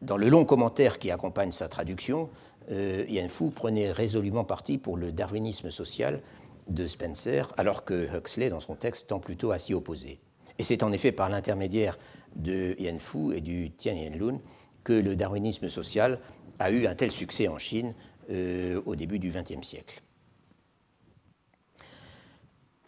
dans 0.00 0.16
le 0.16 0.28
long 0.30 0.44
commentaire 0.44 0.98
qui 0.98 1.10
accompagne 1.10 1.50
sa 1.50 1.68
traduction, 1.68 2.30
euh, 2.72 3.28
Fu 3.28 3.50
prenait 3.50 3.92
résolument 3.92 4.44
parti 4.44 4.78
pour 4.78 4.96
le 4.96 5.12
darwinisme 5.12 5.70
social 5.70 6.20
de 6.68 6.86
Spencer, 6.86 7.52
alors 7.56 7.84
que 7.84 8.16
Huxley, 8.16 8.50
dans 8.50 8.60
son 8.60 8.74
texte, 8.74 9.08
tend 9.08 9.20
plutôt 9.20 9.50
à 9.50 9.58
s'y 9.58 9.74
opposer. 9.74 10.20
Et 10.58 10.64
c'est 10.64 10.82
en 10.82 10.92
effet 10.92 11.12
par 11.12 11.28
l'intermédiaire 11.28 11.98
de 12.36 12.74
Yen 12.78 12.98
Fu 12.98 13.34
et 13.34 13.40
du 13.40 13.70
Tian 13.70 13.96
Lun 14.18 14.40
que 14.84 14.92
le 14.92 15.16
darwinisme 15.16 15.68
social 15.68 16.18
a 16.58 16.70
eu 16.70 16.86
un 16.86 16.94
tel 16.94 17.10
succès 17.10 17.48
en 17.48 17.58
Chine 17.58 17.94
euh, 18.30 18.80
au 18.86 18.96
début 18.96 19.18
du 19.18 19.30
XXe 19.30 19.66
siècle. 19.66 20.02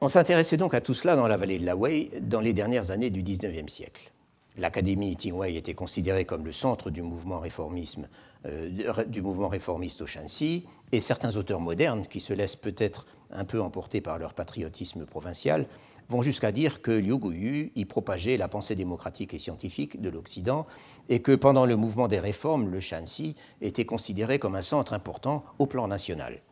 On 0.01 0.09
s'intéressait 0.09 0.57
donc 0.57 0.75
à 0.75 0.81
tout 0.81 0.95
cela 0.95 1.17
dans 1.17 1.29
la 1.29 1.37
vallée 1.37 1.59
de 1.59 1.65
la 1.65 1.77
Wei 1.77 2.11
dans 2.21 2.41
les 2.41 2.53
dernières 2.53 2.91
années 2.91 3.11
du 3.11 3.23
XIXe 3.23 3.73
siècle. 3.73 4.13
L'Académie 4.57 5.17
Tingwei 5.17 5.57
était 5.57 5.75
considérée 5.75 6.25
comme 6.25 6.45
le 6.45 6.53
centre 6.53 6.91
du 6.91 7.03
mouvement 7.03 7.41
réformisme 7.41 8.07
euh, 8.47 9.05
du 9.07 9.23
mouvement 9.23 9.49
réformiste 9.49 10.03
au 10.03 10.07
Shanxi, 10.07 10.67
et 10.93 11.01
certains 11.01 11.37
auteurs 11.37 11.61
modernes, 11.61 12.07
qui 12.07 12.21
se 12.21 12.35
laissent 12.35 12.57
peut-être 12.57 13.07
un 13.31 13.45
peu 13.45 13.61
emporter 13.61 14.03
par 14.03 14.19
leur 14.19 14.35
patriotisme 14.35 15.07
provincial, 15.07 15.67
vont 16.11 16.21
jusqu'à 16.21 16.53
dire 16.53 16.83
que 16.83 16.91
Liu 16.91 17.19
Guyu 17.19 17.73
y 17.75 17.85
propageait 17.87 18.37
la 18.37 18.49
pensée 18.49 18.75
démocratique 18.75 19.33
et 19.33 19.39
scientifique 19.39 20.01
de 20.01 20.11
l'Occident, 20.11 20.67
et 21.09 21.23
que 21.23 21.35
pendant 21.35 21.65
le 21.65 21.77
mouvement 21.77 22.07
des 22.07 22.21
réformes, 22.21 22.69
le 22.69 22.81
Shanxi 22.81 23.35
était 23.63 23.87
considéré 23.87 24.39
comme 24.39 24.57
un 24.57 24.63
centre 24.63 24.93
important 24.93 25.45
au 25.59 25.67
plan 25.67 25.89
national, 25.89 26.43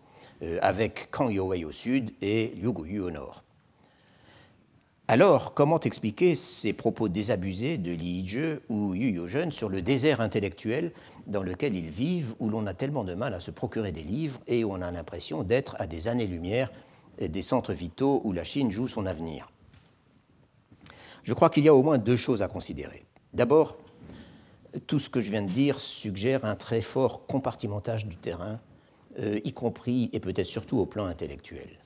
euh, 0.43 0.59
avec 0.62 1.11
Kang 1.11 1.31
Youwei 1.31 1.67
au 1.67 1.73
sud 1.73 2.12
et 2.23 2.55
Liu 2.57 2.73
Guyu 2.73 3.01
au 3.01 3.11
nord. 3.11 3.45
Alors, 5.12 5.53
comment 5.53 5.79
expliquer 5.79 6.35
ces 6.35 6.72
propos 6.72 7.11
désabusés 7.11 7.77
de 7.77 7.90
Li 7.90 8.22
Yizhe 8.22 8.61
ou 8.70 8.94
Yu 8.94 9.11
Yozhen 9.11 9.53
sur 9.53 9.68
le 9.68 9.83
désert 9.83 10.22
intellectuel 10.22 10.90
dans 11.27 11.42
lequel 11.42 11.77
ils 11.77 11.90
vivent, 11.90 12.35
où 12.40 12.48
l'on 12.48 12.66
a 12.66 12.72
tellement 12.72 13.05
de 13.05 13.12
mal 13.12 13.35
à 13.35 13.38
se 13.38 13.51
procurer 13.51 13.92
des 13.92 14.05
livres 14.05 14.40
et 14.46 14.64
où 14.64 14.72
on 14.72 14.81
a 14.81 14.90
l'impression 14.90 15.42
d'être 15.42 15.77
à 15.79 15.87
des 15.87 16.09
années-lumière 16.09 16.72
des 17.20 17.42
centres 17.42 17.75
vitaux 17.75 18.22
où 18.25 18.33
la 18.33 18.42
Chine 18.42 18.70
joue 18.70 18.88
son 18.88 19.05
avenir? 19.05 19.53
Je 21.25 21.35
crois 21.35 21.51
qu'il 21.51 21.66
y 21.66 21.68
a 21.68 21.75
au 21.75 21.83
moins 21.83 21.98
deux 21.98 22.16
choses 22.16 22.40
à 22.40 22.48
considérer. 22.48 23.05
D'abord, 23.35 23.77
tout 24.87 24.98
ce 24.98 25.11
que 25.11 25.20
je 25.20 25.31
viens 25.31 25.42
de 25.42 25.53
dire 25.53 25.79
suggère 25.79 26.46
un 26.46 26.57
très 26.57 26.81
fort 26.81 27.27
compartimentage 27.27 28.07
du 28.07 28.16
terrain, 28.16 28.61
euh, 29.18 29.41
y 29.45 29.53
compris 29.53 30.09
et 30.14 30.20
peut-être 30.20 30.47
surtout 30.47 30.78
au 30.78 30.87
plan 30.87 31.05
intellectuel. 31.05 31.82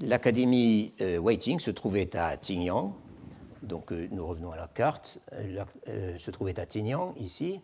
L'académie 0.00 0.92
euh, 1.00 1.18
Waiting 1.18 1.60
se 1.60 1.70
trouvait 1.70 2.16
à 2.16 2.36
Tignan, 2.36 2.96
donc 3.62 3.92
euh, 3.92 4.08
nous 4.10 4.26
revenons 4.26 4.50
à 4.50 4.56
la 4.56 4.68
carte, 4.68 5.20
se 6.18 6.30
trouvait 6.30 6.58
à 6.58 6.64
Tignan 6.64 7.14
ici, 7.18 7.60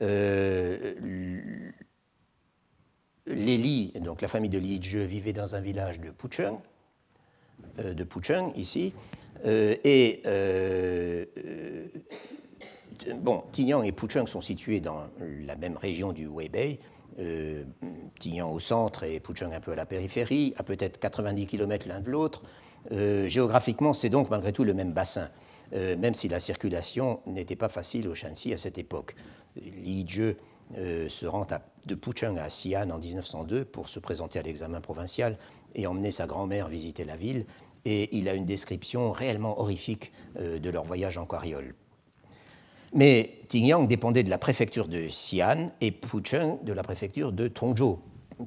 euh, 0.00 0.94
les 3.26 3.58
Li, 3.58 3.92
donc 4.00 4.22
la 4.22 4.28
famille 4.28 4.48
de 4.48 4.58
Li 4.58 4.80
je 4.82 4.98
vivait 4.98 5.32
dans 5.32 5.54
un 5.54 5.60
village 5.60 6.00
de 6.00 6.10
Pucheng, 6.10 6.58
euh, 7.80 7.92
de 7.92 8.04
Pucheng 8.04 8.52
ici, 8.56 8.94
euh, 9.44 9.76
et 9.84 10.22
bon, 13.16 13.42
Tignan 13.52 13.82
et 13.82 13.92
Pucheng 13.92 14.26
sont 14.26 14.40
situés 14.40 14.80
dans 14.80 15.08
la 15.20 15.56
même 15.56 15.76
région 15.76 16.12
du 16.12 16.26
Weibei, 16.26 16.78
euh, 17.18 17.64
Tignan 18.18 18.50
au 18.50 18.58
centre 18.58 19.04
et 19.04 19.20
Pucheng 19.20 19.52
un 19.52 19.60
peu 19.60 19.72
à 19.72 19.76
la 19.76 19.86
périphérie, 19.86 20.54
à 20.56 20.62
peut-être 20.62 20.98
90 20.98 21.46
km 21.46 21.88
l'un 21.88 22.00
de 22.00 22.10
l'autre. 22.10 22.42
géographiquement, 22.90 23.92
c'est 23.92 24.08
donc 24.08 24.30
malgré 24.30 24.52
tout 24.52 24.64
le 24.64 24.74
même 24.74 24.92
bassin. 24.92 25.28
même 25.72 26.14
si 26.14 26.28
la 26.28 26.40
circulation 26.40 27.20
n'était 27.26 27.56
pas 27.56 27.68
facile 27.68 28.08
au 28.08 28.14
Shanxi 28.14 28.54
à 28.54 28.58
cette 28.58 28.78
époque. 28.78 29.14
Li 29.56 30.06
Jie 30.06 30.36
se 31.08 31.26
rend 31.26 31.46
de 31.86 31.94
Pucheng 31.94 32.38
à 32.38 32.48
Xi'an 32.48 32.90
en 32.90 32.98
1902 32.98 33.64
pour 33.64 33.88
se 33.88 33.98
présenter 33.98 34.38
à 34.38 34.42
l'examen 34.42 34.80
provincial 34.80 35.36
et 35.74 35.86
emmener 35.86 36.12
sa 36.12 36.26
grand-mère 36.26 36.68
visiter 36.68 37.04
la 37.04 37.16
ville, 37.16 37.44
et 37.84 38.16
il 38.16 38.28
a 38.28 38.34
une 38.34 38.46
description 38.46 39.12
réellement 39.12 39.60
horrifique 39.60 40.12
de 40.36 40.70
leur 40.70 40.84
voyage 40.84 41.18
en 41.18 41.26
carriole. 41.26 41.74
Mais 42.94 43.40
Tingyang 43.48 43.86
dépendait 43.86 44.22
de 44.22 44.30
la 44.30 44.38
préfecture 44.38 44.88
de 44.88 45.06
Xi'an 45.06 45.70
et 45.80 45.90
Pucheng 45.90 46.58
de 46.64 46.72
la 46.72 46.82
préfecture 46.82 47.32
de 47.32 47.48
Tongzhou, 47.48 47.98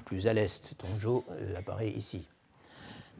plus 0.05 0.27
à 0.27 0.33
l'est. 0.33 0.73
Tongzhou 0.77 1.23
euh, 1.31 1.55
apparaît 1.57 1.89
ici. 1.89 2.27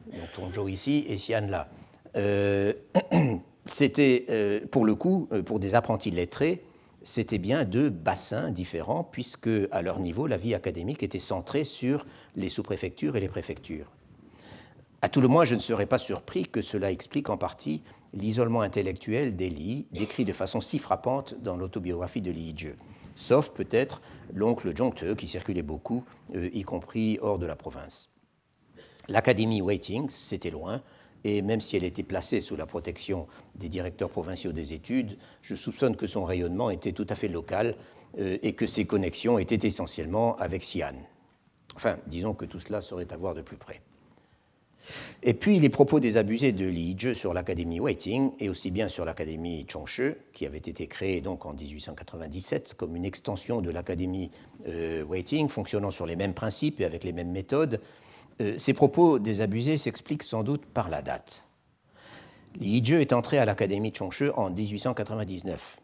Donc 0.06 0.32
Tongzhou 0.34 0.68
ici 0.68 1.04
et 1.08 1.16
Xi'an 1.16 1.48
là. 1.48 1.68
Euh, 2.16 2.72
c'était, 3.64 4.26
euh, 4.30 4.60
pour 4.70 4.84
le 4.84 4.94
coup, 4.94 5.28
pour 5.46 5.60
des 5.60 5.74
apprentis 5.74 6.10
lettrés, 6.10 6.62
c'était 7.02 7.38
bien 7.38 7.64
deux 7.64 7.90
bassins 7.90 8.50
différents, 8.50 9.04
puisque 9.04 9.50
à 9.70 9.82
leur 9.82 9.98
niveau, 9.98 10.26
la 10.26 10.36
vie 10.36 10.54
académique 10.54 11.02
était 11.02 11.18
centrée 11.18 11.64
sur 11.64 12.06
les 12.36 12.48
sous-préfectures 12.48 13.16
et 13.16 13.20
les 13.20 13.28
préfectures. 13.28 13.90
À 15.00 15.08
tout 15.08 15.20
le 15.20 15.26
moins, 15.26 15.44
je 15.44 15.56
ne 15.56 15.60
serais 15.60 15.86
pas 15.86 15.98
surpris 15.98 16.44
que 16.44 16.62
cela 16.62 16.92
explique 16.92 17.28
en 17.28 17.36
partie 17.36 17.82
l'isolement 18.12 18.60
intellectuel 18.60 19.36
d'Eli, 19.36 19.88
décrit 19.92 20.24
de 20.24 20.32
façon 20.32 20.60
si 20.60 20.78
frappante 20.78 21.34
dans 21.42 21.56
l'autobiographie 21.56 22.20
de 22.20 22.30
Li 22.30 22.52
Jie, 22.56 22.74
sauf 23.14 23.50
peut-être 23.50 24.02
l'oncle 24.34 24.76
Zhongte 24.76 25.14
qui 25.14 25.26
circulait 25.26 25.62
beaucoup, 25.62 26.04
euh, 26.34 26.50
y 26.52 26.62
compris 26.62 27.18
hors 27.22 27.38
de 27.38 27.46
la 27.46 27.56
province. 27.56 28.10
L'Académie 29.08 29.60
Waiting, 29.60 30.08
c'était 30.08 30.50
loin, 30.50 30.82
et 31.24 31.42
même 31.42 31.60
si 31.60 31.76
elle 31.76 31.84
était 31.84 32.02
placée 32.02 32.40
sous 32.40 32.56
la 32.56 32.66
protection 32.66 33.26
des 33.54 33.68
directeurs 33.68 34.10
provinciaux 34.10 34.52
des 34.52 34.72
études, 34.72 35.18
je 35.40 35.54
soupçonne 35.54 35.96
que 35.96 36.06
son 36.06 36.24
rayonnement 36.24 36.70
était 36.70 36.92
tout 36.92 37.06
à 37.08 37.14
fait 37.14 37.28
local 37.28 37.76
euh, 38.18 38.38
et 38.42 38.54
que 38.54 38.66
ses 38.66 38.86
connexions 38.86 39.38
étaient 39.38 39.66
essentiellement 39.66 40.36
avec 40.36 40.62
Xi'an. 40.62 40.94
Enfin, 41.76 41.96
disons 42.06 42.34
que 42.34 42.44
tout 42.44 42.58
cela 42.58 42.80
serait 42.80 43.06
à 43.10 43.34
de 43.34 43.42
plus 43.42 43.56
près. 43.56 43.80
Et 45.22 45.34
puis 45.34 45.60
les 45.60 45.68
propos 45.68 46.00
des 46.00 46.16
abusés 46.16 46.52
de 46.52 46.66
Li 46.66 46.94
Jie 46.98 47.14
sur 47.14 47.32
l'Académie 47.32 47.80
Waiting 47.80 48.32
et 48.40 48.48
aussi 48.48 48.70
bien 48.70 48.88
sur 48.88 49.04
l'Académie 49.04 49.66
Chongshe, 49.68 50.14
qui 50.32 50.46
avait 50.46 50.58
été 50.58 50.86
créée 50.86 51.20
donc 51.20 51.46
en 51.46 51.52
1897 51.52 52.74
comme 52.74 52.96
une 52.96 53.04
extension 53.04 53.60
de 53.60 53.70
l'Académie 53.70 54.30
euh, 54.68 55.04
Waiting, 55.04 55.48
fonctionnant 55.48 55.90
sur 55.90 56.06
les 56.06 56.16
mêmes 56.16 56.34
principes 56.34 56.80
et 56.80 56.84
avec 56.84 57.04
les 57.04 57.12
mêmes 57.12 57.30
méthodes, 57.30 57.80
euh, 58.40 58.56
ces 58.58 58.72
propos 58.72 59.18
des 59.18 59.40
abusés 59.40 59.78
s'expliquent 59.78 60.22
sans 60.22 60.42
doute 60.42 60.64
par 60.64 60.88
la 60.88 61.02
date. 61.02 61.44
Li 62.60 62.84
Jie 62.84 62.94
est 62.94 63.12
entré 63.12 63.38
à 63.38 63.44
l'Académie 63.44 63.92
Chongshe 63.96 64.24
en 64.36 64.50
1899. 64.50 65.78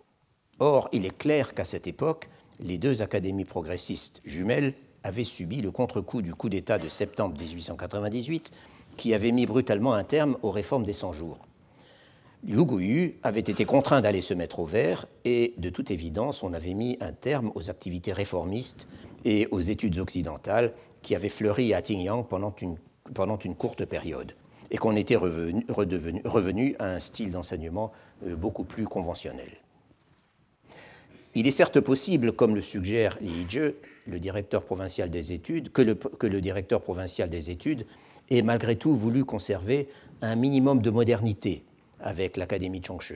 Or, 0.59 0.89
il 0.93 1.07
est 1.07 1.17
clair 1.17 1.55
qu'à 1.55 1.65
cette 1.65 1.87
époque, 1.87 2.29
les 2.61 2.79
deux 2.79 3.03
académies 3.03 3.45
progressistes 3.45 4.21
jumelles 4.25 4.75
avaient 5.05 5.25
subi 5.25 5.63
le 5.63 5.71
contre-coup 5.71 6.23
du 6.23 6.35
coup 6.35 6.49
d'État 6.49 6.79
de 6.79 6.89
septembre 6.89 7.37
1898 7.41 8.51
qui 8.99 9.15
avait 9.15 9.33
mis 9.33 9.47
brutalement 9.47 9.95
un 9.95 10.05
terme 10.05 10.37
aux 10.43 10.51
réformes 10.51 10.85
des 10.85 10.93
100 10.93 11.15
jours. 11.15 11.39
Liu 12.47 12.67
Guyu 12.67 13.19
avait 13.23 13.41
été 13.41 13.65
contraint 13.65 14.01
d'aller 14.01 14.21
se 14.21 14.35
mettre 14.35 14.61
au 14.61 14.67
vert 14.67 15.07
et, 15.25 15.55
de 15.57 15.71
toute 15.71 15.91
évidence, 15.91 16.43
on 16.43 16.53
avait 16.53 16.75
mis 16.75 16.99
un 17.01 17.13
terme 17.13 17.51
aux 17.55 17.71
activités 17.71 18.13
réformistes 18.13 18.87
et 19.25 19.49
aux 19.51 19.61
études 19.61 19.99
occidentales 19.99 20.73
qui 21.03 21.17
avaient 21.17 21.31
fleuri 21.31 21.75
à 21.75 21.83
Tingyang 21.83 22.27
pendant 22.27 22.55
une, 22.61 23.55
courte 23.55 23.85
période 23.87 24.35
et 24.71 24.77
qu'on 24.77 24.95
était 24.95 25.17
revenu, 25.17 26.77
à 26.79 26.87
un 26.87 26.99
style 26.99 27.31
d'enseignement 27.31 27.91
euh, 28.27 28.37
beaucoup 28.37 28.65
plus 28.65 28.85
conventionnel. 28.85 29.51
Il 31.35 31.47
est 31.47 31.53
certes 31.53 31.81
possible, 31.81 32.33
comme 32.33 32.55
le 32.55 32.61
suggère 32.61 33.17
Li 33.21 33.47
Jie, 33.49 33.75
le 34.07 34.19
directeur 34.19 34.65
provincial 34.65 35.11
des 35.11 35.33
études, 35.33 35.71
que 35.71 36.27
le 36.27 36.41
directeur 36.41 36.83
provincial 36.83 37.31
des 37.31 37.51
études 37.51 37.87
et 38.31 38.43
malgré 38.43 38.76
tout 38.76 38.95
voulu 38.95 39.24
conserver 39.24 39.89
un 40.22 40.35
minimum 40.35 40.81
de 40.81 40.91
modernité 40.91 41.64
avec 42.01 42.37
l'Académie 42.37 42.83
Chongshe, 42.85 43.14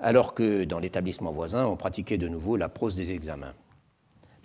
alors 0.00 0.34
que 0.34 0.64
dans 0.64 0.78
l'établissement 0.78 1.32
voisin, 1.32 1.66
on 1.66 1.76
pratiquait 1.76 2.18
de 2.18 2.28
nouveau 2.28 2.56
la 2.56 2.68
prose 2.68 2.94
des 2.94 3.12
examens. 3.12 3.54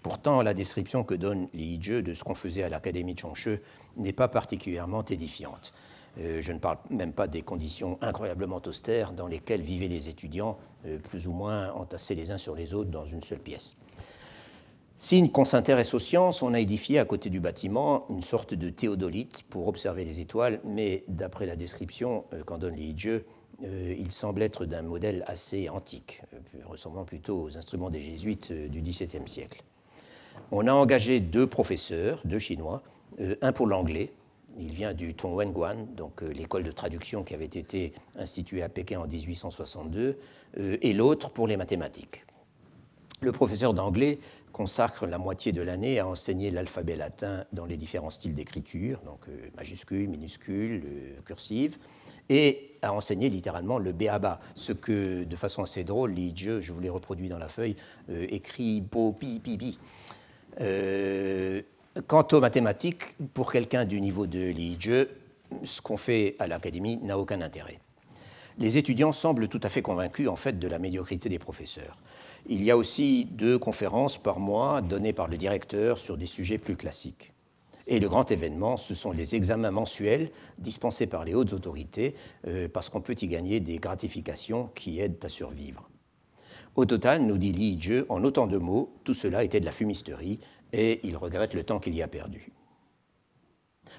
Pourtant, 0.01 0.41
la 0.41 0.53
description 0.53 1.03
que 1.03 1.13
donne 1.13 1.47
Li 1.53 1.81
Jie 1.81 2.03
de 2.03 2.13
ce 2.13 2.23
qu'on 2.23 2.35
faisait 2.35 2.63
à 2.63 2.69
l'Académie 2.69 3.15
Chongshe 3.17 3.49
n'est 3.95 4.13
pas 4.13 4.27
particulièrement 4.27 5.05
édifiante. 5.05 5.73
Euh, 6.19 6.41
je 6.41 6.51
ne 6.51 6.59
parle 6.59 6.77
même 6.89 7.13
pas 7.13 7.27
des 7.27 7.41
conditions 7.41 7.97
incroyablement 8.01 8.61
austères 8.65 9.13
dans 9.13 9.27
lesquelles 9.27 9.61
vivaient 9.61 9.87
les 9.87 10.09
étudiants, 10.09 10.57
euh, 10.85 10.99
plus 10.99 11.27
ou 11.27 11.31
moins 11.31 11.71
entassés 11.71 12.15
les 12.15 12.31
uns 12.31 12.37
sur 12.37 12.53
les 12.53 12.73
autres 12.73 12.91
dans 12.91 13.05
une 13.05 13.23
seule 13.23 13.39
pièce. 13.39 13.77
Signe 14.95 15.29
qu'on 15.29 15.43
s'intéresse 15.43 15.93
aux 15.95 15.99
sciences, 15.99 16.43
on 16.43 16.53
a 16.53 16.59
édifié 16.59 16.99
à 16.99 17.05
côté 17.05 17.31
du 17.31 17.39
bâtiment 17.39 18.05
une 18.09 18.21
sorte 18.21 18.53
de 18.53 18.69
théodolite 18.69 19.41
pour 19.49 19.67
observer 19.67 20.05
les 20.05 20.19
étoiles, 20.19 20.61
mais 20.63 21.03
d'après 21.07 21.47
la 21.47 21.55
description 21.55 22.25
euh, 22.31 22.43
qu'en 22.43 22.59
donne 22.59 22.75
Li 22.75 22.95
euh, 23.63 23.95
il 23.97 24.11
semble 24.11 24.43
être 24.43 24.65
d'un 24.65 24.83
modèle 24.83 25.23
assez 25.25 25.67
antique, 25.67 26.21
euh, 26.33 26.37
ressemblant 26.65 27.05
plutôt 27.05 27.41
aux 27.41 27.57
instruments 27.57 27.89
des 27.89 28.01
jésuites 28.01 28.51
du 28.51 28.81
XVIIe 28.81 29.27
siècle. 29.27 29.63
On 30.51 30.67
a 30.67 30.73
engagé 30.73 31.19
deux 31.19 31.47
professeurs, 31.47 32.21
deux 32.23 32.39
chinois, 32.39 32.83
un 33.41 33.51
pour 33.51 33.67
l'anglais, 33.67 34.11
il 34.59 34.71
vient 34.71 34.93
du 34.93 35.13
Tongwenguan, 35.13 35.87
donc 35.95 36.21
l'école 36.21 36.63
de 36.63 36.71
traduction 36.71 37.23
qui 37.23 37.33
avait 37.33 37.45
été 37.45 37.93
instituée 38.15 38.63
à 38.63 38.69
Pékin 38.69 38.99
en 38.99 39.07
1862, 39.07 40.17
et 40.57 40.93
l'autre 40.93 41.29
pour 41.29 41.47
les 41.47 41.57
mathématiques. 41.57 42.25
Le 43.21 43.31
professeur 43.31 43.73
d'anglais 43.73 44.19
consacre 44.53 45.07
la 45.07 45.17
moitié 45.17 45.51
de 45.51 45.61
l'année 45.61 45.99
à 45.99 46.07
enseigner 46.07 46.51
l'alphabet 46.51 46.95
latin 46.95 47.43
dans 47.51 47.65
les 47.65 47.75
différents 47.75 48.11
styles 48.11 48.35
d'écriture, 48.35 48.99
donc 49.03 49.27
euh, 49.27 49.49
majuscule, 49.57 50.07
minuscule, 50.07 50.83
euh, 50.85 51.21
cursive, 51.25 51.77
et 52.29 52.77
à 52.83 52.93
enseigner 52.93 53.29
littéralement 53.29 53.79
le 53.79 53.91
béaba, 53.91 54.39
ce 54.55 54.71
que, 54.71 55.23
de 55.23 55.35
façon 55.35 55.63
assez 55.63 55.83
drôle, 55.83 56.11
Li 56.11 56.33
je 56.35 56.71
vous 56.71 56.79
l'ai 56.79 56.89
reproduit 56.89 57.27
dans 57.27 57.39
la 57.39 57.49
feuille, 57.49 57.75
euh, 58.09 58.27
écrit 58.29 58.81
po 58.81 59.11
pi 59.11 59.39
pi 59.39 59.57
pi. 59.57 59.79
quant 62.07 62.27
aux 62.31 62.39
mathématiques, 62.39 63.15
pour 63.33 63.51
quelqu'un 63.51 63.85
du 63.85 63.99
niveau 63.99 64.27
de 64.27 64.39
Li 64.39 64.77
ce 65.63 65.81
qu'on 65.81 65.97
fait 65.97 66.35
à 66.39 66.47
l'académie 66.47 66.97
n'a 66.97 67.17
aucun 67.17 67.41
intérêt. 67.41 67.79
Les 68.59 68.77
étudiants 68.77 69.11
semblent 69.11 69.47
tout 69.47 69.61
à 69.63 69.69
fait 69.69 69.81
convaincus 69.81 70.27
en 70.27 70.35
fait 70.35 70.59
de 70.59 70.67
la 70.67 70.77
médiocrité 70.77 71.27
des 71.27 71.39
professeurs. 71.39 71.97
Il 72.47 72.63
y 72.63 72.71
a 72.71 72.77
aussi 72.77 73.25
deux 73.25 73.57
conférences 73.57 74.17
par 74.17 74.39
mois 74.39 74.81
données 74.81 75.13
par 75.13 75.27
le 75.27 75.37
directeur 75.37 75.97
sur 75.97 76.17
des 76.17 76.25
sujets 76.25 76.57
plus 76.57 76.75
classiques. 76.75 77.33
Et 77.87 77.99
le 77.99 78.07
grand 78.09 78.31
événement, 78.31 78.77
ce 78.77 78.95
sont 78.95 79.11
les 79.11 79.35
examens 79.35 79.71
mensuels 79.71 80.31
dispensés 80.57 81.07
par 81.07 81.25
les 81.25 81.33
hautes 81.33 81.53
autorités, 81.53 82.15
euh, 82.47 82.67
parce 82.67 82.89
qu'on 82.89 83.01
peut 83.01 83.15
y 83.21 83.27
gagner 83.27 83.59
des 83.59 83.77
gratifications 83.77 84.69
qui 84.75 84.99
aident 84.99 85.23
à 85.23 85.29
survivre. 85.29 85.89
Au 86.75 86.85
total, 86.85 87.21
nous 87.23 87.37
dit 87.37 87.51
Li 87.51 87.79
Jie, 87.79 88.03
en 88.09 88.23
autant 88.23 88.47
de 88.47 88.57
mots, 88.57 88.93
tout 89.03 89.13
cela 89.13 89.43
était 89.43 89.59
de 89.59 89.65
la 89.65 89.71
fumisterie, 89.71 90.39
et 90.71 91.01
il 91.03 91.17
regrette 91.17 91.53
le 91.53 91.63
temps 91.63 91.79
qu'il 91.79 91.95
y 91.95 92.01
a 92.01 92.07
perdu. 92.07 92.51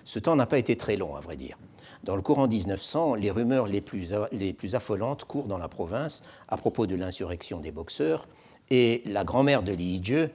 Ce 0.05 0.19
temps 0.19 0.37
n'a 0.37 0.47
pas 0.47 0.59
été 0.59 0.77
très 0.77 0.97
long, 0.97 1.15
à 1.15 1.21
vrai 1.21 1.37
dire. 1.37 1.57
Dans 2.05 2.17
le 2.17 2.23
courant 2.23 2.47
1900, 2.47 3.15
les 3.15 3.31
rumeurs 3.31 3.67
les 3.67 3.81
plus, 3.81 4.13
les 4.31 4.53
plus 4.53 4.75
affolantes 4.75 5.25
courent 5.25 5.47
dans 5.47 5.57
la 5.57 5.69
province 5.69 6.21
à 6.49 6.59
propos 6.59 6.87
de 6.87 6.95
l'insurrection 6.95 7.61
des 7.61 7.71
boxeurs, 7.71 8.29
et 8.69 9.03
la 9.07 9.25
grand-mère 9.25 9.63
de 9.63 9.73
Li 9.73 10.05
Jie, 10.05 10.27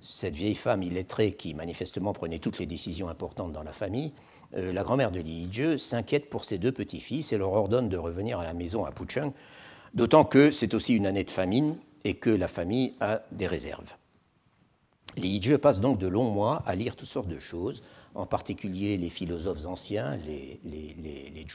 cette 0.00 0.36
vieille 0.36 0.54
femme 0.54 0.84
illettrée 0.84 1.32
qui 1.32 1.52
manifestement 1.54 2.12
prenait 2.12 2.38
toutes 2.38 2.60
les 2.60 2.66
décisions 2.66 3.08
importantes 3.08 3.50
dans 3.50 3.64
la 3.64 3.72
famille, 3.72 4.12
euh, 4.56 4.72
la 4.72 4.84
grand-mère 4.84 5.10
de 5.10 5.18
Li 5.18 5.48
Jie 5.50 5.80
s'inquiète 5.80 6.30
pour 6.30 6.44
ses 6.44 6.58
deux 6.58 6.70
petits-fils 6.70 7.32
et 7.32 7.38
leur 7.38 7.52
ordonne 7.52 7.88
de 7.88 7.96
revenir 7.96 8.38
à 8.38 8.44
la 8.44 8.54
maison 8.54 8.84
à 8.84 8.92
Pucheng, 8.92 9.32
d'autant 9.94 10.24
que 10.24 10.52
c'est 10.52 10.74
aussi 10.74 10.94
une 10.94 11.08
année 11.08 11.24
de 11.24 11.30
famine 11.30 11.76
et 12.04 12.14
que 12.14 12.30
la 12.30 12.46
famille 12.46 12.94
a 13.00 13.22
des 13.32 13.48
réserves. 13.48 13.94
Li 15.16 15.42
Jie 15.42 15.58
passe 15.58 15.80
donc 15.80 15.98
de 15.98 16.06
longs 16.06 16.30
mois 16.30 16.62
à 16.66 16.76
lire 16.76 16.94
toutes 16.94 17.08
sortes 17.08 17.28
de 17.28 17.40
choses, 17.40 17.82
en 18.16 18.26
particulier 18.26 18.96
les 18.96 19.10
philosophes 19.10 19.66
anciens, 19.66 20.16
les, 20.26 20.58
les, 20.64 20.96
les, 21.02 21.30
les 21.34 21.46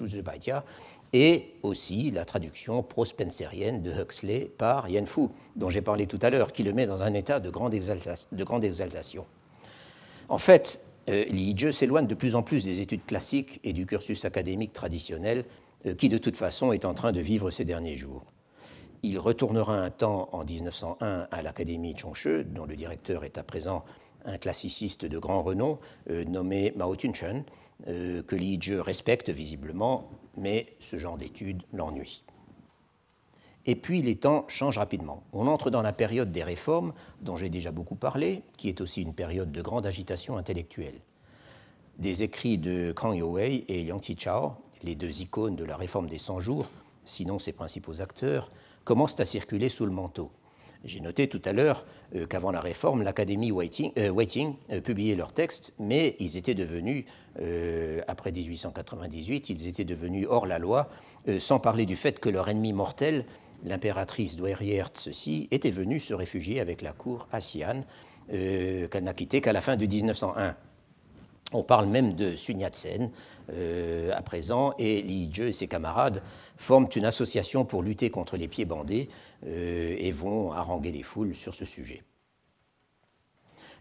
et 1.14 1.56
aussi 1.64 2.12
la 2.12 2.24
traduction 2.24 2.84
pro-spencerienne 2.84 3.82
de 3.82 3.92
Huxley 3.92 4.50
par 4.58 4.88
Yen 4.88 5.06
Fu, 5.06 5.28
dont 5.56 5.70
j'ai 5.70 5.82
parlé 5.82 6.08
tout 6.08 6.20
à 6.22 6.30
l'heure, 6.30 6.54
qui 6.54 6.64
le 6.64 6.72
met 6.74 6.88
dans 6.88 7.04
un 7.04 7.14
état 7.14 7.40
de 7.40 7.50
grande, 7.50 7.74
exaltation. 7.74 9.26
En 10.30 10.38
fait, 10.38 10.86
euh, 11.10 11.26
Li 11.26 11.56
s'éloigne 11.74 12.08
de 12.08 12.16
plus 12.16 12.36
en 12.36 12.44
plus 12.44 12.64
des 12.64 12.80
études 12.80 13.06
classiques 13.06 13.60
et 13.64 13.74
du 13.74 13.86
cursus 13.86 14.24
académique 14.24 14.72
traditionnel 14.72 15.44
euh, 15.86 15.96
qui, 15.96 16.08
de 16.08 16.18
toute 16.18 16.38
façon, 16.38 16.72
est 16.72 16.86
en 16.86 16.94
train 16.94 17.12
de 17.12 17.20
vivre 17.20 17.52
ces 17.52 17.66
derniers 17.66 17.98
jours. 17.98 18.24
Il 19.04 19.18
retournera 19.18 19.78
un 19.78 19.90
temps 19.90 20.30
en 20.32 20.46
1901 20.46 21.28
à 21.30 21.42
l'Académie 21.42 21.96
Chongshe, 21.98 22.46
dont 22.46 22.66
le 22.66 22.76
directeur 22.76 23.26
est 23.26 23.38
à 23.38 23.44
présent 23.44 23.84
un 24.26 24.38
classiciste 24.38 25.06
de 25.06 25.18
grand 25.18 25.44
renom 25.44 25.80
euh, 26.10 26.24
nommé 26.26 26.74
Mao 26.76 26.96
Tunchen, 26.96 27.44
euh, 27.88 28.22
que 28.24 28.36
Li 28.36 28.58
Jie 28.62 28.76
respecte 28.76 29.30
visiblement, 29.30 30.10
mais 30.38 30.68
ce 30.80 30.98
genre 30.98 31.18
d'études 31.18 31.64
l'ennuie. 31.74 32.24
Et 33.66 33.76
puis 33.76 34.02
les 34.02 34.16
temps 34.16 34.46
changent 34.48 34.80
rapidement. 34.80 35.24
On 35.34 35.48
entre 35.48 35.70
dans 35.70 35.82
la 35.82 35.94
période 35.94 36.32
des 36.32 36.44
réformes, 36.44 36.94
dont 37.22 37.36
j'ai 37.36 37.50
déjà 37.50 37.72
beaucoup 37.72 37.96
parlé, 37.96 38.44
qui 38.58 38.70
est 38.70 38.82
aussi 38.82 39.02
une 39.04 39.14
période 39.14 39.52
de 39.52 39.62
grande 39.62 39.86
agitation 39.86 40.38
intellectuelle. 40.38 41.00
Des 42.00 42.24
écrits 42.24 42.58
de 42.58 42.92
Kang 42.92 43.16
Youwei 43.16 43.66
et 43.68 43.84
Yang 43.84 44.04
Chichao, 44.04 44.54
les 44.84 44.96
deux 44.96 45.22
icônes 45.22 45.56
de 45.56 45.66
la 45.66 45.78
réforme 45.78 46.08
des 46.08 46.18
100 46.18 46.40
jours, 46.40 46.66
sinon 47.06 47.38
ses 47.38 47.52
principaux 47.52 48.02
acteurs, 48.02 48.50
commencent 48.84 49.20
à 49.20 49.26
circuler 49.26 49.70
sous 49.70 49.86
le 49.86 49.92
manteau. 49.92 50.32
J'ai 50.84 51.00
noté 51.00 51.28
tout 51.28 51.42
à 51.46 51.54
l'heure 51.54 51.86
euh, 52.16 52.26
qu'avant 52.26 52.52
la 52.52 52.60
réforme, 52.60 53.04
l'Académie 53.04 53.52
Waiting, 53.52 53.92
euh, 54.00 54.12
euh, 54.72 54.82
publiait 54.82 55.16
leurs 55.16 55.34
textes, 55.34 55.74
mais 55.80 56.16
ils 56.20 56.38
étaient 56.38 56.56
devenus, 56.56 57.06
après 58.08 58.32
1898, 58.32 59.50
ils 59.50 59.68
étaient 59.68 59.86
devenus 59.86 60.28
hors 60.30 60.46
la 60.46 60.60
loi, 60.60 60.90
sans 61.40 61.60
parler 61.60 61.86
du 61.86 61.96
fait 61.96 62.20
que 62.20 62.28
leur 62.28 62.50
ennemi 62.50 62.74
mortel, 62.74 63.26
l'impératrice 63.64 64.36
douairière 64.36 64.90
ceci, 64.94 65.48
était 65.52 65.72
venue 65.72 66.02
se 66.02 66.14
réfugier 66.14 66.60
avec 66.60 66.82
la 66.82 66.92
cour 66.92 67.30
à 67.32 67.40
qu'elle 67.40 69.04
n'a 69.04 69.14
quitté 69.14 69.40
qu'à 69.40 69.54
la 69.54 69.62
fin 69.62 69.78
de 69.78 69.86
1901. 69.86 70.56
On 71.54 71.64
parle 71.64 71.88
même 71.88 72.16
de 72.16 72.36
Sun 72.36 72.60
Yat-sen 72.60 73.12
à 74.14 74.22
présent, 74.22 74.74
et 74.78 75.02
Li 75.02 75.30
Jie 75.32 75.44
et 75.44 75.54
ses 75.54 75.68
camarades 75.68 76.22
forment 76.62 76.88
une 76.96 77.06
association 77.06 77.66
pour 77.66 77.82
lutter 77.82 78.10
contre 78.12 78.38
les 78.38 78.48
pieds 78.48 78.66
bandés 78.66 79.10
euh, 79.48 79.96
et 79.98 80.12
vont 80.12 80.52
haranguer 80.52 80.92
les 80.92 81.02
foules 81.02 81.34
sur 81.34 81.56
ce 81.56 81.66
sujet. 81.66 82.04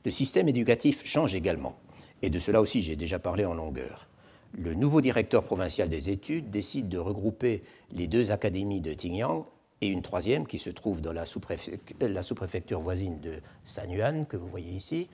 Le 0.04 0.10
système 0.10 0.48
éducatif 0.48 1.04
change 1.04 1.34
également, 1.34 1.76
et 2.22 2.30
de 2.30 2.38
cela 2.38 2.60
aussi 2.60 2.80
j'ai 2.80 2.96
déjà 2.96 3.18
parlé 3.18 3.44
en 3.44 3.52
longueur. 3.52 4.08
Le 4.52 4.74
nouveau 4.74 5.02
directeur 5.02 5.44
provincial 5.44 5.88
des 5.90 6.08
études 6.08 6.50
décide 6.50 6.88
de 6.88 6.98
regrouper 6.98 7.62
les 7.92 8.06
deux 8.06 8.32
académies 8.32 8.80
de 8.80 8.94
Tingyang 8.94 9.44
et 9.82 9.88
une 9.88 10.02
troisième 10.02 10.46
qui 10.46 10.58
se 10.58 10.70
trouve 10.70 11.02
dans 11.02 11.12
la 11.12 11.26
sous-préfecture 11.26 12.80
voisine 12.80 13.20
de 13.20 13.34
Sanyuan, 13.64 14.24
que 14.24 14.36
vous 14.36 14.48
voyez 14.48 14.72
ici. 14.72 15.08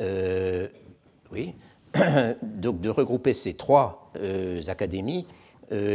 Euh, 0.00 0.68
oui, 1.32 1.54
donc 2.42 2.80
de 2.80 2.88
regrouper 2.88 3.34
ces 3.34 3.54
trois 3.54 4.10
euh, 4.16 4.60
académies 4.68 5.26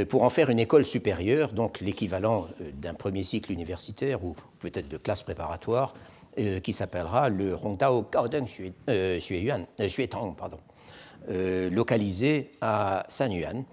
pour 0.09 0.24
en 0.24 0.30
faire 0.30 0.49
une 0.49 0.59
école 0.59 0.86
supérieure, 0.86 1.51
donc 1.51 1.80
l'équivalent 1.80 2.47
euh, 2.61 2.72
d'un 2.74 2.93
premier 2.93 3.24
cycle 3.24 3.51
universitaire 3.51 4.24
ou 4.24 4.36
peut-être 4.59 4.88
de 4.88 4.97
classe 4.97 5.24
préparatoire, 5.24 5.93
euh, 6.38 6.59
qui 6.59 6.74
s'appellera 6.74 7.30
le 7.30 7.55
Rongdao 7.55 8.07
Gaodeng 8.11 8.45
Xuetang, 8.45 10.36
pardon, 10.36 10.59
localisé 11.28 12.51
à 12.61 13.05
Sanyuan, 13.07 13.63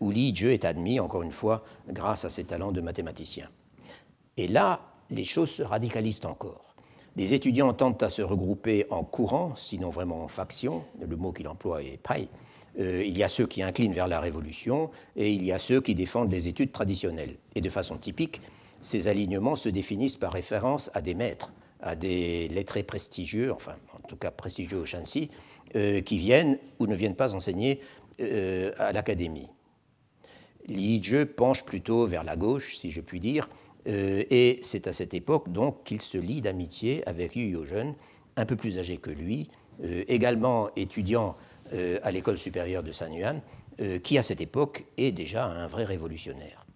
où 0.00 0.10
Li 0.10 0.34
Jie 0.34 0.48
est 0.48 0.64
admis, 0.64 0.98
encore 0.98 1.22
une 1.22 1.30
fois, 1.30 1.62
grâce 1.88 2.24
à 2.24 2.30
ses 2.30 2.42
talents 2.42 2.72
de 2.72 2.80
mathématicien. 2.80 3.48
Et 4.36 4.48
là, 4.48 4.80
les 5.10 5.24
choses 5.24 5.50
se 5.50 5.62
radicalisent 5.62 6.24
encore. 6.24 6.74
Les 7.16 7.34
étudiants 7.34 7.72
tentent 7.72 8.02
à 8.02 8.10
se 8.10 8.22
regrouper 8.22 8.86
en 8.90 9.04
courant, 9.04 9.54
sinon 9.56 9.90
vraiment 9.90 10.24
en 10.24 10.28
faction, 10.28 10.84
le 11.00 11.16
mot 11.16 11.32
qu'il 11.32 11.48
emploie 11.48 11.82
est 11.82 11.98
pai, 11.98 12.28
euh, 12.78 13.02
il 13.04 13.16
y 13.18 13.24
a 13.24 13.28
ceux 13.28 13.46
qui 13.46 13.62
inclinent 13.62 13.92
vers 13.92 14.08
la 14.08 14.20
révolution 14.20 14.90
et 15.16 15.32
il 15.32 15.44
y 15.44 15.52
a 15.52 15.58
ceux 15.58 15.80
qui 15.80 15.94
défendent 15.94 16.30
les 16.30 16.48
études 16.48 16.72
traditionnelles. 16.72 17.36
Et 17.54 17.60
de 17.60 17.68
façon 17.68 17.96
typique, 17.96 18.40
ces 18.80 19.08
alignements 19.08 19.56
se 19.56 19.68
définissent 19.68 20.16
par 20.16 20.32
référence 20.32 20.90
à 20.94 21.02
des 21.02 21.14
maîtres, 21.14 21.52
à 21.80 21.96
des 21.96 22.48
lettrés 22.48 22.82
prestigieux, 22.82 23.52
enfin 23.52 23.74
en 23.92 24.06
tout 24.06 24.16
cas 24.16 24.30
prestigieux 24.30 24.78
au 24.78 24.86
Shanxi, 24.86 25.30
euh, 25.76 26.00
qui 26.00 26.18
viennent 26.18 26.58
ou 26.78 26.86
ne 26.86 26.94
viennent 26.94 27.16
pas 27.16 27.34
enseigner 27.34 27.80
euh, 28.20 28.72
à 28.78 28.92
l'académie. 28.92 29.48
Li 30.66 31.02
penche 31.36 31.64
plutôt 31.64 32.06
vers 32.06 32.22
la 32.22 32.36
gauche, 32.36 32.76
si 32.76 32.90
je 32.90 33.00
puis 33.00 33.18
dire, 33.18 33.48
et 33.86 34.60
c'est 34.62 34.86
à 34.86 34.92
cette 34.92 35.14
époque 35.14 35.50
donc 35.50 35.84
qu'il 35.84 36.02
se 36.02 36.18
lie 36.18 36.42
d'amitié 36.42 37.02
avec 37.08 37.34
Yu 37.34 37.56
un 38.36 38.46
peu 38.46 38.54
plus 38.54 38.78
âgé 38.78 38.98
que 38.98 39.10
lui, 39.10 39.48
également 40.06 40.68
étudiant 40.76 41.34
à 41.72 42.10
l'école 42.10 42.36
supérieure 42.36 42.82
de 42.82 42.92
San 42.92 43.12
Yuan, 43.12 43.40
euh, 43.80 43.98
qui 43.98 44.18
à 44.18 44.22
cette 44.22 44.42
époque 44.42 44.84
est 44.98 45.10
déjà 45.10 45.46
un 45.46 45.66
vrai 45.66 45.84
révolutionnaire. 45.84 46.66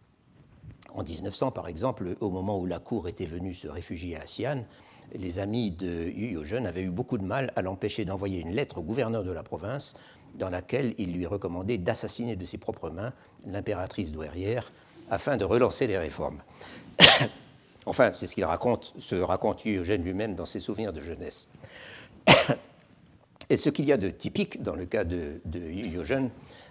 En 0.95 1.03
1900, 1.03 1.51
par 1.51 1.68
exemple, 1.68 2.16
au 2.20 2.30
moment 2.30 2.59
où 2.59 2.64
la 2.64 2.78
cour 2.78 3.09
était 3.09 3.26
venue 3.26 3.53
se 3.53 3.68
réfugier 3.68 4.16
à 4.16 4.20
Xi'an, 4.20 4.64
les 5.12 5.38
amis 5.38 5.70
de 5.70 5.86
Yu 5.86 6.28
Youzhen 6.28 6.66
avaient 6.66 6.82
eu 6.82 6.90
beaucoup 6.90 7.18
de 7.18 7.24
mal 7.24 7.53
à 7.57 7.62
l'empêcher 7.62 8.07
d'envoyer 8.07 8.40
une 8.40 8.55
lettre 8.55 8.78
au 8.78 8.82
gouverneur 8.82 9.22
de 9.22 9.32
la 9.32 9.42
province 9.42 9.97
dans 10.36 10.49
laquelle 10.49 10.95
il 10.97 11.12
lui 11.12 11.26
recommandait 11.26 11.76
d'assassiner 11.76 12.36
de 12.36 12.45
ses 12.47 12.57
propres 12.57 12.88
mains 12.88 13.12
l'impératrice 13.47 14.11
douairière 14.11 14.72
afin 15.11 15.36
de 15.36 15.45
relancer 15.45 15.86
les 15.86 15.99
réformes. 15.99 16.40
enfin, 17.86 18.12
c'est 18.12 18.26
ce 18.26 18.34
qu'il 18.34 18.47
raconte, 18.47 18.95
se 18.99 19.16
raconte 19.16 19.66
Yu 19.66 19.74
Youzhen 19.74 20.03
lui-même 20.03 20.34
dans 20.34 20.47
ses 20.47 20.61
souvenirs 20.61 20.95
de 20.95 21.03
jeunesse. 21.03 21.49
Et 23.51 23.57
ce 23.57 23.70
qu'il 23.70 23.84
y 23.84 23.92
a 23.92 23.97
de 23.97 24.11
typique 24.11 24.62
dans 24.62 24.74
le 24.74 24.86
cas 24.86 25.05
de, 25.05 25.40
de 25.45 25.61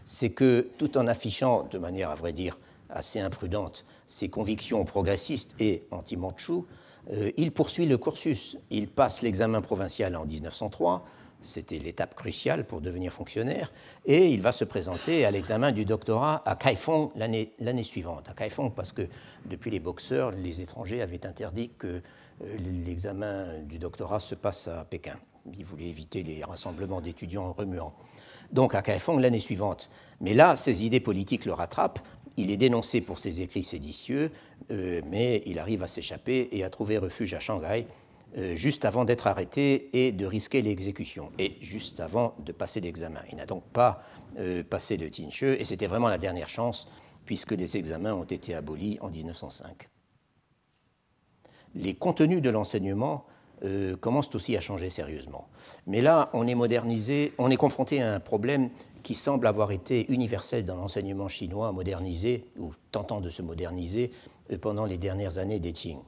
c'est 0.06 0.30
que 0.32 0.68
tout 0.78 0.98
en 0.98 1.08
affichant 1.08 1.68
de 1.72 1.78
manière, 1.78 2.10
à 2.10 2.16
vrai 2.16 2.34
dire, 2.34 2.60
assez 2.90 3.20
imprudente 3.20 3.86
ses 4.06 4.30
convictions 4.30 4.84
progressistes 4.86 5.56
et 5.60 5.86
anti-Manchou, 5.92 6.66
euh, 7.12 7.32
il 7.38 7.52
poursuit 7.52 7.86
le 7.86 7.98
cursus. 7.98 8.58
Il 8.70 8.88
passe 8.88 9.22
l'examen 9.22 9.62
provincial 9.62 10.16
en 10.16 10.26
1903, 10.26 11.06
c'était 11.42 11.80
l'étape 11.80 12.16
cruciale 12.16 12.66
pour 12.66 12.80
devenir 12.80 13.12
fonctionnaire, 13.12 13.74
et 14.06 14.30
il 14.30 14.42
va 14.42 14.52
se 14.52 14.64
présenter 14.64 15.26
à 15.26 15.32
l'examen 15.32 15.72
du 15.72 15.84
doctorat 15.84 16.42
à 16.46 16.56
Kaifeng 16.56 17.12
l'année 17.16 17.84
suivante. 17.84 18.30
À 18.30 18.34
Kaifeng, 18.34 18.70
parce 18.70 18.94
que 18.94 19.08
depuis 19.46 19.72
les 19.72 19.80
boxeurs, 19.80 20.32
les 20.32 20.62
étrangers 20.62 21.02
avaient 21.02 21.26
interdit 21.26 21.72
que 21.78 21.88
euh, 22.42 22.58
l'examen 22.86 23.60
du 23.64 23.80
doctorat 23.80 24.20
se 24.20 24.36
passe 24.36 24.68
à 24.68 24.86
Pékin 24.86 25.18
il 25.52 25.66
voulait 25.66 25.88
éviter 25.88 26.24
les 26.24 26.44
rassemblements 26.44 27.02
d'étudiants 27.02 27.54
remuants. 27.54 27.94
Donc 28.52 28.76
à 28.76 28.82
Kaifeng 28.82 29.20
l'année 29.20 29.40
suivante. 29.40 29.90
Mais 30.22 30.34
là, 30.34 30.56
ses 30.56 30.86
idées 30.86 31.00
politiques 31.00 31.46
le 31.46 31.54
rattrapent. 31.54 32.00
Il 32.38 32.50
est 32.50 32.58
dénoncé 32.58 33.02
pour 33.02 33.20
ses 33.20 33.42
écrits 33.42 33.64
séditieux, 33.64 34.32
euh, 34.72 35.02
mais 35.08 35.44
il 35.46 35.60
arrive 35.60 35.84
à 35.84 35.88
s'échapper 35.88 36.50
et 36.52 36.64
à 36.64 36.70
trouver 36.70 36.98
refuge 36.98 37.34
à 37.34 37.40
Shanghai 37.40 37.86
euh, 38.36 38.56
juste 38.56 38.84
avant 38.84 39.06
d'être 39.06 39.28
arrêté 39.28 39.90
et 39.94 40.12
de 40.12 40.26
risquer 40.26 40.64
l'exécution, 40.64 41.32
et 41.38 41.58
juste 41.62 42.00
avant 42.00 42.34
de 42.40 42.52
passer 42.52 42.82
l'examen. 42.82 43.22
Il 43.30 43.36
n'a 43.36 43.46
donc 43.46 43.64
pas 43.66 44.02
euh, 44.40 44.64
passé 44.64 44.98
le 44.98 45.12
Tinche, 45.12 45.44
et 45.44 45.64
c'était 45.64 45.86
vraiment 45.86 46.08
la 46.08 46.18
dernière 46.18 46.50
chance, 46.50 46.88
puisque 47.26 47.52
les 47.52 47.78
examens 47.78 48.14
ont 48.14 48.24
été 48.24 48.56
abolis 48.56 48.98
en 49.02 49.12
1905. 49.12 49.88
Les 51.76 51.94
contenus 51.94 52.42
de 52.42 52.50
l'enseignement 52.50 53.28
euh, 53.64 53.96
commencent 53.96 54.34
aussi 54.36 54.58
à 54.58 54.60
changer 54.60 54.90
sérieusement. 54.90 55.48
Mais 55.88 56.02
là, 56.02 56.30
on 56.34 56.48
est 56.48 56.56
modernisé, 56.56 57.34
on 57.38 57.50
est 57.50 57.56
confronté 57.56 58.02
à 58.02 58.14
un 58.14 58.20
problème 58.20 58.70
qui 59.04 59.16
semble 59.16 59.48
avoir 59.48 59.72
été 59.72 60.12
universel 60.12 60.66
dans 60.66 60.76
l'enseignement 60.76 61.28
chinois, 61.28 61.72
modernisé 61.72 62.46
ou 62.58 62.72
tentant 62.92 63.22
de 63.22 63.30
se 63.30 63.42
moderniser 63.42 64.12
euh, 64.52 64.58
pendant 64.58 64.86
les 64.86 64.98
dernières 64.98 65.38
années 65.38 65.60
des 65.60 65.72
Qing. 65.72 66.00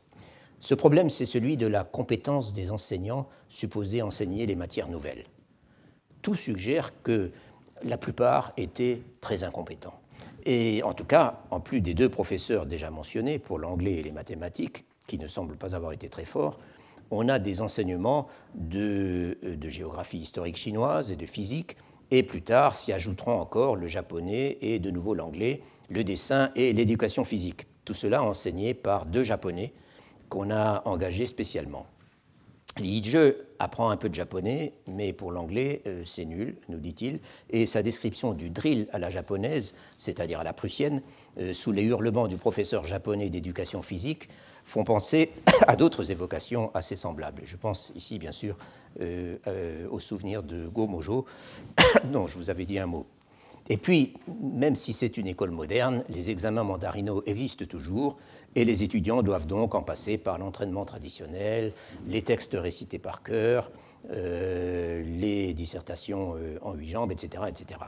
Ce 0.60 0.74
problème, 0.74 1.10
c'est 1.10 1.26
celui 1.26 1.58
de 1.58 1.68
la 1.68 1.84
compétence 1.84 2.53
des 2.53 2.72
enseignants 2.72 3.28
supposés 3.49 4.01
enseigner 4.01 4.45
les 4.45 4.56
matières 4.56 4.88
nouvelles. 4.88 5.26
Tout 6.22 6.36
suggère 6.36 6.91
que 7.03 7.32
la 7.84 7.97
plupart 7.97 8.53
étaient 8.58 9.01
très 9.22 9.43
incompétents. 9.43 9.99
Et 10.45 10.82
en 10.84 10.93
tout 10.93 11.06
cas, 11.06 11.41
en 11.51 11.60
plus 11.60 11.82
des 11.82 11.93
deux 11.93 12.10
professeurs 12.10 12.66
déjà 12.66 12.89
mentionnés 12.89 13.39
pour 13.39 13.60
l'anglais 13.60 13.93
et 13.93 14.03
les 14.03 14.12
mathématiques, 14.12 14.86
qui 15.08 15.18
ne 15.18 15.28
semblent 15.28 15.58
pas 15.58 15.76
avoir 15.76 15.91
été 15.91 16.10
très 16.10 16.26
forts, 16.26 16.58
on 17.12 17.30
a 17.30 17.39
des 17.39 17.62
enseignements 17.62 18.28
euh, 18.74 19.36
de, 19.43 19.70
géographie 19.70 20.18
historique 20.18 20.58
chinoise 20.58 21.12
et 21.12 21.16
de 21.16 21.26
physique, 21.26 21.78
et 22.12 22.24
plus 22.24 22.41
tard 22.41 22.76
s'y 22.76 22.93
ajouteront 22.93 23.39
encore 23.39 23.76
le 23.76 23.88
japonais 23.88 24.58
et 24.62 24.80
de 24.80 24.91
nouveau 24.91 25.14
l'anglais, 25.14 25.62
le 25.89 26.03
dessin 26.03 26.51
et 26.56 26.74
l'éducation 26.74 27.24
physique. 27.24 27.68
Tout 27.84 27.93
cela 27.93 28.24
enseigné 28.24 28.74
par 28.74 29.06
deux 29.06 29.24
japonais 29.24 29.74
qu'on 30.30 30.51
a 30.51 30.82
engagés 30.86 31.26
spécialement. 31.26 31.86
Li 32.78 33.01
apprend 33.58 33.89
un 33.89 33.95
peu 33.95 34.10
de 34.10 34.16
japonais, 34.16 34.74
mais 34.88 35.14
pour 35.14 35.32
l'anglais, 35.32 35.82
euh, 35.88 36.03
c'est 36.06 36.26
nul, 36.26 36.58
nous 36.68 36.80
dit-il, 36.80 37.22
et 37.49 37.66
sa 37.66 37.82
description 37.82 38.34
du 38.34 38.49
drill 38.49 38.88
à 38.91 38.99
la 38.99 39.10
japonaise, 39.10 39.76
c'est-à-dire 39.97 40.41
à 40.41 40.43
la 40.43 40.51
prussienne, 40.51 41.01
euh, 41.39 41.53
sous 41.53 41.72
les 41.72 41.84
hurlements 41.84 42.28
du 42.28 42.36
professeur 42.36 42.84
japonais 42.84 43.30
d'éducation 43.30 43.82
physique, 43.82 44.28
font 44.66 44.84
penser 44.84 45.32
à 45.68 45.78
d'autres 45.78 46.11
évocations 46.11 46.72
assez 46.74 46.97
semblables. 46.97 47.43
Je 47.45 47.55
pense 47.55 47.91
ici, 47.95 48.20
bien 48.20 48.34
sûr, 48.34 48.57
euh, 48.99 49.38
euh, 49.47 49.88
au 49.89 49.99
souvenir 49.99 50.43
de 50.43 50.68
Gomojo, 50.68 51.26
dont 52.11 52.28
je 52.28 52.38
vous 52.38 52.49
avais 52.49 52.66
dit 52.66 52.80
un 52.80 52.88
mot. 52.88 53.05
Et 53.68 53.78
puis, 53.78 54.13
même 54.41 54.76
si 54.76 54.93
c'est 54.93 55.18
une 55.18 55.28
école 55.28 55.49
moderne, 55.49 56.03
les 56.09 56.30
examens 56.30 56.63
mandarinaux 56.63 57.24
existent 57.26 57.66
toujours 57.66 58.18
et 58.55 58.63
les 58.63 58.84
étudiants 58.84 59.24
doivent 59.24 59.47
donc 59.47 59.74
en 59.74 59.82
passer 59.82 60.18
par 60.18 60.38
l'entraînement 60.38 60.86
traditionnel, 60.86 61.74
les 62.07 62.22
textes 62.22 62.55
récités 62.59 62.99
par 62.99 63.24
cœur, 63.24 63.72
euh, 64.11 65.03
les 65.03 65.55
dissertations 65.55 66.36
en 66.61 66.74
huit 66.74 66.89
jambes, 66.89 67.11
etc., 67.11 67.43
etc. 67.47 67.80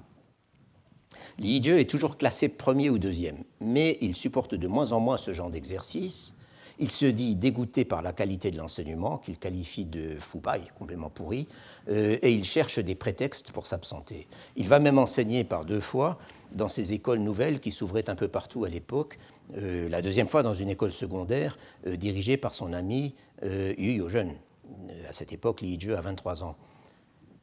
Est 1.39 1.89
toujours 1.89 2.17
classé 2.17 2.49
premier 2.49 2.89
ou 2.89 2.97
deuxième, 2.97 3.43
mais 3.61 3.99
il 4.01 4.15
supporte 4.15 4.55
de 4.55 4.67
moins 4.67 4.93
en 4.93 4.99
moins 4.99 5.17
ce 5.17 5.35
genre 5.35 5.51
d'exercice. 5.51 6.37
Il 6.79 6.91
se 6.91 7.07
dit 7.07 7.35
dégoûté 7.35 7.85
par 7.85 8.03
la 8.03 8.13
qualité 8.13 8.51
de 8.51 8.57
l'enseignement, 8.57 9.17
qu'il 9.17 9.39
qualifie 9.39 9.85
de 9.85 10.19
foupaille, 10.19 10.67
complètement 10.77 11.09
pourri, 11.09 11.47
euh, 11.89 12.19
et 12.21 12.31
il 12.31 12.43
cherche 12.43 12.77
des 12.77 12.93
prétextes 12.93 13.51
pour 13.51 13.65
s'absenter. 13.65 14.27
Il 14.55 14.67
va 14.67 14.79
même 14.79 14.99
enseigner 14.99 15.43
par 15.43 15.65
deux 15.65 15.79
fois 15.79 16.19
dans 16.51 16.67
ces 16.67 16.93
écoles 16.93 17.19
nouvelles 17.19 17.59
qui 17.59 17.71
s'ouvraient 17.71 18.09
un 18.09 18.15
peu 18.15 18.27
partout 18.27 18.63
à 18.63 18.69
l'époque, 18.69 19.17
euh, 19.57 19.89
la 19.89 20.03
deuxième 20.03 20.27
fois 20.27 20.43
dans 20.43 20.53
une 20.53 20.69
école 20.69 20.91
secondaire 20.91 21.57
euh, 21.87 21.95
dirigée 21.95 22.37
par 22.37 22.53
son 22.53 22.73
ami 22.73 23.15
Yu 23.43 23.93
Yo-jeune. 23.93 24.33
À 25.07 25.13
cette 25.13 25.31
époque, 25.31 25.61
Li 25.61 25.75
Yizhe 25.75 25.89
a 25.89 26.01
23 26.01 26.43
ans. 26.43 26.55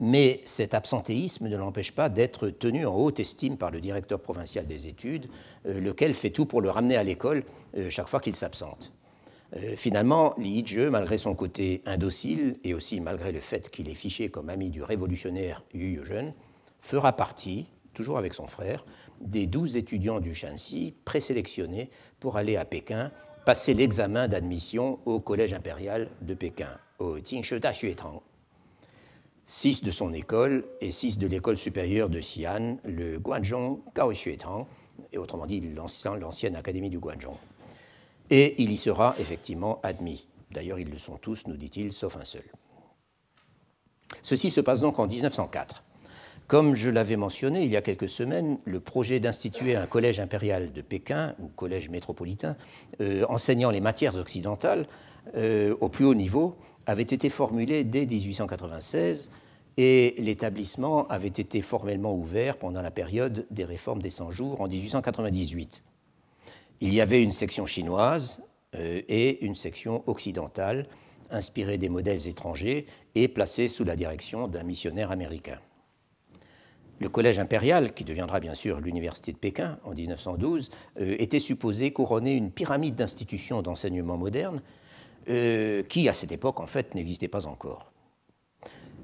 Mais 0.01 0.41
cet 0.45 0.75
absentéisme 0.75 1.49
ne 1.49 1.57
l'empêche 1.57 1.93
pas 1.93 2.09
d'être 2.09 2.51
tenu 2.51 2.85
en 2.85 2.95
haute 2.97 3.21
estime 3.21 3.57
par 3.57 3.71
le 3.71 3.81
directeur 3.81 4.21
provincial 4.21 4.67
des 4.67 4.89
études, 4.89 5.29
lequel 5.65 6.15
fait 6.15 6.31
tout 6.31 6.47
pour 6.47 6.61
le 6.61 6.69
ramener 6.69 6.97
à 6.97 7.05
l'école 7.05 7.45
chaque 7.91 8.09
fois 8.09 8.19
qu'il 8.19 8.35
s'absente. 8.35 8.93
Euh, 9.57 9.77
finalement, 9.77 10.35
Li 10.39 10.61
Yizhe, 10.61 10.89
malgré 10.91 11.19
son 11.19 11.35
côté 11.35 11.83
indocile 11.87 12.59
et 12.65 12.75
aussi 12.75 13.01
malgré 13.01 13.33
le 13.33 13.41
fait 13.41 13.71
qu'il 13.71 13.89
est 13.89 13.95
fiché 13.95 14.29
comme 14.29 14.49
ami 14.49 14.71
du 14.71 14.83
révolutionnaire 14.83 15.65
Yu 15.73 15.99
Yuzhen, 15.99 16.35
fera 16.81 17.13
partie, 17.13 17.67
toujours 17.93 18.19
avec 18.19 18.35
son 18.35 18.47
frère, 18.47 18.85
des 19.21 19.47
douze 19.47 19.77
étudiants 19.77 20.21
du 20.21 20.35
Shanxi 20.35 20.95
présélectionnés 21.05 21.91
pour 22.21 22.37
aller 22.37 22.57
à 22.57 22.65
Pékin 22.65 23.13
passer 23.47 23.75
l'examen 23.75 24.27
d'admission 24.27 24.99
au 25.05 25.21
Collège 25.21 25.55
impérial 25.55 26.09
de 26.23 26.35
Pékin, 26.35 26.79
au 26.99 27.21
Tingshi 27.21 27.61
Xuetang 27.61 28.23
six 29.45 29.83
de 29.83 29.91
son 29.91 30.13
école 30.13 30.65
et 30.81 30.91
six 30.91 31.19
de 31.19 31.27
l'école 31.27 31.59
supérieure 31.59 32.09
de 32.09 32.19
Xi'an, 32.19 32.79
le 32.85 33.19
Guanzhong 33.19 33.81
Kaoxuetang, 33.95 34.67
et 35.13 35.19
autrement 35.19 35.47
dit 35.47 35.61
l'ancienne 35.61 36.57
académie 36.57 36.91
du 36.91 36.99
Guanzhong. 36.99 37.37
Et 38.31 38.63
il 38.63 38.71
y 38.71 38.77
sera 38.77 39.15
effectivement 39.19 39.81
admis. 39.83 40.27
D'ailleurs, 40.51 40.79
ils 40.79 40.89
le 40.89 40.99
sont 40.99 41.17
tous, 41.17 41.47
nous 41.47 41.57
dit-il, 41.57 41.93
sauf 41.93 42.17
un 42.17 42.25
seul. 42.25 42.45
Ceci 44.23 44.51
se 44.51 44.61
passe 44.61 44.81
donc 44.81 44.99
en 44.99 45.07
1904. 45.07 45.83
Comme 46.47 46.75
je 46.75 46.91
l'avais 46.91 47.17
mentionné 47.17 47.65
il 47.65 47.73
y 47.73 47.77
a 47.77 47.83
quelques 47.83 48.09
semaines, 48.09 48.59
le 48.65 48.79
projet 48.79 49.19
d'instituer 49.19 49.77
un 49.77 49.87
collège 49.87 50.21
impérial 50.21 50.73
de 50.73 50.83
Pékin, 50.83 51.35
ou 51.39 51.49
collège 51.49 51.89
métropolitain, 51.89 52.57
euh, 53.01 53.25
enseignant 53.29 53.71
les 53.71 53.81
matières 53.81 54.15
occidentales 54.15 54.87
euh, 55.37 55.75
au 55.81 55.89
plus 55.89 56.05
haut 56.05 56.15
niveau, 56.15 56.57
avait 56.87 57.03
été 57.03 57.31
formulé 57.31 57.85
dès 57.85 58.05
1896 58.05 59.31
et 59.79 60.15
l'établissement 60.19 61.09
avait 61.09 61.29
été 61.29 61.63
formellement 61.63 62.15
ouvert 62.15 62.59
pendant 62.59 62.83
la 62.83 62.91
période 62.91 63.47
des 63.51 63.65
réformes 63.65 64.03
des 64.03 64.11
100 64.11 64.31
jours 64.31 64.61
en 64.61 64.69
1898. 64.69 65.83
Il 66.85 66.93
y 66.93 67.01
avait 67.01 67.23
une 67.23 67.33
section 67.33 67.65
chinoise 67.65 68.43
euh, 68.75 69.01
et 69.09 69.43
une 69.43 69.55
section 69.55 70.05
occidentale, 70.07 70.87
inspirée 71.31 71.79
des 71.79 71.89
modèles 71.89 72.29
étrangers 72.29 72.85
et 73.15 73.27
placée 73.27 73.69
sous 73.69 73.85
la 73.85 73.97
direction 73.97 74.49
d'un 74.49 74.65
missionnaire 74.65 75.11
américain. 75.11 75.59
Le 77.01 77.09
collège 77.09 77.39
impérial, 77.39 77.95
qui 77.95 78.05
deviendra 78.05 78.39
bien 78.39 78.53
sûr 78.53 78.83
l'université 78.83 79.33
de 79.33 79.39
Pékin 79.39 79.79
en 79.85 79.93
1912, 79.93 80.69
euh, 81.01 81.17
était 81.19 81.41
supposé 81.41 81.91
couronner 81.91 82.35
une 82.35 82.51
pyramide 82.51 82.97
d'institutions 82.97 83.63
d'enseignement 83.63 84.19
moderne 84.19 84.61
euh, 85.31 85.83
qui, 85.85 86.07
à 86.11 86.13
cette 86.13 86.33
époque, 86.33 86.61
en 86.61 86.67
fait, 86.67 86.95
n'existait 86.95 87.29
pas 87.29 87.47
encore. 87.47 87.95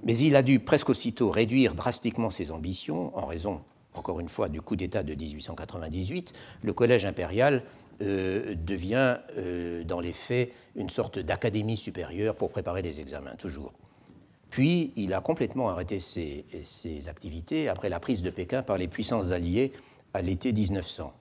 Mais 0.05 0.19
il 0.19 0.37
a 0.37 0.43
dû 0.43 0.61
presque 0.61 0.91
aussitôt 0.91 1.31
réduire 1.31 1.75
drastiquement 1.75 2.29
ses 2.29 2.51
ambitions 2.53 3.17
en 3.17 3.25
raison, 3.25 3.63
encore 3.95 4.21
une 4.21 4.29
fois, 4.29 4.49
du 4.49 4.61
coup 4.61 4.77
d'État 4.77 5.03
de 5.03 5.15
1898. 5.15 6.33
Le 6.63 6.73
Collège 6.73 7.05
impérial 7.05 7.63
euh, 8.03 8.55
devient, 8.55 9.19
euh, 9.37 9.85
dans 9.85 10.01
les 10.01 10.13
faits, 10.13 10.53
une 10.77 10.91
sorte 10.91 11.19
d'académie 11.19 11.77
supérieure 11.77 12.35
pour 12.35 12.51
préparer 12.51 12.83
les 12.83 13.01
examens, 13.01 13.35
toujours. 13.37 13.73
Puis, 14.49 14.93
il 14.97 15.15
a 15.15 15.21
complètement 15.21 15.69
arrêté 15.69 16.01
ses, 16.01 16.45
ses 16.65 17.09
activités 17.09 17.69
après 17.69 17.89
la 17.89 18.01
prise 18.01 18.23
de 18.23 18.31
Pékin 18.31 18.63
par 18.63 18.79
les 18.79 18.89
puissances 18.89 19.31
alliées 19.31 19.73
à 20.13 20.23
l'été 20.23 20.53
1900. 20.53 21.13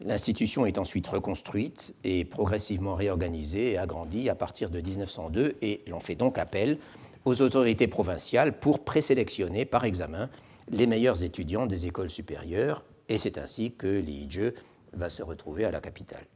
L'institution 0.00 0.64
est 0.64 0.78
ensuite 0.78 1.08
reconstruite 1.08 1.94
et 2.04 2.24
progressivement 2.24 2.94
réorganisée 2.94 3.72
et 3.72 3.78
agrandie 3.78 4.28
à 4.28 4.36
partir 4.36 4.70
de 4.70 4.80
1902 4.80 5.56
et 5.60 5.82
l'on 5.88 5.98
fait 5.98 6.14
donc 6.14 6.38
appel 6.38 6.78
aux 7.24 7.42
autorités 7.42 7.88
provinciales 7.88 8.58
pour 8.60 8.84
présélectionner 8.84 9.64
par 9.64 9.84
examen 9.84 10.28
les 10.70 10.86
meilleurs 10.86 11.22
étudiants 11.22 11.66
des 11.66 11.86
écoles 11.86 12.10
supérieures 12.10 12.84
et 13.08 13.18
c'est 13.18 13.38
ainsi 13.38 13.72
que 13.72 13.86
Li 13.86 14.26
Yizhe 14.26 14.52
va 14.92 15.08
se 15.08 15.22
retrouver 15.22 15.64
à 15.64 15.70
la 15.70 15.80
capitale. 15.80 16.26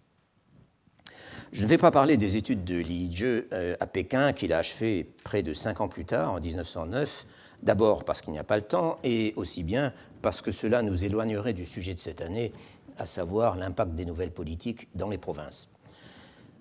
Je 1.53 1.62
ne 1.62 1.68
vais 1.68 1.78
pas 1.78 1.91
parler 1.91 2.16
des 2.16 2.37
études 2.37 2.64
de 2.64 2.76
Li 2.76 3.07
Yizhe 3.07 3.45
euh, 3.53 3.74
à 3.78 3.87
Pékin 3.87 4.33
qu'il 4.33 4.53
a 4.53 4.59
achevées 4.59 5.12
près 5.22 5.43
de 5.43 5.53
cinq 5.53 5.83
ans 5.83 5.89
plus 5.89 6.07
tard, 6.07 6.33
en 6.33 6.41
1909, 6.41 7.26
d'abord 7.62 8.05
parce 8.05 8.22
qu'il 8.22 8.33
n'y 8.33 8.39
a 8.39 8.45
pas 8.45 8.57
le 8.57 8.62
temps 8.62 8.99
et 9.05 9.35
aussi 9.37 9.62
bien 9.62 9.93
parce 10.22 10.41
que 10.41 10.51
cela 10.51 10.83
nous 10.83 11.05
éloignerait 11.05 11.53
du 11.53 11.66
sujet 11.66 11.95
de 11.95 11.99
cette 11.99 12.22
année 12.22 12.53
à 12.99 13.07
savoir 13.07 13.57
l'impact 13.57 13.95
des 13.95 14.05
nouvelles 14.05 14.30
politiques 14.30 14.89
dans 14.95 15.09
les 15.09 15.18
provinces. 15.18 15.68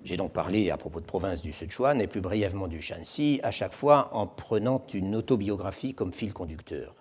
J'ai 0.03 0.17
donc 0.17 0.34
parlé 0.34 0.72
à 0.72 0.78
propos 0.78 0.99
de 0.99 1.05
provinces 1.05 1.41
du 1.41 1.53
Sichuan 1.53 2.01
et 2.01 2.07
plus 2.07 2.22
brièvement 2.22 2.67
du 2.67 2.82
Shanxi, 2.82 3.39
à 3.43 3.51
chaque 3.51 3.74
fois 3.74 4.09
en 4.13 4.26
prenant 4.26 4.82
une 4.93 5.15
autobiographie 5.15 5.93
comme 5.93 6.11
fil 6.11 6.34
conducteur. 6.34 7.01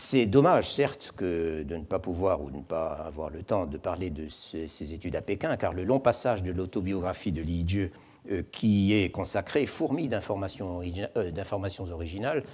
C'est 0.00 0.26
dommage, 0.26 0.72
certes, 0.72 1.12
que 1.16 1.64
de 1.64 1.76
ne 1.76 1.82
pas 1.82 1.98
pouvoir 1.98 2.40
ou 2.40 2.52
de 2.52 2.58
ne 2.58 2.62
pas 2.62 2.92
avoir 3.04 3.30
le 3.30 3.42
temps 3.42 3.66
de 3.66 3.76
parler 3.76 4.10
de 4.10 4.28
ces, 4.28 4.94
études 4.94 5.16
à 5.16 5.22
Pékin, 5.22 5.56
car 5.56 5.72
le 5.72 5.82
long 5.82 5.98
passage 5.98 6.44
de 6.44 6.52
l'autobiographie 6.52 7.32
de 7.32 7.42
Li 7.42 7.64
Jie, 7.66 7.90
euh, 8.30 8.44
qui 8.52 8.94
est 8.94 9.10
consacré, 9.10 9.66
fourmi 9.66 10.08
d'informations, 10.08 10.80
euh, 11.16 11.92
originales, 11.92 12.44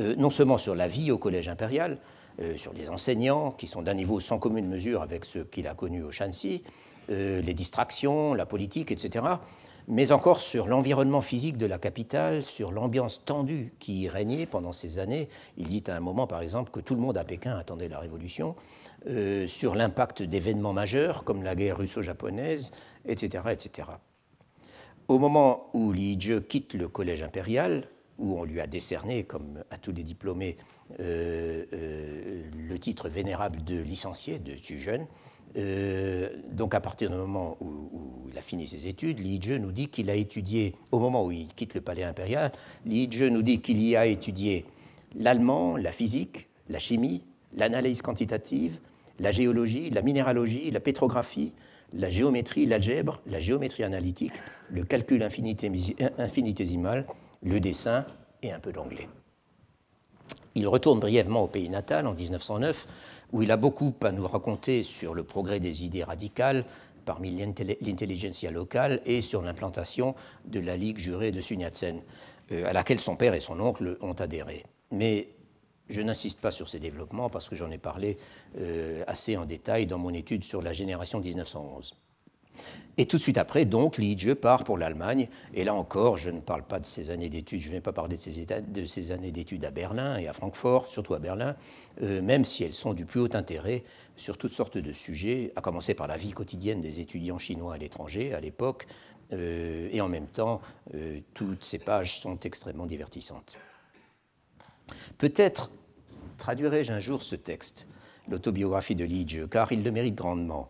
euh, 0.00 0.16
non 0.16 0.28
seulement 0.28 0.58
sur 0.58 0.74
la 0.74 0.88
vie 0.88 1.12
au 1.12 1.18
Collège 1.18 1.48
impérial, 1.48 1.98
sur 2.56 2.72
les 2.72 2.88
enseignants, 2.88 3.52
qui 3.52 3.68
sont 3.68 3.82
d'un 3.82 3.94
niveau 3.94 4.18
sans 4.18 4.40
commune 4.40 4.66
mesure 4.66 5.00
avec 5.00 5.24
ce 5.24 5.38
qu'il 5.38 5.68
a 5.68 5.74
connu 5.74 6.02
au 6.02 6.10
Shanxi, 6.10 6.62
les 7.08 7.54
distractions, 7.54 8.34
la 8.34 8.46
politique, 8.46 8.92
etc., 8.92 9.24
mais 9.88 10.12
encore 10.12 10.40
sur 10.40 10.68
l'environnement 10.68 11.22
physique 11.22 11.56
de 11.56 11.64
la 11.64 11.78
capitale, 11.78 12.44
sur 12.44 12.70
l'ambiance 12.72 13.24
tendue 13.24 13.72
qui 13.78 14.02
y 14.02 14.08
régnait 14.08 14.44
pendant 14.44 14.72
ces 14.72 14.98
années. 14.98 15.30
Il 15.56 15.66
dit 15.66 15.82
à 15.88 15.96
un 15.96 16.00
moment, 16.00 16.26
par 16.26 16.42
exemple, 16.42 16.70
que 16.70 16.80
tout 16.80 16.94
le 16.94 17.00
monde 17.00 17.16
à 17.16 17.24
Pékin 17.24 17.56
attendait 17.56 17.88
la 17.88 17.98
révolution, 17.98 18.54
euh, 19.08 19.46
sur 19.46 19.74
l'impact 19.74 20.22
d'événements 20.22 20.74
majeurs 20.74 21.24
comme 21.24 21.42
la 21.42 21.54
guerre 21.54 21.78
russo-japonaise, 21.78 22.70
etc., 23.06 23.44
etc. 23.50 23.88
Au 25.08 25.18
moment 25.18 25.70
où 25.72 25.90
Li 25.90 26.20
Jie 26.20 26.42
quitte 26.46 26.74
le 26.74 26.88
collège 26.88 27.22
impérial, 27.22 27.88
où 28.18 28.38
on 28.38 28.44
lui 28.44 28.60
a 28.60 28.66
décerné, 28.66 29.24
comme 29.24 29.64
à 29.70 29.78
tous 29.78 29.92
les 29.92 30.02
diplômés, 30.02 30.58
euh, 31.00 31.64
euh, 31.72 32.42
le 32.54 32.78
titre 32.78 33.08
vénérable 33.08 33.64
de 33.64 33.80
licencié, 33.80 34.38
de 34.38 34.54
jeune. 34.54 35.06
Euh, 35.56 36.28
donc 36.52 36.74
à 36.74 36.80
partir 36.80 37.10
du 37.10 37.16
moment 37.16 37.56
où, 37.60 38.28
il 38.30 38.38
a 38.38 38.42
fini 38.42 38.66
ses 38.66 38.86
études, 38.86 39.20
Li 39.20 39.40
Jie 39.40 39.58
nous 39.58 39.72
dit 39.72 39.88
qu'il 39.88 40.10
a 40.10 40.14
étudié, 40.14 40.74
au 40.92 40.98
moment 40.98 41.24
où 41.24 41.32
il 41.32 41.46
quitte 41.54 41.74
le 41.74 41.80
palais 41.80 42.04
impérial, 42.04 42.52
Li 42.84 43.08
nous 43.30 43.42
dit 43.42 43.60
qu'il 43.60 43.80
y 43.80 43.96
a 43.96 44.06
étudié 44.06 44.66
l'allemand, 45.16 45.76
la 45.76 45.92
physique, 45.92 46.48
la 46.68 46.78
chimie, 46.78 47.22
l'analyse 47.56 48.02
quantitative, 48.02 48.78
la 49.18 49.30
géologie, 49.30 49.90
la 49.90 50.02
minéralogie, 50.02 50.70
la 50.70 50.80
pétrographie, 50.80 51.52
la 51.94 52.10
géométrie, 52.10 52.66
l'algèbre, 52.66 53.20
la 53.26 53.40
géométrie 53.40 53.84
analytique, 53.84 54.34
le 54.70 54.84
calcul 54.84 55.22
infinitésimal, 55.22 57.06
le 57.42 57.60
dessin 57.60 58.04
et 58.42 58.52
un 58.52 58.60
peu 58.60 58.72
d'anglais. 58.72 59.08
Il 60.54 60.66
retourne 60.66 61.00
brièvement 61.00 61.42
au 61.42 61.46
pays 61.46 61.70
natal 61.70 62.06
en 62.06 62.14
1909, 62.14 62.86
où 63.32 63.42
il 63.42 63.50
a 63.50 63.56
beaucoup 63.56 63.94
à 64.02 64.12
nous 64.12 64.26
raconter 64.26 64.82
sur 64.82 65.14
le 65.14 65.22
progrès 65.22 65.60
des 65.60 65.84
idées 65.84 66.04
radicales 66.04 66.64
parmi 67.04 67.30
l'intelligentsia 67.30 68.50
locale 68.50 69.00
et 69.06 69.22
sur 69.22 69.40
l'implantation 69.42 70.14
de 70.44 70.60
la 70.60 70.76
Ligue 70.76 70.98
jurée 70.98 71.32
de 71.32 71.40
Sun 71.40 71.62
euh, 72.52 72.66
à 72.66 72.72
laquelle 72.72 73.00
son 73.00 73.16
père 73.16 73.34
et 73.34 73.40
son 73.40 73.58
oncle 73.60 73.96
ont 74.02 74.12
adhéré. 74.12 74.64
Mais 74.90 75.28
je 75.88 76.02
n'insiste 76.02 76.40
pas 76.40 76.50
sur 76.50 76.68
ces 76.68 76.80
développements 76.80 77.30
parce 77.30 77.48
que 77.48 77.56
j'en 77.56 77.70
ai 77.70 77.78
parlé 77.78 78.18
euh, 78.58 79.02
assez 79.06 79.36
en 79.36 79.46
détail 79.46 79.86
dans 79.86 79.98
mon 79.98 80.12
étude 80.12 80.44
sur 80.44 80.60
la 80.60 80.72
génération 80.72 81.20
1911. 81.20 81.94
Et 82.96 83.06
tout 83.06 83.16
de 83.16 83.22
suite 83.22 83.38
après, 83.38 83.64
donc, 83.64 83.96
Liege 83.96 84.34
part 84.34 84.64
pour 84.64 84.76
l'Allemagne. 84.76 85.28
Et 85.54 85.62
là 85.62 85.72
encore, 85.72 86.16
je 86.16 86.30
ne 86.30 86.40
parle 86.40 86.64
pas 86.64 86.80
de 86.80 86.86
ses 86.86 87.12
années 87.12 87.28
d'études, 87.28 87.60
je 87.60 87.68
ne 87.68 87.74
vais 87.74 87.80
pas 87.80 87.92
parler 87.92 88.16
de 88.16 88.84
ses, 88.84 89.12
années 89.12 89.30
d'études 89.30 89.64
à 89.64 89.70
Berlin 89.70 90.18
et 90.18 90.26
à 90.26 90.32
Francfort, 90.32 90.88
surtout 90.88 91.14
à 91.14 91.20
Berlin, 91.20 91.54
euh, 92.02 92.20
même 92.20 92.44
si 92.44 92.64
elles 92.64 92.72
sont 92.72 92.94
du 92.94 93.04
plus 93.04 93.20
haut 93.20 93.36
intérêt 93.36 93.84
sur 94.16 94.36
toutes 94.36 94.52
sortes 94.52 94.78
de 94.78 94.92
sujets, 94.92 95.52
à 95.54 95.60
commencer 95.60 95.94
par 95.94 96.08
la 96.08 96.16
vie 96.16 96.32
quotidienne 96.32 96.80
des 96.80 96.98
étudiants 96.98 97.38
chinois 97.38 97.74
à 97.74 97.78
l'étranger 97.78 98.34
à 98.34 98.40
l'époque. 98.40 98.88
Euh, 99.32 99.88
et 99.92 100.00
en 100.00 100.08
même 100.08 100.26
temps, 100.26 100.60
euh, 100.94 101.20
toutes 101.34 101.62
ces 101.62 101.78
pages 101.78 102.18
sont 102.18 102.40
extrêmement 102.40 102.86
divertissantes. 102.86 103.58
Peut-être 105.18 105.70
traduirai-je 106.38 106.92
un 106.92 107.00
jour 107.00 107.22
ce 107.22 107.36
texte 107.36 107.86
l'autobiographie 108.28 108.94
de 108.94 109.04
Lidge, 109.04 109.48
car 109.48 109.72
il 109.72 109.82
le 109.82 109.90
mérite 109.90 110.14
grandement. 110.14 110.68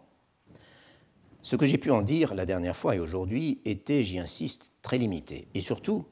Ce 1.41 1.57
que 1.57 1.67
j'ai 1.67 1.79
pu 1.79 1.91
en 1.91 2.03
dire 2.03 2.35
la 2.35 2.47
dernière 2.47 2.77
fois 2.77 2.97
et 2.97 2.99
aujourd'hui 2.99 3.61
était, 3.65 4.05
j'y 4.05 4.19
insiste, 4.19 4.73
très 4.83 4.99
limité. 4.99 5.49
Et 5.55 5.61
surtout, 5.61 6.05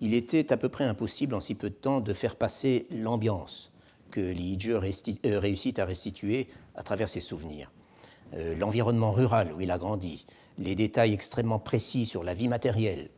il 0.00 0.14
était 0.14 0.52
à 0.52 0.56
peu 0.56 0.68
près 0.68 0.84
impossible 0.84 1.34
en 1.34 1.40
si 1.40 1.54
peu 1.54 1.70
de 1.70 1.74
temps 1.74 2.00
de 2.00 2.12
faire 2.12 2.36
passer 2.36 2.86
l'ambiance 2.90 3.72
que 4.10 4.20
Lidge 4.20 4.70
euh, 4.70 5.38
réussit 5.38 5.78
à 5.78 5.84
restituer 5.84 6.48
à 6.74 6.82
travers 6.82 7.08
ses 7.08 7.20
souvenirs. 7.20 7.72
Euh, 8.34 8.54
l'environnement 8.56 9.12
rural 9.12 9.52
où 9.52 9.60
il 9.60 9.70
a 9.70 9.78
grandi, 9.78 10.26
les 10.58 10.74
détails 10.74 11.12
extrêmement 11.12 11.58
précis 11.58 12.06
sur 12.06 12.24
la 12.24 12.34
vie 12.34 12.48
matérielle, 12.48 13.10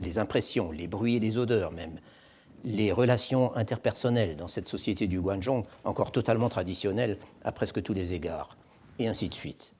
les 0.00 0.18
impressions, 0.18 0.72
les 0.72 0.86
bruits 0.86 1.16
et 1.16 1.20
les 1.20 1.38
odeurs 1.38 1.72
même, 1.72 1.98
les 2.64 2.92
relations 2.92 3.54
interpersonnelles 3.56 4.36
dans 4.36 4.48
cette 4.48 4.68
société 4.68 5.06
du 5.06 5.20
Guangzhou, 5.20 5.64
encore 5.84 6.12
totalement 6.12 6.48
traditionnelle 6.48 7.18
à 7.44 7.52
presque 7.52 7.82
tous 7.82 7.94
les 7.94 8.12
égards, 8.12 8.56
et 8.98 9.06
ainsi 9.06 9.28
de 9.28 9.34
suite. 9.34 9.74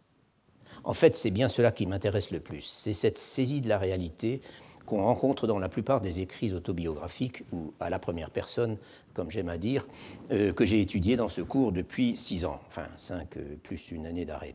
En 0.85 0.95
fait, 0.95 1.17
c'est 1.17 1.31
bien 1.31 1.49
cela 1.49 1.73
qui 1.73 1.87
m'intéresse 1.87 2.31
le 2.31 2.41
plus, 2.41 2.61
c'est 2.61 2.93
cette 2.93 3.19
saisie 3.19 3.61
de 3.61 3.69
la 3.69 3.79
réalité 3.79 4.41
qu'on 4.85 5.03
rencontre 5.03 5.47
dans 5.47 5.59
la 5.59 5.71
plupart 5.71 6.03
des 6.03 6.21
écrits 6.21 6.53
autobiographiques 6.53 7.43
ou 7.53 7.73
à 7.81 7.89
la 7.89 7.99
première 7.99 8.31
personne, 8.31 8.77
comme 9.15 9.31
j'aime 9.31 9.49
à 9.49 9.57
dire, 9.57 9.87
euh, 10.31 10.53
que 10.53 10.67
j'ai 10.67 10.83
étudié 10.83 11.17
dans 11.17 11.29
ce 11.29 11.41
cours 11.41 11.73
depuis 11.73 12.17
six 12.17 12.45
ans, 12.45 12.61
enfin 12.69 12.87
cinq 12.99 13.39
euh, 13.39 13.57
plus 13.63 13.93
une 13.93 14.07
année 14.07 14.27
d'arrêt. 14.27 14.55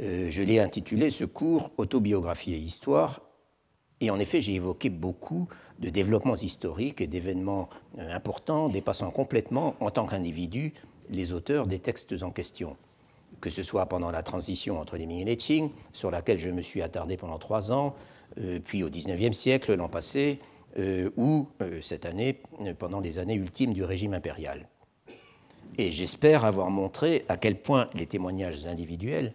Euh, 0.00 0.28
je 0.28 0.42
l'ai 0.42 0.58
intitulé 0.58 1.10
ce 1.10 1.24
cours 1.24 1.70
Autobiographie 1.76 2.54
et 2.54 2.58
Histoire, 2.58 3.22
et 4.00 4.10
en 4.10 4.18
effet, 4.18 4.40
j'ai 4.40 4.54
évoqué 4.54 4.90
beaucoup 4.90 5.48
de 5.78 5.88
développements 5.88 6.34
historiques 6.34 7.00
et 7.00 7.06
d'événements 7.06 7.68
importants 7.96 8.68
dépassant 8.68 9.10
complètement, 9.10 9.76
en 9.78 9.90
tant 9.90 10.04
qu'individu, 10.04 10.74
les 11.10 11.32
auteurs 11.32 11.68
des 11.68 11.78
textes 11.78 12.22
en 12.22 12.30
question. 12.30 12.76
Que 13.44 13.50
ce 13.50 13.62
soit 13.62 13.84
pendant 13.84 14.10
la 14.10 14.22
transition 14.22 14.80
entre 14.80 14.96
les 14.96 15.04
Ming 15.04 15.20
et 15.20 15.24
les 15.26 15.36
Qing, 15.36 15.68
sur 15.92 16.10
laquelle 16.10 16.38
je 16.38 16.48
me 16.48 16.62
suis 16.62 16.80
attardé 16.80 17.18
pendant 17.18 17.38
trois 17.38 17.72
ans, 17.72 17.94
euh, 18.40 18.58
puis 18.58 18.82
au 18.82 18.88
XIXe 18.88 19.36
siècle, 19.36 19.74
l'an 19.74 19.90
passé, 19.90 20.38
euh, 20.78 21.10
ou 21.18 21.46
cette 21.82 22.06
année, 22.06 22.40
pendant 22.78 23.00
les 23.00 23.18
années 23.18 23.34
ultimes 23.34 23.74
du 23.74 23.84
régime 23.84 24.14
impérial. 24.14 24.66
Et 25.76 25.90
j'espère 25.90 26.46
avoir 26.46 26.70
montré 26.70 27.26
à 27.28 27.36
quel 27.36 27.60
point 27.60 27.90
les 27.94 28.06
témoignages 28.06 28.66
individuels, 28.66 29.34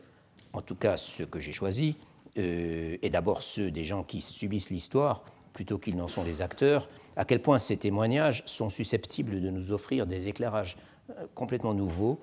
en 0.53 0.61
tout 0.61 0.75
cas 0.75 0.97
ceux 0.97 1.25
que 1.27 1.39
j'ai 1.39 1.51
choisis, 1.51 1.93
euh, 2.37 2.97
et 3.01 3.09
d'abord 3.09 3.41
ceux 3.41 3.71
des 3.71 3.83
gens 3.83 4.03
qui 4.03 4.21
subissent 4.21 4.69
l'histoire 4.69 5.23
plutôt 5.53 5.77
qu'ils 5.77 5.97
n'en 5.97 6.07
sont 6.07 6.23
les 6.23 6.41
acteurs, 6.41 6.89
à 7.15 7.25
quel 7.25 7.41
point 7.41 7.59
ces 7.59 7.75
témoignages 7.75 8.43
sont 8.45 8.69
susceptibles 8.69 9.41
de 9.41 9.49
nous 9.49 9.73
offrir 9.73 10.07
des 10.07 10.29
éclairages 10.29 10.77
euh, 11.09 11.27
complètement 11.35 11.73
nouveaux 11.73 12.19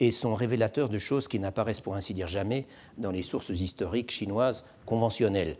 et 0.00 0.10
sont 0.10 0.34
révélateurs 0.34 0.88
de 0.88 0.98
choses 0.98 1.28
qui 1.28 1.38
n'apparaissent 1.38 1.80
pour 1.80 1.94
ainsi 1.94 2.14
dire 2.14 2.28
jamais 2.28 2.66
dans 2.96 3.10
les 3.10 3.22
sources 3.22 3.48
historiques 3.50 4.10
chinoises 4.10 4.64
conventionnelles, 4.86 5.56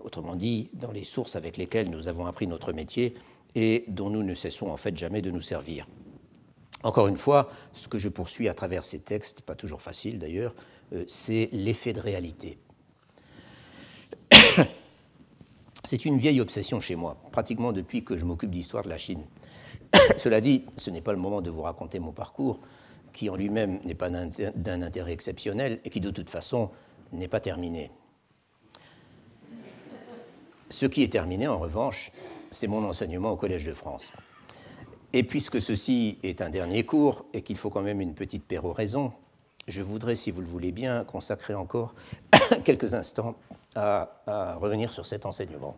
autrement 0.00 0.36
dit 0.36 0.70
dans 0.74 0.92
les 0.92 1.04
sources 1.04 1.36
avec 1.36 1.56
lesquelles 1.56 1.90
nous 1.90 2.08
avons 2.08 2.26
appris 2.26 2.46
notre 2.46 2.72
métier 2.72 3.14
et 3.54 3.84
dont 3.88 4.10
nous 4.10 4.22
ne 4.22 4.34
cessons 4.34 4.68
en 4.68 4.76
fait 4.76 4.96
jamais 4.96 5.22
de 5.22 5.30
nous 5.30 5.40
servir. 5.40 5.86
Encore 6.82 7.08
une 7.08 7.16
fois, 7.16 7.50
ce 7.72 7.88
que 7.88 7.98
je 7.98 8.08
poursuis 8.08 8.48
à 8.48 8.54
travers 8.54 8.84
ces 8.84 9.00
textes, 9.00 9.40
pas 9.42 9.54
toujours 9.54 9.82
facile 9.82 10.18
d'ailleurs, 10.18 10.54
euh, 10.92 11.04
c'est 11.08 11.48
l'effet 11.52 11.92
de 11.92 12.00
réalité. 12.00 12.58
C'est 15.84 16.04
une 16.04 16.18
vieille 16.18 16.40
obsession 16.40 16.80
chez 16.80 16.96
moi, 16.96 17.16
pratiquement 17.32 17.72
depuis 17.72 18.04
que 18.04 18.16
je 18.16 18.24
m'occupe 18.24 18.50
d'histoire 18.50 18.84
de 18.84 18.88
la 18.88 18.98
Chine. 18.98 19.22
Cela 20.16 20.40
dit, 20.40 20.64
ce 20.76 20.90
n'est 20.90 21.00
pas 21.00 21.12
le 21.12 21.18
moment 21.18 21.40
de 21.40 21.50
vous 21.50 21.62
raconter 21.62 21.98
mon 21.98 22.12
parcours, 22.12 22.60
qui 23.18 23.28
en 23.30 23.34
lui-même 23.34 23.80
n'est 23.82 23.96
pas 23.96 24.10
d'un 24.10 24.82
intérêt 24.82 25.10
exceptionnel 25.10 25.80
et 25.84 25.90
qui 25.90 26.00
de 26.00 26.10
toute 26.10 26.30
façon 26.30 26.70
n'est 27.12 27.26
pas 27.26 27.40
terminé. 27.40 27.90
Ce 30.70 30.86
qui 30.86 31.02
est 31.02 31.10
terminé, 31.10 31.48
en 31.48 31.58
revanche, 31.58 32.12
c'est 32.52 32.68
mon 32.68 32.84
enseignement 32.84 33.32
au 33.32 33.36
Collège 33.36 33.66
de 33.66 33.72
France. 33.72 34.12
Et 35.12 35.24
puisque 35.24 35.60
ceci 35.60 36.20
est 36.22 36.42
un 36.42 36.50
dernier 36.50 36.84
cours 36.86 37.24
et 37.32 37.42
qu'il 37.42 37.56
faut 37.56 37.70
quand 37.70 37.82
même 37.82 38.00
une 38.00 38.14
petite 38.14 38.44
péroraison, 38.44 39.10
je 39.66 39.82
voudrais, 39.82 40.14
si 40.14 40.30
vous 40.30 40.40
le 40.40 40.46
voulez 40.46 40.70
bien, 40.70 41.02
consacrer 41.02 41.54
encore 41.54 41.96
quelques 42.64 42.94
instants 42.94 43.34
à, 43.74 44.54
revenir 44.60 44.92
sur 44.92 45.06
cet 45.06 45.26
enseignement. 45.26 45.76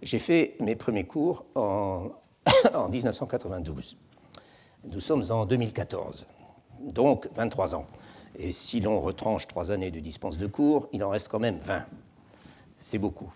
J'ai 0.00 0.18
fait 0.18 0.56
mes 0.58 0.74
premiers 0.74 1.04
cours 1.04 1.44
en, 1.54 2.12
en 2.74 2.88
1992. 2.88 3.98
Nous 4.84 4.98
sommes 4.98 5.22
en 5.30 5.46
2014, 5.46 6.26
donc 6.80 7.28
23 7.34 7.76
ans. 7.76 7.86
Et 8.36 8.50
si 8.50 8.80
l'on 8.80 9.00
retranche 9.00 9.46
trois 9.46 9.70
années 9.70 9.92
de 9.92 10.00
dispense 10.00 10.38
de 10.38 10.48
cours, 10.48 10.88
il 10.92 11.04
en 11.04 11.10
reste 11.10 11.28
quand 11.28 11.38
même 11.38 11.60
20. 11.60 11.84
C'est 12.78 12.98
beaucoup. 12.98 13.32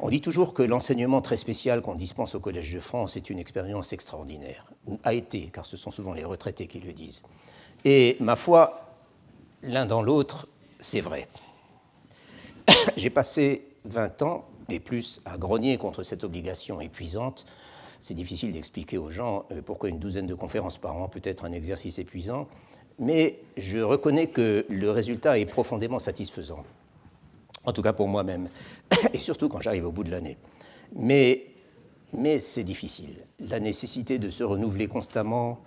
On 0.00 0.08
dit 0.08 0.20
toujours 0.20 0.54
que 0.54 0.62
l'enseignement 0.62 1.20
très 1.20 1.36
spécial 1.36 1.82
qu'on 1.82 1.94
dispense 1.94 2.34
au 2.34 2.40
Collège 2.40 2.72
de 2.72 2.80
France 2.80 3.16
est 3.16 3.30
une 3.30 3.38
expérience 3.38 3.92
extraordinaire, 3.92 4.72
ou 4.88 4.98
a 5.04 5.14
été, 5.14 5.50
car 5.52 5.64
ce 5.64 5.76
sont 5.76 5.92
souvent 5.92 6.14
les 6.14 6.24
retraités 6.24 6.66
qui 6.66 6.80
le 6.80 6.92
disent. 6.92 7.22
Et 7.84 8.16
ma 8.18 8.34
foi, 8.34 8.96
l'un 9.62 9.86
dans 9.86 10.02
l'autre, 10.02 10.48
c'est 10.80 11.00
vrai. 11.00 11.28
J'ai 12.96 13.10
passé 13.10 13.66
20 13.84 14.22
ans 14.22 14.44
et 14.68 14.80
plus 14.80 15.20
à 15.24 15.38
grogner 15.38 15.78
contre 15.78 16.02
cette 16.02 16.24
obligation 16.24 16.80
épuisante. 16.80 17.46
C'est 18.00 18.14
difficile 18.14 18.52
d'expliquer 18.52 18.98
aux 18.98 19.10
gens 19.10 19.44
euh, 19.50 19.62
pourquoi 19.62 19.88
une 19.88 19.98
douzaine 19.98 20.26
de 20.26 20.34
conférences 20.34 20.78
par 20.78 20.96
an 20.96 21.08
peut 21.08 21.20
être 21.24 21.44
un 21.44 21.52
exercice 21.52 21.98
épuisant, 21.98 22.48
mais 22.98 23.40
je 23.56 23.78
reconnais 23.78 24.28
que 24.28 24.66
le 24.68 24.90
résultat 24.90 25.38
est 25.38 25.46
profondément 25.46 25.98
satisfaisant, 25.98 26.64
en 27.64 27.72
tout 27.72 27.82
cas 27.82 27.92
pour 27.92 28.08
moi-même, 28.08 28.48
et 29.12 29.18
surtout 29.18 29.48
quand 29.48 29.60
j'arrive 29.60 29.86
au 29.86 29.92
bout 29.92 30.04
de 30.04 30.10
l'année. 30.10 30.36
Mais, 30.94 31.46
mais 32.12 32.40
c'est 32.40 32.64
difficile. 32.64 33.16
La 33.40 33.60
nécessité 33.60 34.18
de 34.18 34.30
se 34.30 34.44
renouveler 34.44 34.86
constamment, 34.86 35.60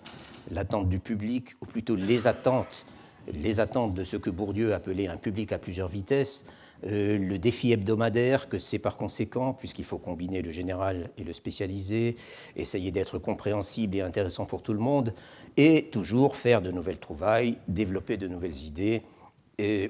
l'attente 0.51 0.89
du 0.89 0.99
public, 0.99 1.49
ou 1.61 1.65
plutôt 1.65 1.95
les 1.95 2.27
attentes 2.27 2.85
les 3.27 3.59
attentes 3.59 3.93
de 3.93 4.03
ce 4.03 4.17
que 4.17 4.29
Bourdieu 4.29 4.73
appelait 4.73 5.07
un 5.07 5.17
public 5.17 5.51
à 5.51 5.59
plusieurs 5.59 5.87
vitesses, 5.87 6.45
euh, 6.85 7.17
le 7.17 7.37
défi 7.37 7.71
hebdomadaire 7.71 8.49
que 8.49 8.59
c'est 8.59 8.79
par 8.79 8.97
conséquent, 8.97 9.53
puisqu'il 9.53 9.85
faut 9.85 9.97
combiner 9.97 10.41
le 10.41 10.51
général 10.51 11.09
et 11.17 11.23
le 11.23 11.33
spécialisé, 11.33 12.15
essayer 12.55 12.91
d'être 12.91 13.17
compréhensible 13.17 13.95
et 13.95 14.01
intéressant 14.01 14.45
pour 14.45 14.63
tout 14.63 14.73
le 14.73 14.79
monde, 14.79 15.13
et 15.57 15.89
toujours 15.91 16.35
faire 16.35 16.61
de 16.61 16.71
nouvelles 16.71 16.99
trouvailles, 16.99 17.57
développer 17.67 18.17
de 18.17 18.27
nouvelles 18.27 18.63
idées 18.63 19.03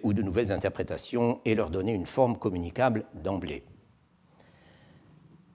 ou 0.04 0.12
de 0.12 0.22
nouvelles 0.22 0.52
interprétations 0.52 1.40
et 1.46 1.56
leur 1.56 1.70
donner 1.70 1.94
une 1.94 2.06
forme 2.06 2.38
communicable 2.38 3.06
d'emblée. 3.24 3.64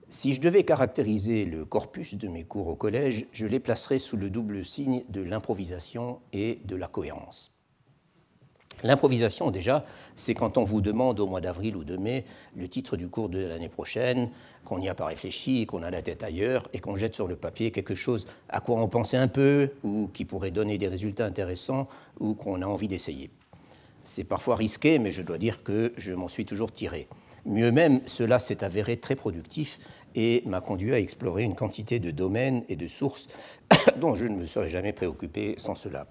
Si 0.09 0.33
je 0.33 0.39
devais 0.39 0.63
caractériser 0.63 1.43
le 1.43 1.65
corpus 1.65 2.15
de 2.15 2.29
mes 2.29 2.45
cours 2.45 2.69
au 2.69 2.75
collège, 2.75 3.27
je 3.33 3.45
les 3.45 3.59
placerais 3.59 3.99
sous 3.99 4.15
le 4.15 4.29
double 4.29 4.63
signe 4.63 5.03
de 5.09 5.21
l'improvisation 5.21 6.21
et 6.31 6.61
de 6.63 6.77
la 6.77 6.87
cohérence. 6.87 7.56
L'improvisation, 8.83 9.49
déjà, 9.49 9.85
c'est 10.13 10.35
quand 10.35 10.57
on 10.57 10.63
vous 10.63 10.81
demande 10.81 11.19
au 11.19 11.25
mois 11.25 11.41
d'avril 11.41 11.75
ou 11.75 11.83
de 11.83 11.97
mai 11.97 12.25
le 12.55 12.67
titre 12.67 12.95
du 12.95 13.09
cours 13.09 13.29
de 13.29 13.39
l'année 13.39 13.69
prochaine, 13.69 14.29
qu'on 14.65 14.77
n'y 14.77 14.89
a 14.89 14.95
pas 14.95 15.05
réfléchi, 15.05 15.65
qu'on 15.65 15.81
a 15.81 15.89
la 15.89 16.01
tête 16.01 16.23
ailleurs 16.23 16.67
et 16.73 16.79
qu'on 16.79 16.95
jette 16.95 17.15
sur 17.15 17.27
le 17.27 17.35
papier 17.35 17.71
quelque 17.71 17.95
chose 17.95 18.27
à 18.49 18.59
quoi 18.59 18.75
on 18.81 18.87
pensait 18.87 19.17
un 19.17 19.27
peu 19.27 19.71
ou 19.83 20.09
qui 20.13 20.25
pourrait 20.25 20.51
donner 20.51 20.77
des 20.77 20.87
résultats 20.87 21.25
intéressants 21.25 21.87
ou 22.19 22.33
qu'on 22.35 22.61
a 22.61 22.65
envie 22.67 22.87
d'essayer. 22.87 23.31
C'est 24.03 24.23
parfois 24.23 24.55
risqué, 24.55 24.99
mais 24.99 25.11
je 25.11 25.21
dois 25.21 25.37
dire 25.37 25.63
que 25.63 25.93
je 25.97 26.13
m'en 26.13 26.27
suis 26.27 26.45
toujours 26.45 26.71
tiré. 26.71 27.07
Mieux 27.45 27.71
même, 27.71 28.01
cela 28.05 28.39
s'est 28.39 28.63
avéré 28.63 28.97
très 28.97 29.15
productif 29.15 29.79
et 30.15 30.43
m'a 30.45 30.61
conduit 30.61 30.93
à 30.93 30.99
explorer 30.99 31.43
une 31.43 31.55
quantité 31.55 31.99
de 31.99 32.11
domaines 32.11 32.63
et 32.69 32.75
de 32.75 32.87
sources 32.87 33.27
dont 33.97 34.15
je 34.15 34.25
ne 34.25 34.35
me 34.35 34.45
serais 34.45 34.69
jamais 34.69 34.93
préoccupé 34.93 35.55
sans 35.57 35.75
cela. 35.75 36.07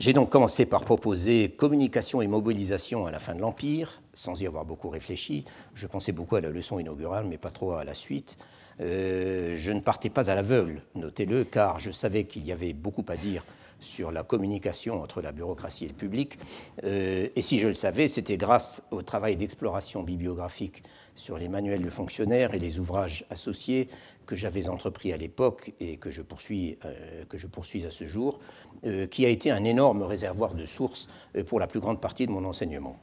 J'ai 0.00 0.12
donc 0.12 0.28
commencé 0.30 0.66
par 0.66 0.84
proposer 0.84 1.50
communication 1.50 2.20
et 2.20 2.26
mobilisation 2.26 3.06
à 3.06 3.12
la 3.12 3.20
fin 3.20 3.34
de 3.34 3.40
l'Empire, 3.40 4.02
sans 4.12 4.40
y 4.42 4.46
avoir 4.46 4.64
beaucoup 4.64 4.88
réfléchi. 4.88 5.44
Je 5.74 5.86
pensais 5.86 6.10
beaucoup 6.10 6.34
à 6.34 6.40
la 6.40 6.50
leçon 6.50 6.80
inaugurale, 6.80 7.26
mais 7.28 7.38
pas 7.38 7.50
trop 7.50 7.72
à 7.72 7.84
la 7.84 7.94
suite. 7.94 8.36
Euh, 8.80 9.54
je 9.56 9.70
ne 9.70 9.78
partais 9.78 10.10
pas 10.10 10.30
à 10.30 10.34
l'aveugle, 10.34 10.82
notez-le, 10.96 11.44
car 11.44 11.78
je 11.78 11.92
savais 11.92 12.24
qu'il 12.24 12.44
y 12.44 12.50
avait 12.50 12.72
beaucoup 12.72 13.04
à 13.06 13.16
dire 13.16 13.44
sur 13.78 14.10
la 14.10 14.24
communication 14.24 15.00
entre 15.00 15.20
la 15.20 15.30
bureaucratie 15.30 15.84
et 15.84 15.88
le 15.88 15.94
public. 15.94 16.38
Euh, 16.82 17.28
et 17.36 17.42
si 17.42 17.60
je 17.60 17.68
le 17.68 17.74
savais, 17.74 18.08
c'était 18.08 18.36
grâce 18.36 18.82
au 18.90 19.02
travail 19.02 19.36
d'exploration 19.36 20.02
bibliographique 20.02 20.82
sur 21.14 21.38
les 21.38 21.48
manuels 21.48 21.82
de 21.82 21.90
fonctionnaires 21.90 22.54
et 22.54 22.58
les 22.58 22.80
ouvrages 22.80 23.24
associés 23.30 23.88
que 24.26 24.36
j'avais 24.36 24.68
entrepris 24.68 25.12
à 25.12 25.16
l'époque 25.16 25.72
et 25.80 25.96
que 25.96 26.10
je, 26.10 26.22
poursuis, 26.22 26.78
euh, 26.84 27.86
à 27.86 27.90
ce 27.90 28.04
jour, 28.06 28.40
euh, 28.84 29.06
qui 29.06 29.26
a 29.26 29.28
été 29.28 29.50
un 29.50 29.64
énorme 29.64 30.02
réservoir 30.02 30.54
de 30.54 30.66
sources 30.66 31.08
pour 31.46 31.60
la 31.60 31.66
plus 31.66 31.80
grande 31.80 32.00
partie 32.00 32.26
de 32.26 32.32
mon 32.32 32.44
enseignement. 32.44 32.98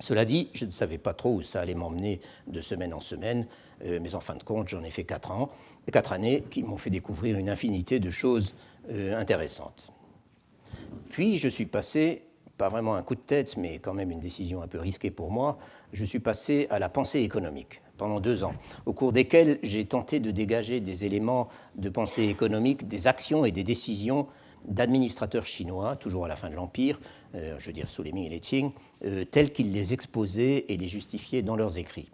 Cela 0.00 0.24
dit, 0.24 0.48
je 0.54 0.64
ne 0.64 0.70
savais 0.70 0.96
pas 0.96 1.12
trop 1.12 1.34
où 1.34 1.42
ça 1.42 1.60
allait 1.60 1.74
m'emmener 1.74 2.20
de 2.46 2.62
semaine 2.62 2.94
en 2.94 3.00
semaine, 3.00 3.46
euh, 3.84 3.98
mais 4.02 4.14
en 4.14 4.20
fin 4.20 4.34
de 4.34 4.42
compte, 4.42 4.68
j'en 4.68 4.82
ai 4.82 4.90
fait 4.90 5.04
quatre 5.04 5.30
années 6.12 6.42
qui 6.50 6.62
m'ont 6.62 6.78
fait 6.78 6.90
découvrir 6.90 7.36
une 7.36 7.50
infinité 7.50 8.00
de 8.00 8.10
choses 8.10 8.54
euh, 8.90 9.14
intéressantes. 9.18 9.92
Puis 11.10 11.36
je 11.36 11.48
suis 11.48 11.66
passé, 11.66 12.22
pas 12.56 12.70
vraiment 12.70 12.94
un 12.94 13.02
coup 13.02 13.14
de 13.14 13.20
tête, 13.20 13.58
mais 13.58 13.78
quand 13.78 13.92
même 13.92 14.10
une 14.10 14.20
décision 14.20 14.62
un 14.62 14.68
peu 14.68 14.78
risquée 14.78 15.10
pour 15.10 15.30
moi, 15.30 15.58
je 15.92 16.04
suis 16.04 16.20
passé 16.20 16.66
à 16.70 16.78
la 16.78 16.88
pensée 16.88 17.20
économique 17.20 17.82
pendant 18.00 18.18
deux 18.18 18.44
ans, 18.44 18.54
au 18.86 18.94
cours 18.94 19.12
desquels 19.12 19.58
j'ai 19.62 19.84
tenté 19.84 20.20
de 20.20 20.30
dégager 20.30 20.80
des 20.80 21.04
éléments 21.04 21.48
de 21.74 21.90
pensée 21.90 22.24
économique, 22.24 22.88
des 22.88 23.06
actions 23.06 23.44
et 23.44 23.52
des 23.52 23.62
décisions 23.62 24.26
d'administrateurs 24.64 25.44
chinois, 25.44 25.96
toujours 25.96 26.24
à 26.24 26.28
la 26.28 26.36
fin 26.36 26.48
de 26.48 26.54
l'Empire, 26.54 26.98
euh, 27.34 27.56
je 27.58 27.66
veux 27.66 27.74
dire 27.74 27.88
sous 27.88 28.02
les 28.02 28.12
Ming 28.12 28.24
et 28.24 28.30
les 28.30 28.40
Qing, 28.40 28.72
euh, 29.04 29.26
tels 29.26 29.52
qu'ils 29.52 29.70
les 29.72 29.92
exposaient 29.92 30.64
et 30.68 30.78
les 30.78 30.88
justifiaient 30.88 31.42
dans 31.42 31.56
leurs 31.56 31.76
écrits. 31.76 32.08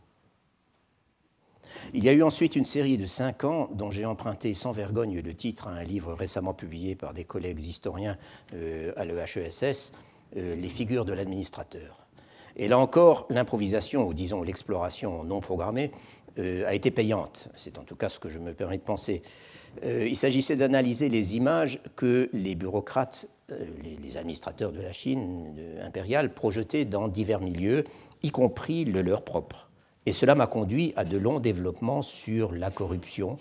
Il 1.94 2.04
y 2.04 2.08
a 2.08 2.12
eu 2.12 2.24
ensuite 2.24 2.56
une 2.56 2.64
série 2.64 2.98
de 2.98 3.06
cinq 3.06 3.44
ans 3.44 3.68
dont 3.72 3.92
j'ai 3.92 4.06
emprunté 4.06 4.54
sans 4.54 4.72
vergogne 4.72 5.20
le 5.20 5.34
titre 5.34 5.68
à 5.68 5.70
un 5.70 5.84
livre 5.84 6.14
récemment 6.14 6.52
publié 6.52 6.96
par 6.96 7.14
des 7.14 7.24
collègues 7.24 7.60
historiens 7.60 8.18
euh, 8.54 8.92
à 8.96 9.04
l'EHESS, 9.04 9.92
Les 10.34 10.68
figures 10.68 11.04
de 11.04 11.12
l'administrateur. 11.12 12.05
Et 12.56 12.68
là 12.68 12.78
encore, 12.78 13.26
l'improvisation, 13.30 14.06
ou 14.06 14.14
disons 14.14 14.42
l'exploration 14.42 15.24
non 15.24 15.40
programmée, 15.40 15.90
a 16.38 16.74
été 16.74 16.90
payante. 16.90 17.48
C'est 17.56 17.78
en 17.78 17.82
tout 17.82 17.96
cas 17.96 18.10
ce 18.10 18.18
que 18.18 18.28
je 18.28 18.38
me 18.38 18.52
permets 18.52 18.76
de 18.76 18.82
penser. 18.82 19.22
Euh, 19.84 20.06
il 20.08 20.16
s'agissait 20.16 20.56
d'analyser 20.56 21.08
les 21.08 21.36
images 21.36 21.80
que 21.96 22.30
les 22.32 22.54
bureaucrates, 22.54 23.28
euh, 23.50 23.64
les, 24.02 24.16
administrateurs 24.16 24.72
de 24.72 24.80
la 24.80 24.92
Chine 24.92 25.54
impériale 25.82 26.32
projetaient 26.32 26.84
dans 26.84 27.08
divers 27.08 27.40
milieux, 27.40 27.84
y 28.22 28.30
compris 28.30 28.84
le 28.84 29.02
leur 29.02 29.22
propre. 29.22 29.70
Et 30.06 30.12
cela 30.12 30.34
m'a 30.34 30.46
conduit 30.46 30.92
à 30.96 31.04
de 31.04 31.18
longs 31.18 31.40
développements 31.40 32.02
sur 32.02 32.52
la 32.52 32.70
corruption, 32.70 33.38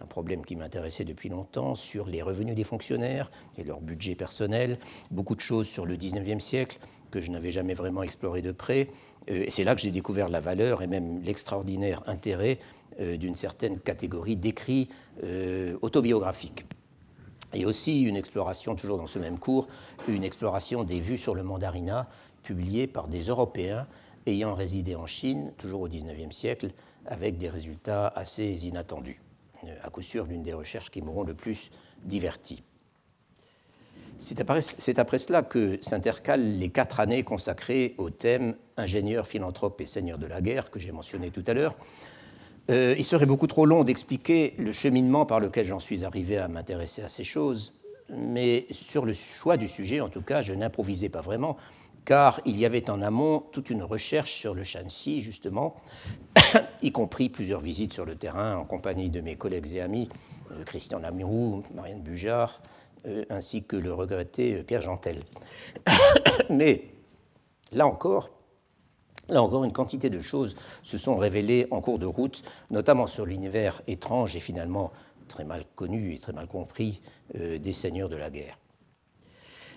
un 0.00 0.06
problème 0.06 0.44
qui 0.44 0.56
m'intéressait 0.56 1.04
depuis 1.04 1.28
longtemps, 1.28 1.74
sur 1.74 2.06
les 2.06 2.22
revenus 2.22 2.54
des 2.54 2.64
fonctionnaires 2.64 3.30
et 3.58 3.64
leur 3.64 3.80
budget 3.80 4.14
personnel, 4.14 4.78
beaucoup 5.10 5.34
de 5.34 5.40
choses 5.40 5.66
sur 5.66 5.86
le 5.86 5.96
19e 5.96 6.40
siècle 6.40 6.78
que 7.12 7.20
je 7.20 7.30
n'avais 7.30 7.52
jamais 7.52 7.74
vraiment 7.74 8.02
exploré 8.02 8.42
de 8.42 8.50
près. 8.50 8.88
Euh, 9.30 9.44
et 9.46 9.50
c'est 9.50 9.62
là 9.62 9.76
que 9.76 9.80
j'ai 9.80 9.92
découvert 9.92 10.28
la 10.28 10.40
valeur 10.40 10.82
et 10.82 10.88
même 10.88 11.22
l'extraordinaire 11.22 12.02
intérêt 12.06 12.58
euh, 12.98 13.16
d'une 13.16 13.36
certaine 13.36 13.78
catégorie 13.78 14.34
d'écrits 14.34 14.88
euh, 15.22 15.78
autobiographiques. 15.82 16.64
Et 17.54 17.64
aussi 17.66 18.02
une 18.02 18.16
exploration, 18.16 18.74
toujours 18.74 18.96
dans 18.96 19.06
ce 19.06 19.18
même 19.18 19.38
cours, 19.38 19.68
une 20.08 20.24
exploration 20.24 20.82
des 20.82 21.00
vues 21.00 21.18
sur 21.18 21.34
le 21.34 21.44
mandarinat 21.44 22.08
publiées 22.42 22.86
par 22.86 23.06
des 23.08 23.24
Européens 23.24 23.86
ayant 24.26 24.54
résidé 24.54 24.96
en 24.96 25.06
Chine, 25.06 25.52
toujours 25.58 25.82
au 25.82 25.88
XIXe 25.88 26.34
siècle, 26.34 26.70
avec 27.06 27.36
des 27.36 27.48
résultats 27.48 28.08
assez 28.08 28.66
inattendus. 28.66 29.20
À 29.82 29.90
coup 29.90 30.02
sûr, 30.02 30.24
l'une 30.26 30.42
des 30.42 30.54
recherches 30.54 30.90
qui 30.90 31.02
m'auront 31.02 31.24
le 31.24 31.34
plus 31.34 31.70
diverti. 32.04 32.62
C'est 34.22 34.38
après, 34.38 35.18
cela 35.18 35.42
que 35.42 35.78
s'intercalent 35.80 36.56
les 36.56 36.68
quatre 36.68 37.00
années 37.00 37.24
consacrées 37.24 37.96
au 37.98 38.08
thème 38.08 38.54
ingénieur, 38.76 39.26
philanthrope 39.26 39.80
et 39.80 39.86
seigneur 39.86 40.16
de 40.16 40.28
la 40.28 40.40
guerre 40.40 40.70
que 40.70 40.78
j'ai 40.78 40.92
mentionné 40.92 41.32
tout 41.32 41.42
à 41.44 41.54
l'heure, 41.54 41.74
euh, 42.70 42.94
il 42.96 43.04
serait 43.04 43.26
beaucoup 43.26 43.48
trop 43.48 43.66
long 43.66 43.82
d'expliquer 43.82 44.54
le 44.58 44.70
cheminement 44.70 45.26
par 45.26 45.40
lequel 45.40 45.66
j'en 45.66 45.80
suis 45.80 46.04
arrivé 46.04 46.38
à 46.38 46.46
m'intéresser 46.46 47.02
à 47.02 47.08
ces 47.08 47.24
choses, 47.24 47.74
mais 48.10 48.66
sur 48.70 49.04
le 49.04 49.12
choix 49.12 49.56
du 49.56 49.68
sujet, 49.68 50.00
en 50.00 50.08
tout 50.08 50.22
cas, 50.22 50.40
je 50.40 50.52
n'improvisais 50.52 51.08
pas 51.08 51.20
vraiment, 51.20 51.56
car 52.04 52.40
il 52.44 52.56
y 52.60 52.64
avait 52.64 52.90
en 52.90 53.02
amont 53.02 53.40
toute 53.50 53.70
une 53.70 53.82
recherche 53.82 54.34
sur 54.34 54.54
le 54.54 54.62
Shanxi, 54.62 55.20
justement, 55.20 55.74
y 56.82 56.92
compris 56.92 57.28
plusieurs 57.28 57.60
visites 57.60 57.92
sur 57.92 58.04
le 58.04 58.14
terrain 58.14 58.54
en 58.56 58.64
compagnie 58.64 59.10
de 59.10 59.20
mes 59.20 59.34
collègues 59.34 59.72
et 59.72 59.80
amis, 59.80 60.08
euh, 60.52 60.62
Christian 60.62 61.00
Lamirou, 61.00 61.64
Marianne 61.74 62.02
Bujard, 62.02 62.62
ainsi 63.30 63.64
que 63.64 63.76
le 63.76 63.92
regretté 63.92 64.62
Pierre 64.62 64.82
Jantel. 64.82 65.22
mais 66.50 66.84
là 67.72 67.86
encore, 67.86 68.30
Là 69.28 69.42
encore, 69.42 69.64
une 69.64 69.72
quantité 69.72 70.10
de 70.10 70.20
choses 70.20 70.56
se 70.82 70.98
sont 70.98 71.16
révélées 71.16 71.66
en 71.70 71.80
cours 71.80 71.98
de 71.98 72.06
route, 72.06 72.42
notamment 72.70 73.06
sur 73.06 73.24
l'univers 73.24 73.80
étrange 73.86 74.36
et 74.36 74.40
finalement 74.40 74.92
très 75.28 75.44
mal 75.44 75.64
connu 75.76 76.12
et 76.12 76.18
très 76.18 76.32
mal 76.32 76.46
compris 76.46 77.00
euh, 77.36 77.58
des 77.58 77.72
seigneurs 77.72 78.08
de 78.08 78.16
la 78.16 78.30
guerre. 78.30 78.58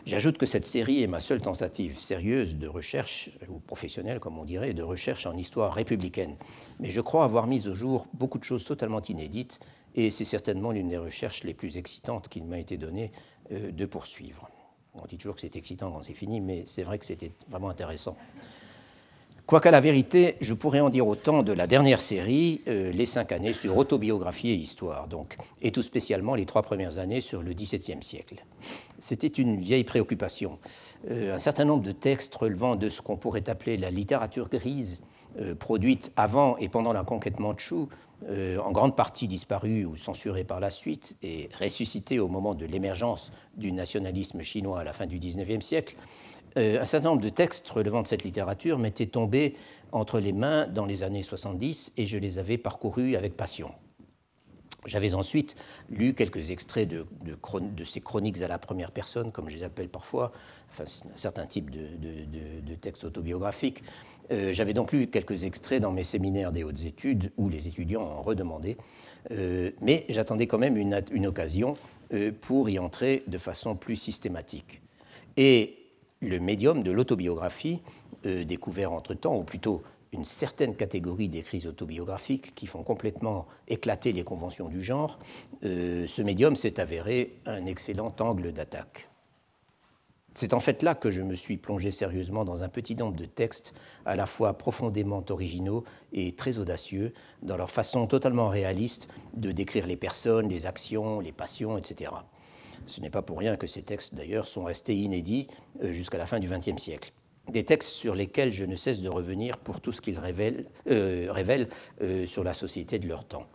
J'ajoute 0.06 0.38
que 0.38 0.45
cette 0.45 0.68
série 0.68 1.01
est 1.01 1.08
ma 1.08 1.20
seule 1.20 1.41
tentative 1.41 1.97
sérieuse 1.97 2.58
de 2.58 2.68
recherche, 2.68 3.32
ou 3.49 3.58
professionnelle 3.58 4.20
comme 4.20 4.38
on 4.38 4.45
dirait, 4.45 4.76
de 4.76 4.84
recherche 4.84 5.26
en 5.26 5.36
histoire 5.36 5.74
républicaine. 5.74 6.36
Mais 6.80 6.91
je 6.91 7.01
crois 7.01 7.24
avoir 7.24 7.47
mis 7.47 7.68
au 7.68 7.74
jour 7.74 8.06
beaucoup 8.14 8.38
de 8.38 8.43
choses 8.43 8.66
totalement 8.66 9.01
inédites, 9.01 9.60
et 9.95 10.12
c'est 10.12 10.26
certainement 10.26 10.72
l'une 10.72 10.89
des 10.89 10.99
recherches 10.99 11.43
les 11.43 11.56
plus 11.56 11.78
excitantes 11.78 12.30
qu'il 12.30 12.45
m'a 12.45 12.60
été 12.60 12.78
donné 12.78 13.12
euh, 13.51 13.72
de 13.72 13.86
poursuivre. 13.88 14.47
On 14.93 15.08
dit 15.08 15.18
toujours 15.18 15.36
que 15.36 15.41
c'est 15.41 15.56
excitant 15.56 15.91
quand 15.91 16.03
c'est 16.03 16.14
fini, 16.14 16.39
mais 16.39 16.64
c'est 16.68 16.84
vrai 16.84 16.99
que 16.99 17.06
c'était 17.06 17.32
vraiment 17.49 17.70
intéressant. 17.70 18.16
Quoiqu'à 19.46 19.70
la 19.70 19.80
vérité, 19.80 20.38
je 20.41 20.56
pourrais 20.56 20.80
en 20.80 20.89
dire 20.89 21.06
autant 21.06 21.43
de 21.43 21.54
la 21.54 21.68
dernière 21.68 22.00
série, 22.00 22.62
euh, 22.68 22.91
les 22.91 23.06
cinq 23.06 23.32
années 23.32 23.54
sur 23.54 23.78
autobiographie 23.78 24.50
et 24.50 24.56
histoire, 24.56 25.08
donc, 25.08 25.38
et 25.62 25.72
tout 25.72 25.84
spécialement 25.84 26.34
les 26.34 26.48
trois 26.48 26.64
premières 26.64 26.98
années 26.98 27.22
sur 27.22 27.43
le 27.43 27.54
XVIIe 27.54 28.02
siècle. 28.02 28.43
C'était 28.98 29.28
une 29.28 29.58
vieille 29.58 29.84
préoccupation. 29.84 30.58
Euh, 31.12 31.36
un 31.36 31.38
certain 31.38 31.64
nombre 31.64 31.84
de 31.84 31.91
textes 31.91 32.34
relevant 32.34 32.76
de 32.76 32.89
ce 32.89 33.04
qu'on 33.04 33.18
pourrait 33.18 33.48
appeler 33.48 33.78
la 33.78 33.91
littérature 33.91 34.50
grise, 34.50 35.04
euh, 35.39 35.54
produite 35.54 36.12
avant 36.16 36.58
et 36.58 36.68
pendant 36.68 36.91
la 36.91 37.04
conquête 37.04 37.39
mandchoue, 37.39 37.88
en 38.28 38.72
grande 38.72 38.96
partie 38.96 39.28
disparue 39.28 39.86
ou 39.86 39.96
censurée 39.98 40.46
par 40.46 40.60
la 40.60 40.72
suite 40.72 41.16
et 41.22 41.50
ressuscitée 41.60 42.18
au 42.18 42.28
moment 42.28 42.56
de 42.56 42.66
l'émergence 42.66 43.32
du 43.56 43.72
nationalisme 43.72 44.41
chinois 44.41 44.80
à 44.80 44.84
la 44.84 44.93
fin 44.93 45.06
du 45.06 45.20
XIXe 45.20 45.64
siècle, 45.64 45.96
euh, 46.58 46.82
un 46.82 46.86
certain 46.86 47.10
nombre 47.10 47.22
de 47.22 47.30
textes 47.30 47.68
relevant 47.70 48.01
de 48.01 48.08
cette 48.08 48.24
littérature 48.24 48.80
m'étaient 48.80 49.06
tombés 49.08 49.56
entre 49.91 50.20
les 50.20 50.34
mains 50.34 50.68
dans 50.68 50.86
les 50.86 51.03
années 51.03 51.24
70 51.24 51.93
et 51.97 52.06
je 52.06 52.18
les 52.18 52.39
avais 52.39 52.58
parcourus 52.58 53.16
avec 53.16 53.36
passion. 53.36 53.72
J'avais 54.86 55.16
ensuite 55.16 55.56
lu 55.89 56.14
quelques 56.14 56.51
extraits 56.51 56.88
de, 56.88 57.06
ces 57.84 58.01
chroniques 58.01 58.41
à 58.41 58.47
la 58.47 58.60
première 58.60 58.91
personne, 58.91 59.32
comme 59.32 59.49
je 59.49 59.58
les 59.58 59.64
appelle 59.64 59.89
parfois, 59.89 60.32
enfin, 60.70 60.84
un 60.84 61.18
certain 61.18 61.47
type 61.47 61.72
de, 61.72 62.76
textes 62.76 63.03
autobiographiques. 63.03 63.84
Euh, 64.32 64.53
j'avais 64.53 64.74
donc 64.74 64.91
lu 64.91 65.08
quelques 65.08 65.43
extraits 65.43 65.82
dans 65.82 65.91
mes 65.91 66.03
séminaires 66.03 66.51
des 66.51 66.64
hautes 66.64 66.84
études 66.86 67.32
où 67.38 67.49
les 67.49 67.68
étudiants 67.68 68.03
en 68.03 68.22
redemandaient, 68.22 68.78
euh, 69.32 69.72
mais 69.82 70.06
j'attendais 70.10 70.45
quand 70.45 70.60
même 70.60 70.78
une, 70.78 71.26
occasion 71.26 71.76
pour 72.41 72.70
y 72.70 72.78
entrer 72.78 73.24
de 73.26 73.39
façon 73.39 73.76
plus 73.76 73.95
systématique. 73.95 74.82
Et 75.38 75.85
le 76.26 76.40
médium 76.40 76.84
de 76.84 76.92
l'autobiographie, 76.92 77.82
euh, 78.26 78.44
découvert 78.44 78.92
entre-temps, 78.92 79.38
ou 79.38 79.44
plutôt 79.44 79.84
une 80.12 80.26
certaine 80.26 80.76
catégorie 80.76 81.30
d'écrits 81.30 81.68
autobiographiques 81.68 82.56
qui 82.56 82.68
font 82.68 82.84
complètement 82.84 83.48
éclater 83.68 84.12
les 84.14 84.24
conventions 84.24 84.70
du 84.70 84.82
genre, 84.82 85.20
euh, 85.64 86.08
ce 86.08 86.22
médium 86.22 86.56
s'est 86.56 86.80
avéré 86.80 87.36
un 87.46 87.66
excellent 87.66 88.14
angle 88.20 88.52
d'attaque. 88.52 89.10
C'est 90.34 90.54
en 90.54 90.60
fait 90.60 90.84
là 90.84 90.96
que 90.96 91.12
je 91.12 91.22
me 91.22 91.34
suis 91.34 91.56
plongé 91.56 91.92
sérieusement 91.92 92.44
dans 92.44 92.62
un 92.64 92.68
petit 92.68 92.96
nombre 92.96 93.16
de 93.16 93.26
textes 93.26 93.74
à 94.06 94.18
la 94.18 94.26
fois 94.26 94.58
profondément 94.58 95.24
originaux 95.30 95.86
et 96.12 96.34
très 96.34 96.60
audacieux 96.60 97.14
dans 97.42 97.56
leur 97.56 97.70
façon 97.70 98.06
totalement 98.06 98.50
réaliste 98.50 99.08
de 99.34 99.54
décrire 99.54 99.88
les 99.88 99.96
personnes, 99.96 100.50
les 100.50 100.66
actions, 100.66 101.22
les 101.22 101.32
passions, 101.32 101.78
etc. 101.78 102.12
Ce 102.86 103.02
n'est 103.02 103.10
pas 103.10 103.22
pour 103.22 103.40
rien 103.40 103.56
que 103.58 103.68
ces 103.68 103.82
textes, 103.82 104.16
d'ailleurs, 104.16 104.46
sont 104.46 104.64
restés 104.64 104.96
inédits 104.96 105.48
euh, 105.84 105.92
jusqu'à 105.92 106.18
la 106.18 106.26
fin 106.26 106.40
du 106.40 106.48
XXe 106.48 106.82
siècle. 106.82 107.12
Des 107.52 107.64
textes 107.64 107.90
sur 107.90 108.16
lesquels 108.16 108.52
je 108.52 108.66
ne 108.66 108.76
cesse 108.76 109.02
de 109.02 109.10
revenir 109.10 109.58
pour 109.58 109.80
tout 109.80 109.92
ce 109.92 110.02
qu'ils 110.02 110.18
révèlent, 110.18 110.66
euh, 110.90 111.32
euh, 112.02 112.26
sur 112.26 112.44
la 112.44 112.54
société 112.54 112.98
de 113.00 113.08
leur 113.08 113.26
temps. 113.26 113.46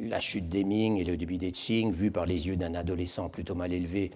La 0.00 0.20
chute 0.20 0.48
des 0.48 0.64
Ming 0.64 0.98
et 0.98 1.04
le 1.04 1.16
début 1.16 1.38
des 1.38 1.52
Qing, 1.52 1.92
vu 1.92 2.10
par 2.10 2.26
les 2.26 2.48
yeux 2.48 2.56
d'un 2.56 2.74
adolescent 2.74 3.28
plutôt 3.28 3.54
mal 3.54 3.72
élevé 3.72 4.10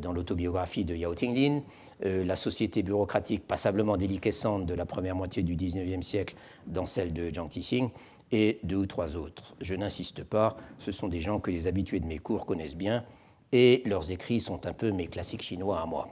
dans 0.00 0.12
l'autobiographie 0.12 0.84
de 0.84 0.94
Yao 0.94 1.14
Tinglin, 1.14 1.62
la 2.00 2.36
société 2.36 2.82
bureaucratique 2.82 3.44
passablement 3.44 3.96
déliquescente 3.96 4.66
de 4.66 4.74
la 4.74 4.86
première 4.86 5.16
moitié 5.16 5.42
du 5.42 5.56
XIXe 5.56 6.06
siècle 6.06 6.36
dans 6.66 6.86
celle 6.86 7.12
de 7.12 7.30
Jiang 7.30 7.48
Tixing, 7.48 7.88
et 8.32 8.58
deux 8.62 8.76
ou 8.76 8.86
trois 8.86 9.16
autres. 9.16 9.54
Je 9.60 9.74
n'insiste 9.74 10.24
pas, 10.24 10.56
ce 10.78 10.92
sont 10.92 11.08
des 11.08 11.20
gens 11.20 11.40
que 11.40 11.50
les 11.50 11.66
habitués 11.66 12.00
de 12.00 12.06
mes 12.06 12.18
cours 12.18 12.46
connaissent 12.46 12.76
bien, 12.76 13.04
et 13.52 13.82
leurs 13.86 14.10
écrits 14.10 14.40
sont 14.40 14.66
un 14.66 14.72
peu 14.72 14.90
mes 14.90 15.06
classiques 15.06 15.42
chinois 15.42 15.80
à 15.80 15.86
moi. 15.86 16.08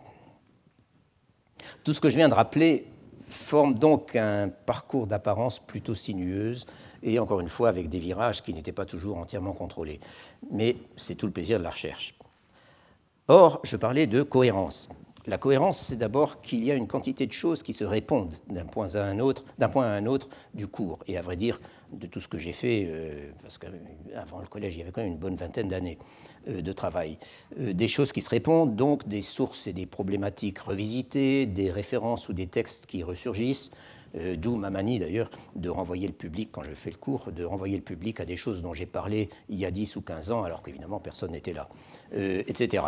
Tout 1.82 1.92
ce 1.92 2.00
que 2.00 2.10
je 2.10 2.16
viens 2.16 2.28
de 2.28 2.34
rappeler 2.34 2.86
forme 3.28 3.74
donc 3.74 4.16
un 4.16 4.48
parcours 4.48 5.06
d'apparence 5.06 5.58
plutôt 5.58 5.94
sinueuse 5.94 6.66
et 7.02 7.18
encore 7.18 7.40
une 7.40 7.48
fois 7.48 7.68
avec 7.68 7.88
des 7.88 7.98
virages 7.98 8.42
qui 8.42 8.54
n'étaient 8.54 8.72
pas 8.72 8.86
toujours 8.86 9.18
entièrement 9.18 9.52
contrôlés. 9.52 10.00
Mais 10.50 10.76
c'est 10.96 11.14
tout 11.14 11.26
le 11.26 11.32
plaisir 11.32 11.58
de 11.58 11.64
la 11.64 11.70
recherche. 11.70 12.14
Or, 13.28 13.60
je 13.64 13.76
parlais 13.76 14.06
de 14.06 14.22
cohérence. 14.22 14.88
La 15.26 15.38
cohérence, 15.38 15.80
c'est 15.80 15.96
d'abord 15.96 16.42
qu'il 16.42 16.62
y 16.64 16.70
a 16.70 16.74
une 16.74 16.86
quantité 16.86 17.26
de 17.26 17.32
choses 17.32 17.62
qui 17.62 17.72
se 17.72 17.84
répondent 17.84 18.34
d'un 18.50 18.66
point 18.66 18.94
à 18.94 19.02
un 19.02 19.18
autre, 19.20 19.44
d'un 19.58 19.70
point 19.70 19.86
à 19.86 19.92
un 19.92 20.04
autre 20.04 20.28
du 20.52 20.66
cours. 20.66 20.98
Et 21.06 21.16
à 21.16 21.22
vrai 21.22 21.36
dire, 21.36 21.58
de 21.92 22.06
tout 22.06 22.20
ce 22.20 22.28
que 22.28 22.36
j'ai 22.36 22.52
fait, 22.52 22.84
euh, 22.86 23.30
parce 23.40 23.56
qu'avant 23.56 24.40
le 24.40 24.46
collège, 24.46 24.74
il 24.74 24.80
y 24.80 24.82
avait 24.82 24.92
quand 24.92 25.00
même 25.00 25.12
une 25.12 25.18
bonne 25.18 25.36
vingtaine 25.36 25.68
d'années 25.68 25.96
euh, 25.98 26.33
de 26.46 26.72
travail, 26.72 27.18
euh, 27.60 27.72
des 27.72 27.88
choses 27.88 28.12
qui 28.12 28.20
se 28.20 28.30
répondent, 28.30 28.76
donc 28.76 29.06
des 29.08 29.22
sources 29.22 29.66
et 29.66 29.72
des 29.72 29.86
problématiques 29.86 30.58
revisitées, 30.58 31.46
des 31.46 31.70
références 31.70 32.28
ou 32.28 32.32
des 32.32 32.46
textes 32.46 32.86
qui 32.86 33.02
ressurgissent, 33.02 33.70
d'où 34.36 34.54
ma 34.54 34.70
manie 34.70 35.00
d'ailleurs 35.00 35.28
de 35.56 35.68
renvoyer 35.68 36.06
le 36.06 36.12
public, 36.12 36.50
quand 36.52 36.62
je 36.62 36.70
fais 36.70 36.90
le 36.90 36.96
cours, 36.96 37.32
de 37.32 37.42
renvoyer 37.42 37.76
le 37.76 37.82
public 37.82 38.20
à 38.20 38.24
des 38.24 38.36
choses 38.36 38.62
dont 38.62 38.72
j'ai 38.72 38.86
parlé 38.86 39.28
il 39.48 39.58
y 39.58 39.66
a 39.66 39.72
10 39.72 39.96
ou 39.96 40.02
15 40.02 40.30
ans, 40.30 40.44
alors 40.44 40.62
qu'évidemment 40.62 41.00
personne 41.00 41.32
n'était 41.32 41.52
là, 41.52 41.68
etc. 42.12 42.84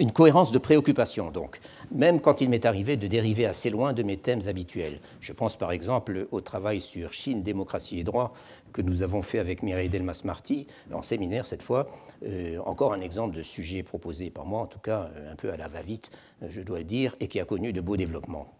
Une 0.00 0.12
cohérence 0.12 0.52
de 0.52 0.58
préoccupation, 0.58 1.32
donc, 1.32 1.58
même 1.90 2.20
quand 2.20 2.40
il 2.40 2.48
m'est 2.50 2.66
arrivé 2.66 2.96
de 2.96 3.08
dériver 3.08 3.46
assez 3.46 3.68
loin 3.68 3.92
de 3.92 4.04
mes 4.04 4.16
thèmes 4.16 4.42
habituels. 4.46 5.00
Je 5.20 5.32
pense 5.32 5.56
par 5.56 5.72
exemple 5.72 6.28
au 6.30 6.40
travail 6.40 6.80
sur 6.80 7.12
Chine, 7.12 7.42
démocratie 7.42 7.98
et 7.98 8.04
droit 8.04 8.32
que 8.72 8.80
nous 8.80 9.02
avons 9.02 9.22
fait 9.22 9.40
avec 9.40 9.64
Mireille 9.64 9.88
Delmas-Marty, 9.88 10.68
en 10.92 11.02
séminaire 11.02 11.46
cette 11.46 11.62
fois. 11.62 11.88
Euh, 12.24 12.58
encore 12.64 12.92
un 12.92 13.00
exemple 13.00 13.36
de 13.36 13.42
sujet 13.42 13.82
proposé 13.82 14.30
par 14.30 14.46
moi, 14.46 14.60
en 14.60 14.66
tout 14.66 14.78
cas 14.78 15.10
un 15.32 15.34
peu 15.34 15.50
à 15.50 15.56
la 15.56 15.66
va-vite, 15.66 16.12
je 16.48 16.60
dois 16.60 16.78
le 16.78 16.84
dire, 16.84 17.16
et 17.18 17.26
qui 17.26 17.40
a 17.40 17.44
connu 17.44 17.72
de 17.72 17.80
beaux 17.80 17.96
développements. 17.96 18.52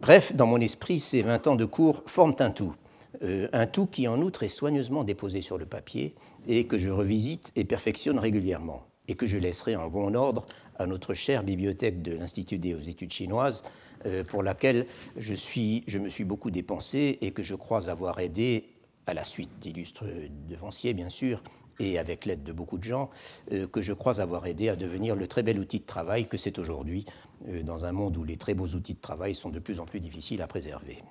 Bref, 0.00 0.34
dans 0.34 0.46
mon 0.46 0.60
esprit, 0.60 1.00
ces 1.00 1.20
20 1.20 1.48
ans 1.48 1.56
de 1.56 1.66
cours 1.66 2.02
forment 2.06 2.36
un 2.38 2.50
tout. 2.50 2.74
Euh, 3.22 3.48
un 3.52 3.66
tout 3.66 3.84
qui, 3.84 4.08
en 4.08 4.18
outre, 4.22 4.42
est 4.42 4.48
soigneusement 4.48 5.04
déposé 5.04 5.42
sur 5.42 5.58
le 5.58 5.66
papier 5.66 6.14
et 6.48 6.66
que 6.66 6.78
je 6.78 6.88
revisite 6.88 7.52
et 7.56 7.64
perfectionne 7.64 8.18
régulièrement 8.18 8.84
et 9.08 9.14
que 9.14 9.26
je 9.26 9.38
laisserai 9.38 9.76
en 9.76 9.88
bon 9.88 10.14
ordre 10.14 10.46
à 10.76 10.86
notre 10.86 11.14
chère 11.14 11.42
bibliothèque 11.42 12.02
de 12.02 12.12
l'Institut 12.12 12.58
des 12.58 12.88
études 12.88 13.12
chinoises, 13.12 13.62
euh, 14.06 14.24
pour 14.24 14.42
laquelle 14.42 14.86
je, 15.16 15.34
suis, 15.34 15.84
je 15.86 15.98
me 15.98 16.08
suis 16.08 16.24
beaucoup 16.24 16.50
dépensé 16.50 17.18
et 17.20 17.30
que 17.30 17.42
je 17.42 17.54
crois 17.54 17.88
avoir 17.88 18.18
aidé, 18.20 18.70
à 19.06 19.14
la 19.14 19.24
suite 19.24 19.50
d'illustres 19.60 20.06
devanciers 20.48 20.94
bien 20.94 21.08
sûr, 21.08 21.42
et 21.80 21.98
avec 21.98 22.24
l'aide 22.24 22.42
de 22.42 22.52
beaucoup 22.52 22.78
de 22.78 22.84
gens, 22.84 23.10
euh, 23.52 23.66
que 23.66 23.82
je 23.82 23.92
crois 23.92 24.20
avoir 24.20 24.46
aidé 24.46 24.68
à 24.68 24.76
devenir 24.76 25.16
le 25.16 25.26
très 25.26 25.42
bel 25.42 25.58
outil 25.58 25.80
de 25.80 25.84
travail 25.84 26.26
que 26.26 26.36
c'est 26.36 26.58
aujourd'hui, 26.58 27.04
euh, 27.48 27.62
dans 27.62 27.84
un 27.84 27.92
monde 27.92 28.16
où 28.16 28.24
les 28.24 28.36
très 28.36 28.54
beaux 28.54 28.68
outils 28.68 28.94
de 28.94 29.00
travail 29.00 29.34
sont 29.34 29.50
de 29.50 29.58
plus 29.58 29.80
en 29.80 29.86
plus 29.86 30.00
difficiles 30.00 30.42
à 30.42 30.46
préserver. 30.46 31.02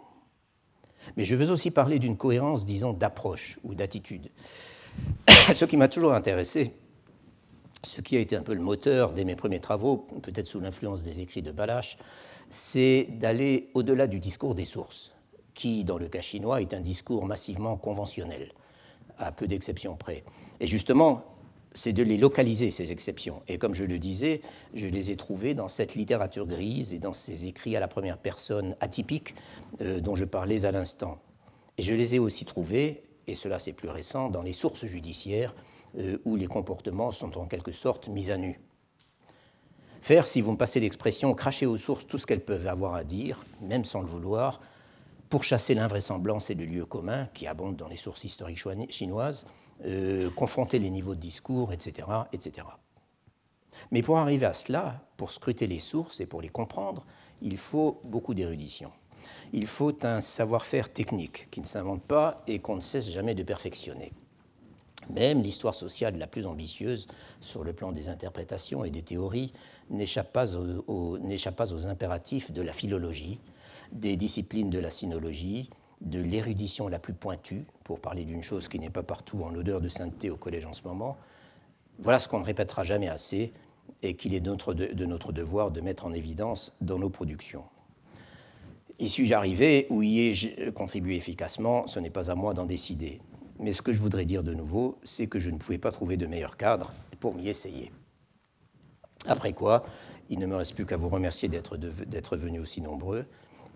Mais 1.17 1.25
je 1.25 1.35
veux 1.35 1.51
aussi 1.51 1.71
parler 1.71 1.99
d'une 1.99 2.15
cohérence, 2.15 2.65
disons, 2.65 2.93
d'approche 2.93 3.59
ou 3.63 3.75
d'attitude. 3.75 4.29
Ce 5.27 5.65
qui 5.65 5.75
m'a 5.75 5.89
toujours 5.89 6.13
intéressé, 6.13 6.73
ce 7.85 8.01
qui 8.01 8.15
a 8.15 8.19
été 8.19 8.35
un 8.35 8.43
peu 8.43 8.53
le 8.53 8.61
moteur 8.61 9.13
de 9.13 9.23
mes 9.23 9.35
premiers 9.35 9.59
travaux, 9.59 9.97
peut-être 9.97 10.47
sous 10.47 10.59
l'influence 10.59 11.03
des 11.03 11.19
écrits 11.19 11.41
de 11.41 11.51
Balache, 11.51 11.97
c'est 12.49 13.07
d'aller 13.11 13.69
au-delà 13.73 14.07
du 14.07 14.19
discours 14.19 14.55
des 14.55 14.65
sources, 14.65 15.11
qui, 15.53 15.83
dans 15.83 15.97
le 15.97 16.07
cas 16.07 16.21
chinois, 16.21 16.61
est 16.61 16.73
un 16.73 16.79
discours 16.79 17.25
massivement 17.25 17.77
conventionnel, 17.77 18.53
à 19.17 19.31
peu 19.31 19.47
d'exceptions 19.47 19.95
près. 19.95 20.23
Et 20.59 20.67
justement, 20.67 21.23
c'est 21.73 21.93
de 21.93 22.03
les 22.03 22.17
localiser, 22.17 22.71
ces 22.71 22.91
exceptions. 22.91 23.41
Et 23.47 23.57
comme 23.57 23.73
je 23.73 23.83
le 23.83 23.97
disais, 23.97 24.41
je 24.73 24.87
les 24.87 25.11
ai 25.11 25.17
trouvées 25.17 25.55
dans 25.55 25.67
cette 25.67 25.95
littérature 25.95 26.45
grise 26.45 26.93
et 26.93 26.99
dans 26.99 27.13
ces 27.13 27.47
écrits 27.47 27.75
à 27.75 27.79
la 27.79 27.87
première 27.87 28.17
personne 28.17 28.75
atypiques 28.79 29.33
euh, 29.81 29.99
dont 29.99 30.15
je 30.15 30.25
parlais 30.25 30.65
à 30.65 30.71
l'instant. 30.71 31.19
Et 31.77 31.81
je 31.81 31.93
les 31.93 32.15
ai 32.15 32.19
aussi 32.19 32.45
trouvées, 32.45 33.01
et 33.25 33.35
cela 33.35 33.57
c'est 33.59 33.73
plus 33.73 33.89
récent, 33.89 34.29
dans 34.29 34.43
les 34.43 34.53
sources 34.53 34.85
judiciaires 34.85 35.55
où 36.25 36.35
les 36.35 36.47
comportements 36.47 37.11
sont 37.11 37.37
en 37.37 37.45
quelque 37.45 37.71
sorte 37.71 38.07
mis 38.07 38.31
à 38.31 38.37
nu. 38.37 38.59
Faire, 40.03 40.27
si 40.27 40.41
vous 40.41 40.51
me 40.51 40.57
passez 40.57 40.81
l'expression, 40.81 41.33
cracher 41.33 41.65
aux 41.65 41.77
sources 41.77 42.05
tout 42.05 42.17
ce 42.17 42.25
qu'elles 42.25 42.43
peuvent 42.43 42.67
avoir 42.67 42.93
à 42.93 43.05
dire, 43.05 43.39
même 43.61 43.85
sans 43.85 44.01
le 44.01 44.07
vouloir, 44.07 44.59
pour 45.29 45.45
chasser 45.45 45.73
l'invraisemblance 45.75 46.49
et 46.49 46.55
le 46.55 46.65
lieu 46.65 46.85
commun 46.85 47.27
qui 47.33 47.47
abondent 47.47 47.77
dans 47.77 47.87
les 47.87 47.95
sources 47.95 48.25
historiques 48.25 48.61
chinoises, 48.89 49.45
euh, 49.85 50.29
confronter 50.31 50.77
les 50.77 50.89
niveaux 50.89 51.15
de 51.15 51.21
discours, 51.21 51.71
etc., 51.71 52.07
etc. 52.33 52.67
Mais 53.91 54.01
pour 54.01 54.17
arriver 54.17 54.45
à 54.45 54.53
cela, 54.53 55.01
pour 55.15 55.31
scruter 55.31 55.67
les 55.67 55.79
sources 55.79 56.19
et 56.19 56.25
pour 56.25 56.41
les 56.41 56.49
comprendre, 56.49 57.05
il 57.41 57.57
faut 57.57 58.01
beaucoup 58.03 58.33
d'érudition. 58.33 58.91
Il 59.53 59.67
faut 59.67 60.05
un 60.05 60.21
savoir-faire 60.21 60.91
technique 60.91 61.49
qui 61.49 61.61
ne 61.61 61.65
s'invente 61.65 62.03
pas 62.03 62.43
et 62.45 62.59
qu'on 62.59 62.75
ne 62.75 62.81
cesse 62.81 63.09
jamais 63.09 63.35
de 63.35 63.43
perfectionner. 63.43 64.11
Même 65.09 65.41
l'histoire 65.41 65.73
sociale 65.73 66.17
la 66.17 66.27
plus 66.27 66.45
ambitieuse, 66.45 67.07
sur 67.41 67.63
le 67.63 67.73
plan 67.73 67.91
des 67.91 68.09
interprétations 68.09 68.83
et 68.83 68.89
des 68.89 69.01
théories, 69.01 69.53
n'échappe 69.89 70.31
pas, 70.31 70.55
aux, 70.55 71.17
impératifs 71.87 72.51
de 72.51 72.61
la 72.61 72.73
philologie, 72.73 73.39
des 73.91 74.15
disciplines 74.15 74.69
de 74.69 74.79
la 74.79 74.89
sinologie, 74.89 75.69
de 76.01 76.21
l'érudition 76.21 76.87
la 76.87 76.99
plus 76.99 77.13
pointue, 77.13 77.65
pour 77.83 77.99
parler 77.99 78.25
d'une 78.25 78.43
chose 78.43 78.67
qui 78.67 78.79
n'est 78.79 78.89
pas 78.89 79.03
partout 79.03 79.43
en 79.43 79.53
odeur 79.55 79.81
de 79.81 79.87
sainteté 79.87 80.29
au 80.29 80.37
collège 80.37 80.65
en 80.65 80.73
ce 80.73 80.83
moment. 80.83 81.17
Voilà 81.99 82.19
ce 82.19 82.27
qu'on 82.27 82.39
ne 82.39 82.45
répétera 82.45 82.83
jamais 82.83 83.07
assez 83.07 83.53
et 84.01 84.15
qu'il 84.15 84.33
est 84.33 84.39
de 84.39 84.49
notre, 84.49 84.73
de 84.73 85.05
notre 85.05 85.31
devoir 85.31 85.71
de 85.71 85.81
mettre 85.81 86.05
en 86.05 86.13
évidence 86.13 86.73
dans 86.81 86.97
nos 86.97 87.09
productions. 87.09 87.63
Y 88.99 89.09
suis-je 89.09 89.33
arrivé 89.33 89.87
ou 89.89 90.03
y 90.03 90.19
ai-je 90.19 90.69
contribué 90.69 91.15
efficacement? 91.15 91.87
Ce 91.87 91.99
n'est 91.99 92.09
pas 92.09 92.31
à 92.31 92.35
moi 92.35 92.53
d'en 92.53 92.65
décider. 92.65 93.21
Mais 93.63 93.71
ce 93.71 93.81
que 93.81 93.93
je 93.93 93.99
voudrais 93.99 94.25
dire 94.25 94.43
de 94.43 94.53
nouveau, 94.53 94.99
c'est 95.03 95.27
que 95.27 95.39
je 95.39 95.49
ne 95.49 95.57
pouvais 95.57 95.77
pas 95.77 95.89
trouver 95.89 96.17
de 96.17 96.25
meilleur 96.25 96.57
cadre 96.57 96.91
pour 97.21 97.33
m'y 97.33 97.47
essayer. 97.47 97.93
Après 99.25 99.53
quoi, 99.53 99.85
il 100.29 100.37
ne 100.39 100.45
me 100.45 100.57
reste 100.57 100.75
plus 100.75 100.85
qu'à 100.85 100.97
vous 100.97 101.07
remercier 101.07 101.47
d'être 101.47 102.35
venus 102.35 102.61
aussi 102.61 102.81
nombreux, 102.81 103.25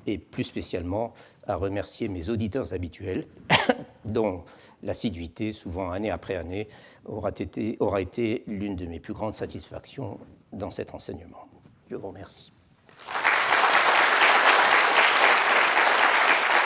et 0.05 0.17
plus 0.17 0.43
spécialement 0.43 1.13
à 1.45 1.55
remercier 1.55 2.09
mes 2.09 2.29
auditeurs 2.29 2.73
habituels, 2.73 3.27
dont 4.03 4.43
l'assiduité, 4.83 5.53
souvent 5.53 5.89
année 5.89 6.11
après 6.11 6.35
année, 6.35 6.67
aura 7.05 7.29
été, 7.29 7.77
aura 7.79 8.01
été 8.01 8.43
l'une 8.45 8.75
de 8.75 8.88
mes 8.88 8.99
plus 8.99 9.13
grandes 9.13 9.35
satisfactions 9.35 10.19
dans 10.51 10.69
cet 10.69 10.95
enseignement. 10.95 11.47
Je 11.89 11.95
vous 11.95 12.09
remercie. 12.09 12.51